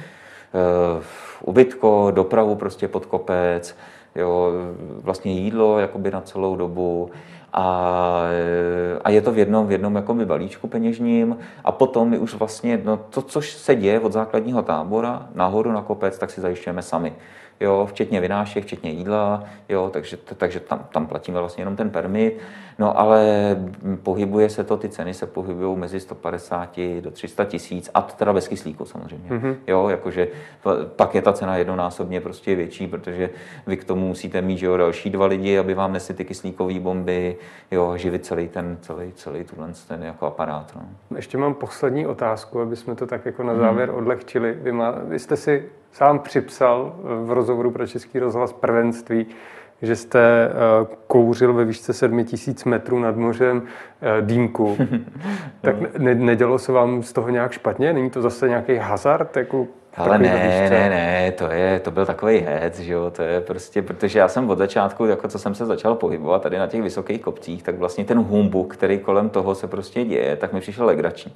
ubytko, 1.46 2.12
dopravu 2.16 2.56
prostě 2.56 2.88
pod 2.88 3.06
kopec, 3.06 3.76
jo, 4.16 4.52
vlastně 5.02 5.34
jídlo 5.34 5.80
jakoby 5.80 6.12
na 6.12 6.22
celou 6.22 6.56
dobu 6.56 7.12
a, 7.54 8.24
a 9.04 9.10
je 9.10 9.22
to 9.22 9.32
v 9.32 9.38
jednom, 9.38 9.68
v 9.68 9.72
jednom 9.72 9.96
jakoby 9.96 10.26
balíčku 10.26 10.68
peněžním 10.68 11.38
a 11.64 11.72
potom 11.72 12.10
my 12.10 12.18
už 12.18 12.34
vlastně 12.34 12.82
no, 12.84 12.98
to, 12.98 13.22
co 13.22 13.42
se 13.42 13.76
děje 13.76 14.00
od 14.00 14.14
základního 14.14 14.62
tábora 14.62 15.28
nahoru 15.34 15.72
na 15.72 15.82
kopec, 15.82 16.18
tak 16.18 16.30
si 16.30 16.42
zajišťujeme 16.42 16.82
sami 16.82 17.14
jo, 17.62 17.86
včetně 17.90 18.22
vynášek, 18.22 18.64
včetně 18.64 18.92
jídla, 18.92 19.44
jo, 19.70 19.90
takže, 19.94 20.18
takže 20.18 20.60
tam, 20.60 20.88
tam 20.92 21.08
platíme 21.08 21.40
vlastně 21.40 21.62
jenom 21.62 21.76
ten 21.76 21.90
permit, 21.90 22.38
no 22.80 23.00
ale 23.00 23.56
pohybuje 24.04 24.50
se 24.50 24.64
to, 24.64 24.78
ty 24.78 24.90
ceny 24.90 25.14
se 25.14 25.26
pohybují 25.26 25.78
mezi 25.78 26.00
150 26.00 26.80
do 27.02 27.12
300 27.12 27.46
tisíc 27.46 27.90
a 27.94 28.02
to 28.02 28.14
teda 28.14 28.34
bez 28.34 28.48
kyslíku 28.48 28.86
samozřejmě, 28.86 29.30
mm-hmm. 29.30 29.56
jo, 29.68 29.90
jakože 29.90 30.28
pak 30.96 31.16
je 31.16 31.22
ta 31.22 31.34
cena 31.34 31.58
jednonásobně 31.58 32.22
prostě 32.22 32.56
větší, 32.56 32.88
protože 32.88 33.30
vy 33.68 33.78
k 33.78 33.84
tomu 33.84 34.08
musíte 34.08 34.42
mít, 34.42 34.58
že 34.58 34.66
jo, 34.66 34.78
další 34.78 35.10
dva 35.10 35.26
lidi, 35.26 35.58
aby 35.58 35.74
vám 35.74 35.94
nesli 35.94 36.14
ty 36.14 36.26
kyslíkové 36.26 36.80
bomby, 36.80 37.38
jo, 37.72 37.98
živit 37.98 38.26
celý 38.26 38.48
ten, 38.48 38.78
celý, 38.82 39.12
celý 39.16 39.44
tuhle 39.44 39.74
ten 39.88 40.04
jako 40.04 40.26
aparát, 40.26 40.72
no. 40.76 41.16
Ještě 41.16 41.38
mám 41.38 41.54
poslední 41.54 42.08
otázku, 42.08 42.62
aby 42.62 42.76
jsme 42.76 42.96
to 42.96 43.08
tak 43.08 43.26
jako 43.26 43.44
na 43.44 43.56
závěr 43.56 43.92
mm. 43.92 43.96
odlehčili. 43.96 44.58
Vy, 44.62 44.72
má, 44.72 44.92
vy 44.92 45.20
jste 45.20 45.38
si 45.38 45.70
sám 45.92 46.20
připsal 46.20 46.96
v 47.24 47.32
rozhovoru 47.32 47.72
pro 47.72 47.88
Český 47.88 48.20
rozhlas 48.20 48.54
prvenství, 48.54 49.26
že 49.82 49.96
jste 49.96 50.50
uh, 50.50 50.88
kouřil 51.08 51.54
ve 51.54 51.66
výšce 51.66 51.94
7000 51.94 52.66
metrů 52.66 53.00
nad 53.00 53.16
mořem 53.16 53.58
uh, 53.58 54.26
dýmku. 54.26 54.78
tak 55.62 55.98
ne, 55.98 56.16
nedělo 56.16 56.60
se 56.60 56.72
vám 56.72 57.04
z 57.04 57.14
toho 57.14 57.30
nějak 57.30 57.52
špatně? 57.52 57.94
Není 57.94 58.10
to 58.10 58.22
zase 58.22 58.50
nějaký 58.50 58.76
hazard? 58.76 59.38
Jako 59.38 59.68
ale 59.98 60.20
ne, 60.20 60.70
ne, 60.70 60.90
ne, 60.90 61.32
to, 61.32 61.52
je, 61.52 61.80
to 61.80 61.92
byl 61.92 62.06
takový 62.06 62.38
hec, 62.38 62.80
že 62.80 62.94
jo, 62.94 63.12
to 63.16 63.22
je 63.22 63.42
prostě, 63.42 63.82
protože 63.82 64.20
já 64.20 64.28
jsem 64.28 64.50
od 64.50 64.58
začátku, 64.58 65.06
jako 65.06 65.28
co 65.28 65.40
jsem 65.40 65.56
se 65.56 65.66
začal 65.66 65.96
pohybovat 65.96 66.42
tady 66.42 66.58
na 66.58 66.68
těch 66.68 66.82
vysokých 66.82 67.22
kopcích, 67.22 67.64
tak 67.64 67.76
vlastně 67.76 68.06
ten 68.06 68.18
humbuk, 68.18 68.74
který 68.74 69.00
kolem 69.00 69.30
toho 69.30 69.56
se 69.56 69.68
prostě 69.68 70.06
děje, 70.06 70.36
tak 70.36 70.54
mi 70.54 70.60
přišel 70.60 70.86
legrační. 70.86 71.34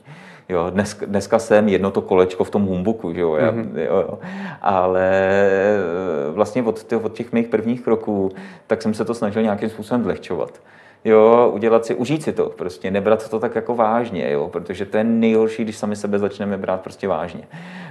Jo, 0.49 0.69
dnes, 0.69 0.97
dneska 1.05 1.39
jsem 1.39 1.69
jedno 1.69 1.91
to 1.91 2.01
kolečko 2.01 2.43
v 2.43 2.49
tom 2.49 2.65
humbuku, 2.65 3.13
že 3.13 3.21
jo, 3.21 3.35
já, 3.35 3.51
mm-hmm. 3.51 3.77
jo, 3.77 3.95
jo. 3.95 4.19
ale 4.61 5.09
eh, 5.11 6.31
vlastně 6.31 6.63
od, 6.63 6.93
od 7.03 7.13
těch 7.13 7.31
mých 7.33 7.47
prvních 7.47 7.81
kroků, 7.81 8.31
tak 8.67 8.81
jsem 8.81 8.93
se 8.93 9.05
to 9.05 9.13
snažil 9.13 9.41
nějakým 9.41 9.69
způsobem 9.69 10.03
zlehčovat 10.03 10.59
jo, 11.05 11.51
udělat 11.53 11.85
si, 11.85 11.95
užít 11.95 12.23
si 12.23 12.33
to, 12.33 12.49
prostě 12.49 12.91
nebrat 12.91 13.29
to 13.29 13.39
tak 13.39 13.55
jako 13.55 13.75
vážně, 13.75 14.31
jo, 14.31 14.49
protože 14.49 14.85
to 14.85 14.97
je 14.97 15.03
nejhorší, 15.03 15.63
když 15.63 15.77
sami 15.77 15.95
sebe 15.95 16.19
začneme 16.19 16.57
brát 16.57 16.81
prostě 16.81 17.07
vážně. 17.07 17.43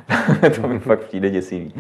to 0.60 0.68
mi 0.68 0.78
fakt 0.78 1.00
přijde 1.00 1.30
děsivý. 1.30 1.74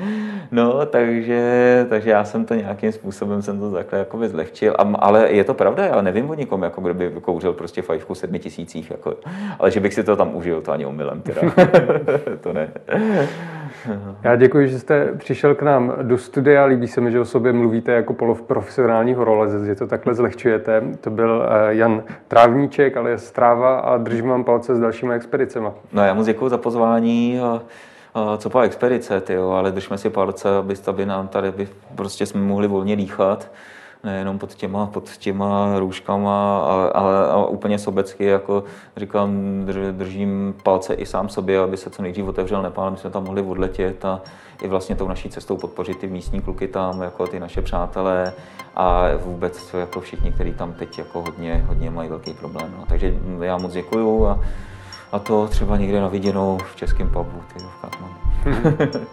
No, 0.50 0.86
takže, 0.86 1.86
takže 1.88 2.10
já 2.10 2.24
jsem 2.24 2.44
to 2.44 2.54
nějakým 2.54 2.92
způsobem 2.92 3.42
jsem 3.42 3.60
to 3.60 3.70
takhle 3.70 3.98
jako 3.98 4.28
zlehčil, 4.28 4.74
a, 4.78 4.82
ale 4.98 5.32
je 5.32 5.44
to 5.44 5.54
pravda, 5.54 5.86
já 5.86 6.00
nevím 6.00 6.30
o 6.30 6.34
nikom, 6.34 6.62
jako 6.62 6.80
kdyby 6.80 7.12
kouřil 7.20 7.52
prostě 7.52 7.82
fajfku 7.82 8.14
sedmi 8.14 8.38
tisících, 8.38 8.90
jako, 8.90 9.14
ale 9.58 9.70
že 9.70 9.80
bych 9.80 9.94
si 9.94 10.04
to 10.04 10.16
tam 10.16 10.36
užil, 10.36 10.62
to 10.62 10.72
ani 10.72 10.86
omylem 10.86 11.22
teda. 11.22 11.40
to 12.40 12.52
ne. 12.52 12.70
Já 14.22 14.36
děkuji, 14.36 14.68
že 14.68 14.78
jste 14.78 15.12
přišel 15.16 15.54
k 15.54 15.62
nám 15.62 15.94
do 16.02 16.18
studia. 16.18 16.64
Líbí 16.64 16.88
se 16.88 17.00
mi, 17.00 17.12
že 17.12 17.20
o 17.20 17.24
sobě 17.24 17.52
mluvíte 17.52 17.92
jako 17.92 18.14
poloprofesionální 18.14 19.14
horolezec, 19.14 19.64
že 19.64 19.74
to 19.74 19.86
takhle 19.86 20.14
zlehčujete. 20.14 20.82
To 21.00 21.10
byl 21.10 21.48
eh, 21.48 21.74
Jan 21.74 22.02
Trávníček, 22.28 22.96
ale 22.96 23.10
je 23.10 23.18
Stráva 23.18 23.78
a 23.78 23.96
držím 23.96 24.28
vám 24.28 24.44
palce 24.44 24.74
s 24.74 24.80
dalšími 24.80 25.14
expedicemi. 25.14 25.68
No 25.92 26.04
já 26.04 26.14
moc 26.14 26.26
děkuji 26.26 26.48
za 26.48 26.58
pozvání. 26.58 27.40
A, 27.40 27.62
a 28.14 28.36
co 28.36 28.50
po 28.50 28.60
expedice, 28.60 29.20
tyjo, 29.20 29.50
ale 29.50 29.72
držme 29.72 29.98
si 29.98 30.10
palce, 30.10 30.56
aby, 30.56 30.74
aby 30.86 31.06
nám 31.06 31.28
tady 31.28 31.48
aby 31.48 31.68
prostě 31.94 32.26
jsme 32.26 32.40
mohli 32.40 32.68
volně 32.68 32.96
dýchat 32.96 33.50
nejenom 34.04 34.38
pod 34.38 34.54
těma, 34.54 34.86
pod 34.86 35.10
těma 35.10 35.78
růžkama, 35.78 36.58
ale, 36.58 36.90
ale, 36.90 37.26
ale 37.26 37.46
úplně 37.46 37.78
sobecky, 37.78 38.24
jako 38.24 38.64
říkám, 38.96 39.30
drž, 39.64 39.76
držím 39.92 40.54
palce 40.62 40.94
i 40.94 41.06
sám 41.06 41.28
sobě, 41.28 41.60
aby 41.60 41.76
se 41.76 41.90
co 41.90 42.02
nejdřív 42.02 42.26
otevřel 42.26 42.62
Nepál, 42.62 42.86
aby 42.86 42.96
jsme 42.96 43.10
tam 43.10 43.24
mohli 43.24 43.42
odletět 43.42 44.04
a 44.04 44.20
i 44.62 44.68
vlastně 44.68 44.96
tou 44.96 45.08
naší 45.08 45.28
cestou 45.28 45.56
podpořit 45.56 45.98
ty 45.98 46.06
místní 46.06 46.40
kluky 46.40 46.68
tam, 46.68 47.02
jako 47.02 47.26
ty 47.26 47.40
naše 47.40 47.62
přátelé 47.62 48.32
a 48.76 49.04
vůbec 49.24 49.74
jako 49.74 50.00
všichni, 50.00 50.32
kteří 50.32 50.52
tam 50.52 50.72
teď 50.72 50.98
jako 50.98 51.22
hodně, 51.22 51.64
hodně 51.68 51.90
mají 51.90 52.08
velký 52.08 52.34
problém. 52.34 52.74
No. 52.78 52.84
Takže 52.88 53.14
já 53.40 53.58
moc 53.58 53.72
děkuju 53.72 54.26
a, 54.26 54.40
a 55.12 55.18
to 55.18 55.46
třeba 55.46 55.76
někde 55.76 56.00
na 56.00 56.08
viděnou 56.08 56.58
v 56.72 56.76
českém 56.76 57.08
pubu, 57.08 57.42
ty 57.52 57.58
v 57.58 57.80
Katmanu. 57.82 58.14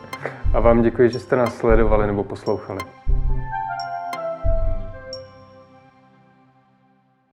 a 0.53 0.59
vám 0.59 0.81
děkuji, 0.81 1.09
že 1.09 1.19
jste 1.19 1.35
nás 1.35 1.57
sledovali 1.57 2.07
nebo 2.07 2.23
poslouchali. 2.23 2.79